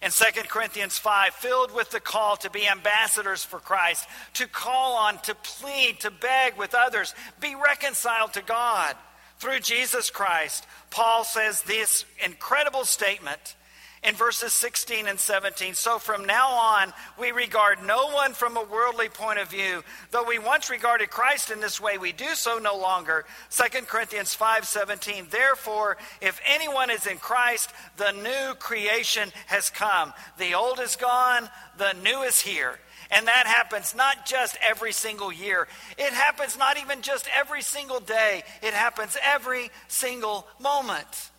In 0.00 0.10
2 0.10 0.24
Corinthians 0.48 0.96
5, 0.96 1.34
filled 1.34 1.74
with 1.74 1.90
the 1.90 2.00
call 2.00 2.36
to 2.38 2.48
be 2.48 2.66
ambassadors 2.66 3.44
for 3.44 3.58
Christ, 3.58 4.08
to 4.34 4.46
call 4.46 4.94
on, 4.94 5.18
to 5.24 5.34
plead, 5.34 6.00
to 6.00 6.10
beg 6.10 6.56
with 6.56 6.74
others, 6.74 7.14
be 7.40 7.54
reconciled 7.54 8.32
to 8.32 8.40
God 8.40 8.96
through 9.42 9.58
Jesus 9.58 10.08
Christ, 10.08 10.64
Paul 10.90 11.24
says 11.24 11.62
this 11.62 12.04
incredible 12.24 12.84
statement 12.84 13.56
in 14.02 14.14
verses 14.14 14.52
16 14.52 15.06
and 15.06 15.18
17. 15.18 15.74
So 15.74 15.98
from 15.98 16.24
now 16.24 16.50
on, 16.50 16.92
we 17.18 17.30
regard 17.30 17.82
no 17.84 18.08
one 18.08 18.32
from 18.32 18.56
a 18.56 18.64
worldly 18.64 19.08
point 19.08 19.38
of 19.38 19.48
view. 19.48 19.82
Though 20.10 20.24
we 20.24 20.38
once 20.38 20.70
regarded 20.70 21.10
Christ 21.10 21.50
in 21.50 21.60
this 21.60 21.80
way, 21.80 21.98
we 21.98 22.12
do 22.12 22.34
so 22.34 22.58
no 22.58 22.76
longer. 22.76 23.24
2 23.50 23.86
Corinthians 23.86 24.34
5:17. 24.34 25.28
Therefore, 25.30 25.96
if 26.20 26.40
anyone 26.46 26.90
is 26.90 27.06
in 27.06 27.18
Christ, 27.18 27.70
the 27.96 28.12
new 28.12 28.54
creation 28.54 29.32
has 29.46 29.70
come. 29.70 30.12
The 30.38 30.54
old 30.54 30.80
is 30.80 30.96
gone, 30.96 31.48
the 31.78 31.92
new 31.94 32.22
is 32.22 32.40
here. 32.40 32.78
And 33.10 33.26
that 33.26 33.46
happens 33.46 33.94
not 33.94 34.24
just 34.24 34.56
every 34.62 34.92
single 34.92 35.30
year. 35.30 35.68
It 35.98 36.12
happens 36.14 36.56
not 36.56 36.78
even 36.78 37.02
just 37.02 37.28
every 37.36 37.60
single 37.60 38.00
day. 38.00 38.42
It 38.62 38.72
happens 38.72 39.18
every 39.22 39.70
single 39.86 40.46
moment. 40.58 41.30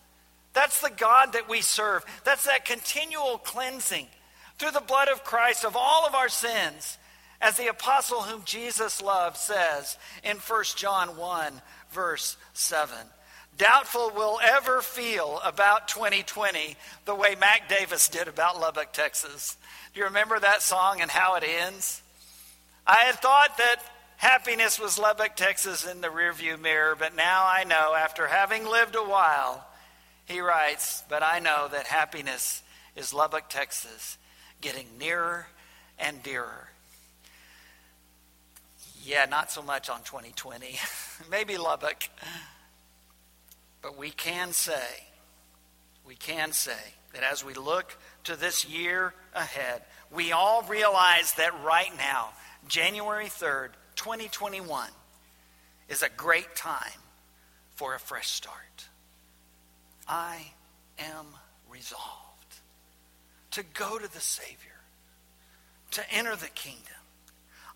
That's 0.53 0.81
the 0.81 0.91
God 0.95 1.33
that 1.33 1.49
we 1.49 1.61
serve. 1.61 2.05
That's 2.23 2.45
that 2.45 2.65
continual 2.65 3.37
cleansing 3.39 4.07
through 4.57 4.71
the 4.71 4.81
blood 4.81 5.09
of 5.09 5.23
Christ 5.23 5.65
of 5.65 5.75
all 5.75 6.05
of 6.05 6.15
our 6.15 6.29
sins. 6.29 6.97
As 7.41 7.57
the 7.57 7.67
apostle 7.67 8.21
whom 8.21 8.43
Jesus 8.45 9.01
loved 9.01 9.35
says 9.35 9.97
in 10.23 10.37
1 10.37 10.63
John 10.77 11.17
1, 11.17 11.61
verse 11.91 12.37
7. 12.53 12.95
Doubtful 13.57 14.11
will 14.15 14.39
ever 14.41 14.81
feel 14.81 15.39
about 15.43 15.87
2020 15.87 16.75
the 17.05 17.13
way 17.13 17.35
Mac 17.35 17.69
Davis 17.69 18.07
did 18.07 18.27
about 18.27 18.59
Lubbock, 18.59 18.93
Texas. 18.93 19.57
Do 19.93 19.99
you 19.99 20.05
remember 20.05 20.39
that 20.39 20.61
song 20.61 21.01
and 21.01 21.11
how 21.11 21.35
it 21.35 21.43
ends? 21.43 22.01
I 22.87 23.03
had 23.05 23.15
thought 23.15 23.57
that 23.57 23.77
happiness 24.17 24.79
was 24.79 24.97
Lubbock, 24.97 25.35
Texas 25.35 25.85
in 25.85 26.01
the 26.01 26.07
rearview 26.07 26.59
mirror, 26.59 26.95
but 26.97 27.15
now 27.15 27.45
I 27.45 27.63
know, 27.63 27.93
after 27.93 28.27
having 28.27 28.65
lived 28.65 28.95
a 28.95 29.03
while, 29.03 29.67
he 30.25 30.39
writes, 30.39 31.03
But 31.09 31.23
I 31.23 31.39
know 31.39 31.67
that 31.71 31.87
happiness 31.87 32.61
is 32.95 33.13
Lubbock, 33.13 33.49
Texas, 33.49 34.17
getting 34.61 34.85
nearer 34.97 35.47
and 35.99 36.21
dearer. 36.23 36.69
Yeah, 39.03 39.25
not 39.25 39.51
so 39.51 39.61
much 39.61 39.89
on 39.89 39.99
2020, 39.99 40.77
maybe 41.31 41.57
Lubbock. 41.57 42.09
But 43.81 43.97
we 43.97 44.11
can 44.11 44.53
say, 44.53 45.07
we 46.07 46.15
can 46.15 46.53
say 46.53 46.93
that 47.13 47.23
as 47.23 47.43
we 47.43 47.53
look 47.53 47.97
to 48.23 48.37
this 48.37 48.65
year 48.65 49.13
ahead, 49.33 49.81
we 50.09 50.31
all 50.31 50.63
realize 50.63 51.33
that 51.33 51.51
right 51.63 51.91
now, 51.97 52.29
January 52.67 53.25
3rd, 53.25 53.69
2021, 53.95 54.89
is 55.89 56.01
a 56.01 56.09
great 56.09 56.55
time 56.55 56.79
for 57.75 57.93
a 57.95 57.99
fresh 57.99 58.29
start. 58.29 58.87
I 60.07 60.51
am 60.99 61.25
resolved 61.69 62.03
to 63.51 63.63
go 63.63 63.97
to 63.99 64.11
the 64.11 64.19
Savior, 64.19 64.57
to 65.91 66.13
enter 66.13 66.35
the 66.35 66.47
kingdom. 66.47 66.79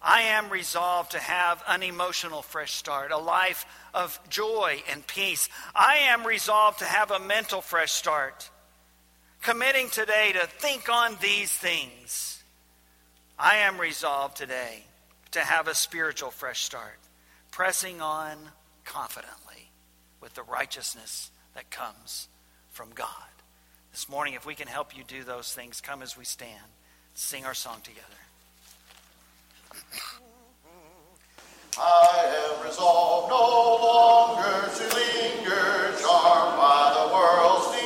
I 0.01 0.21
am 0.21 0.49
resolved 0.49 1.11
to 1.11 1.19
have 1.19 1.63
an 1.67 1.83
emotional 1.83 2.41
fresh 2.41 2.73
start, 2.73 3.11
a 3.11 3.17
life 3.17 3.65
of 3.93 4.19
joy 4.29 4.83
and 4.91 5.05
peace. 5.05 5.49
I 5.75 5.97
am 6.09 6.25
resolved 6.25 6.79
to 6.79 6.85
have 6.85 7.11
a 7.11 7.19
mental 7.19 7.61
fresh 7.61 7.91
start, 7.91 8.49
committing 9.41 9.89
today 9.89 10.33
to 10.33 10.47
think 10.47 10.89
on 10.89 11.17
these 11.21 11.51
things. 11.51 12.43
I 13.39 13.57
am 13.57 13.79
resolved 13.79 14.37
today 14.37 14.83
to 15.31 15.39
have 15.39 15.67
a 15.67 15.75
spiritual 15.75 16.31
fresh 16.31 16.63
start, 16.63 16.99
pressing 17.51 18.01
on 18.01 18.37
confidently 18.83 19.71
with 20.21 20.33
the 20.33 20.43
righteousness 20.43 21.31
that 21.57 21.69
comes 21.71 22.29
from 22.69 22.89
God. 22.93 23.09
This 23.91 24.07
morning, 24.07 24.35
if 24.35 24.45
we 24.45 24.53
can 24.53 24.67
help 24.67 24.95
you 24.95 25.03
do 25.03 25.23
those 25.23 25.51
things, 25.51 25.81
come 25.81 26.03
as 26.03 26.15
we 26.15 26.23
stand, 26.23 26.61
sing 27.15 27.45
our 27.45 27.55
song 27.55 27.81
together. 27.83 28.05
I 31.79 32.53
am 32.53 32.63
resolved 32.63 33.29
no 33.29 33.41
longer 33.87 34.69
to 34.69 34.83
linger, 34.95 35.97
charmed 35.99 36.57
by 36.57 36.93
the 36.93 37.07
world's 37.11 37.76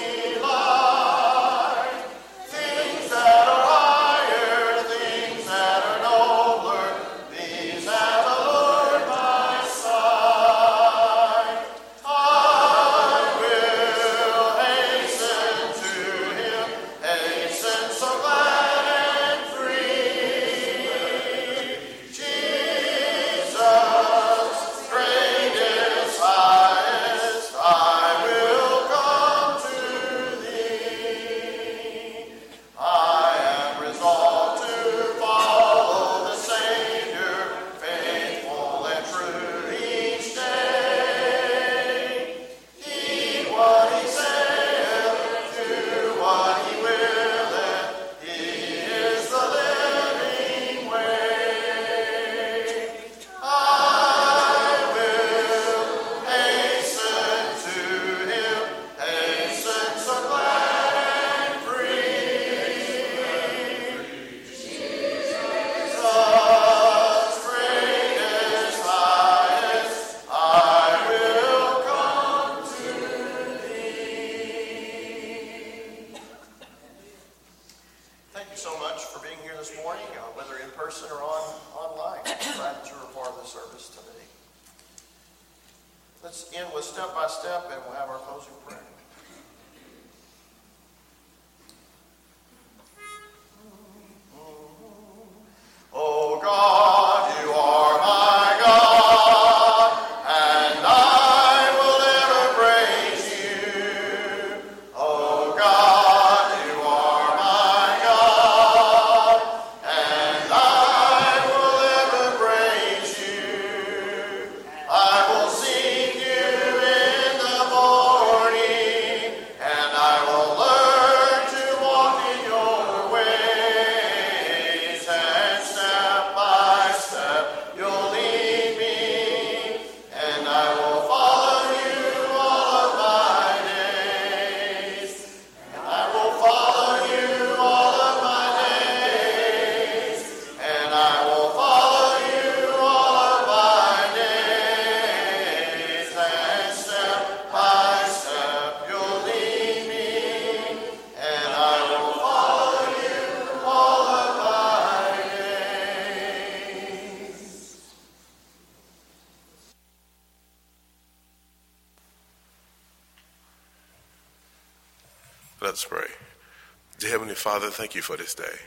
Father, 167.71 167.83
thank 167.83 167.95
you 167.95 168.01
for 168.01 168.17
this 168.17 168.35
day. 168.35 168.59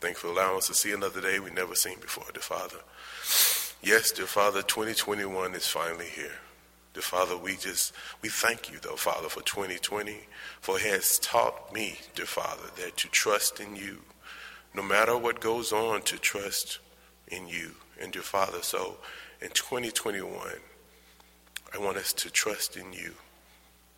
Thank 0.00 0.16
you 0.16 0.20
for 0.20 0.26
allowing 0.26 0.56
us 0.56 0.66
to 0.66 0.74
see 0.74 0.90
another 0.90 1.20
day 1.20 1.38
we've 1.38 1.54
never 1.54 1.76
seen 1.76 2.00
before, 2.00 2.24
dear 2.32 2.42
Father. 2.42 2.78
Yes, 3.80 4.10
dear 4.10 4.26
Father, 4.26 4.60
2021 4.62 5.54
is 5.54 5.68
finally 5.68 6.08
here. 6.08 6.34
Dear 6.92 7.02
Father, 7.02 7.36
we 7.36 7.54
just, 7.54 7.92
we 8.22 8.28
thank 8.28 8.68
you, 8.72 8.78
though, 8.82 8.96
Father, 8.96 9.28
for 9.28 9.40
2020, 9.42 10.16
for 10.60 10.78
it 10.78 10.82
has 10.82 11.20
taught 11.20 11.72
me, 11.72 11.98
dear 12.16 12.26
Father, 12.26 12.64
that 12.76 12.96
to 12.96 13.08
trust 13.08 13.60
in 13.60 13.76
you, 13.76 13.98
no 14.74 14.82
matter 14.82 15.16
what 15.16 15.40
goes 15.40 15.72
on, 15.72 16.02
to 16.02 16.18
trust 16.18 16.80
in 17.28 17.46
you. 17.46 17.76
And 18.00 18.10
dear 18.10 18.22
Father, 18.22 18.62
so 18.62 18.96
in 19.40 19.50
2021, 19.50 20.28
I 21.72 21.78
want 21.78 21.98
us 21.98 22.12
to 22.14 22.30
trust 22.30 22.76
in 22.76 22.92
you 22.92 23.14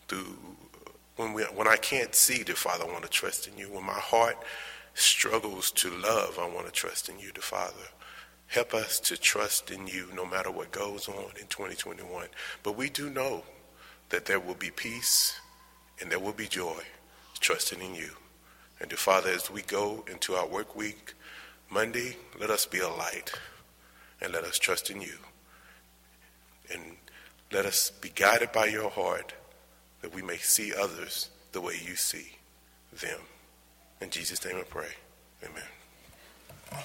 through 0.09 0.37
when 1.17 1.33
we 1.33 1.43
when 1.45 1.69
I 1.69 1.77
can't 1.77 2.15
see, 2.15 2.43
dear 2.43 2.55
Father, 2.55 2.85
I 2.85 2.93
want 2.93 3.05
to 3.05 3.11
trust 3.11 3.47
in 3.47 3.59
you. 3.59 3.67
When 3.67 3.85
my 3.85 3.93
heart 3.93 4.37
struggles 4.95 5.71
to 5.73 5.91
love, 5.91 6.39
I 6.39 6.47
want 6.49 6.67
to 6.67 6.73
trust 6.73 7.09
in 7.09 7.19
you, 7.19 7.33
dear 7.33 7.43
Father. 7.43 7.89
Help 8.47 8.75
us 8.75 9.01
to 9.01 9.17
trust 9.17 9.71
in 9.71 9.87
you 9.87 10.09
no 10.15 10.27
matter 10.27 10.51
what 10.51 10.73
goes 10.73 11.09
on 11.09 11.33
in 11.41 11.47
2021. 11.47 12.27
But 12.63 12.77
we 12.77 12.91
do 12.91 13.09
know 13.09 13.45
that 14.11 14.27
there 14.27 14.41
will 14.41 14.55
be 14.55 14.71
peace 14.71 15.41
and 16.01 16.11
there 16.11 16.19
will 16.19 16.33
be 16.33 16.47
joy 16.47 16.83
trusting 17.41 17.81
in 17.81 17.95
you. 17.95 18.11
And 18.81 18.89
dear 18.89 18.99
Father, 18.99 19.31
as 19.31 19.51
we 19.51 19.63
go 19.63 20.05
into 20.11 20.35
our 20.35 20.47
work 20.47 20.77
week, 20.77 21.15
Monday, 21.71 22.17
let 22.39 22.51
us 22.51 22.67
be 22.67 22.79
a 22.79 22.89
light 22.89 23.33
and 24.21 24.33
let 24.33 24.45
us 24.45 24.59
trust 24.59 24.91
in 24.91 25.01
you. 25.01 25.17
And 26.73 26.97
let 27.51 27.67
us 27.67 27.91
be 27.91 28.11
guided 28.11 28.53
by 28.53 28.67
your 28.67 28.91
heart 28.91 29.33
that 30.03 30.15
we 30.15 30.21
may 30.23 30.37
see 30.37 30.73
others 30.75 31.31
the 31.53 31.61
way 31.61 31.81
you 31.85 31.97
see 31.97 32.37
them. 33.01 33.21
In 34.01 34.11
Jesus' 34.11 34.45
name 34.45 34.57
I 34.57 34.65
pray. 34.65 34.89
Amen. 35.45 36.83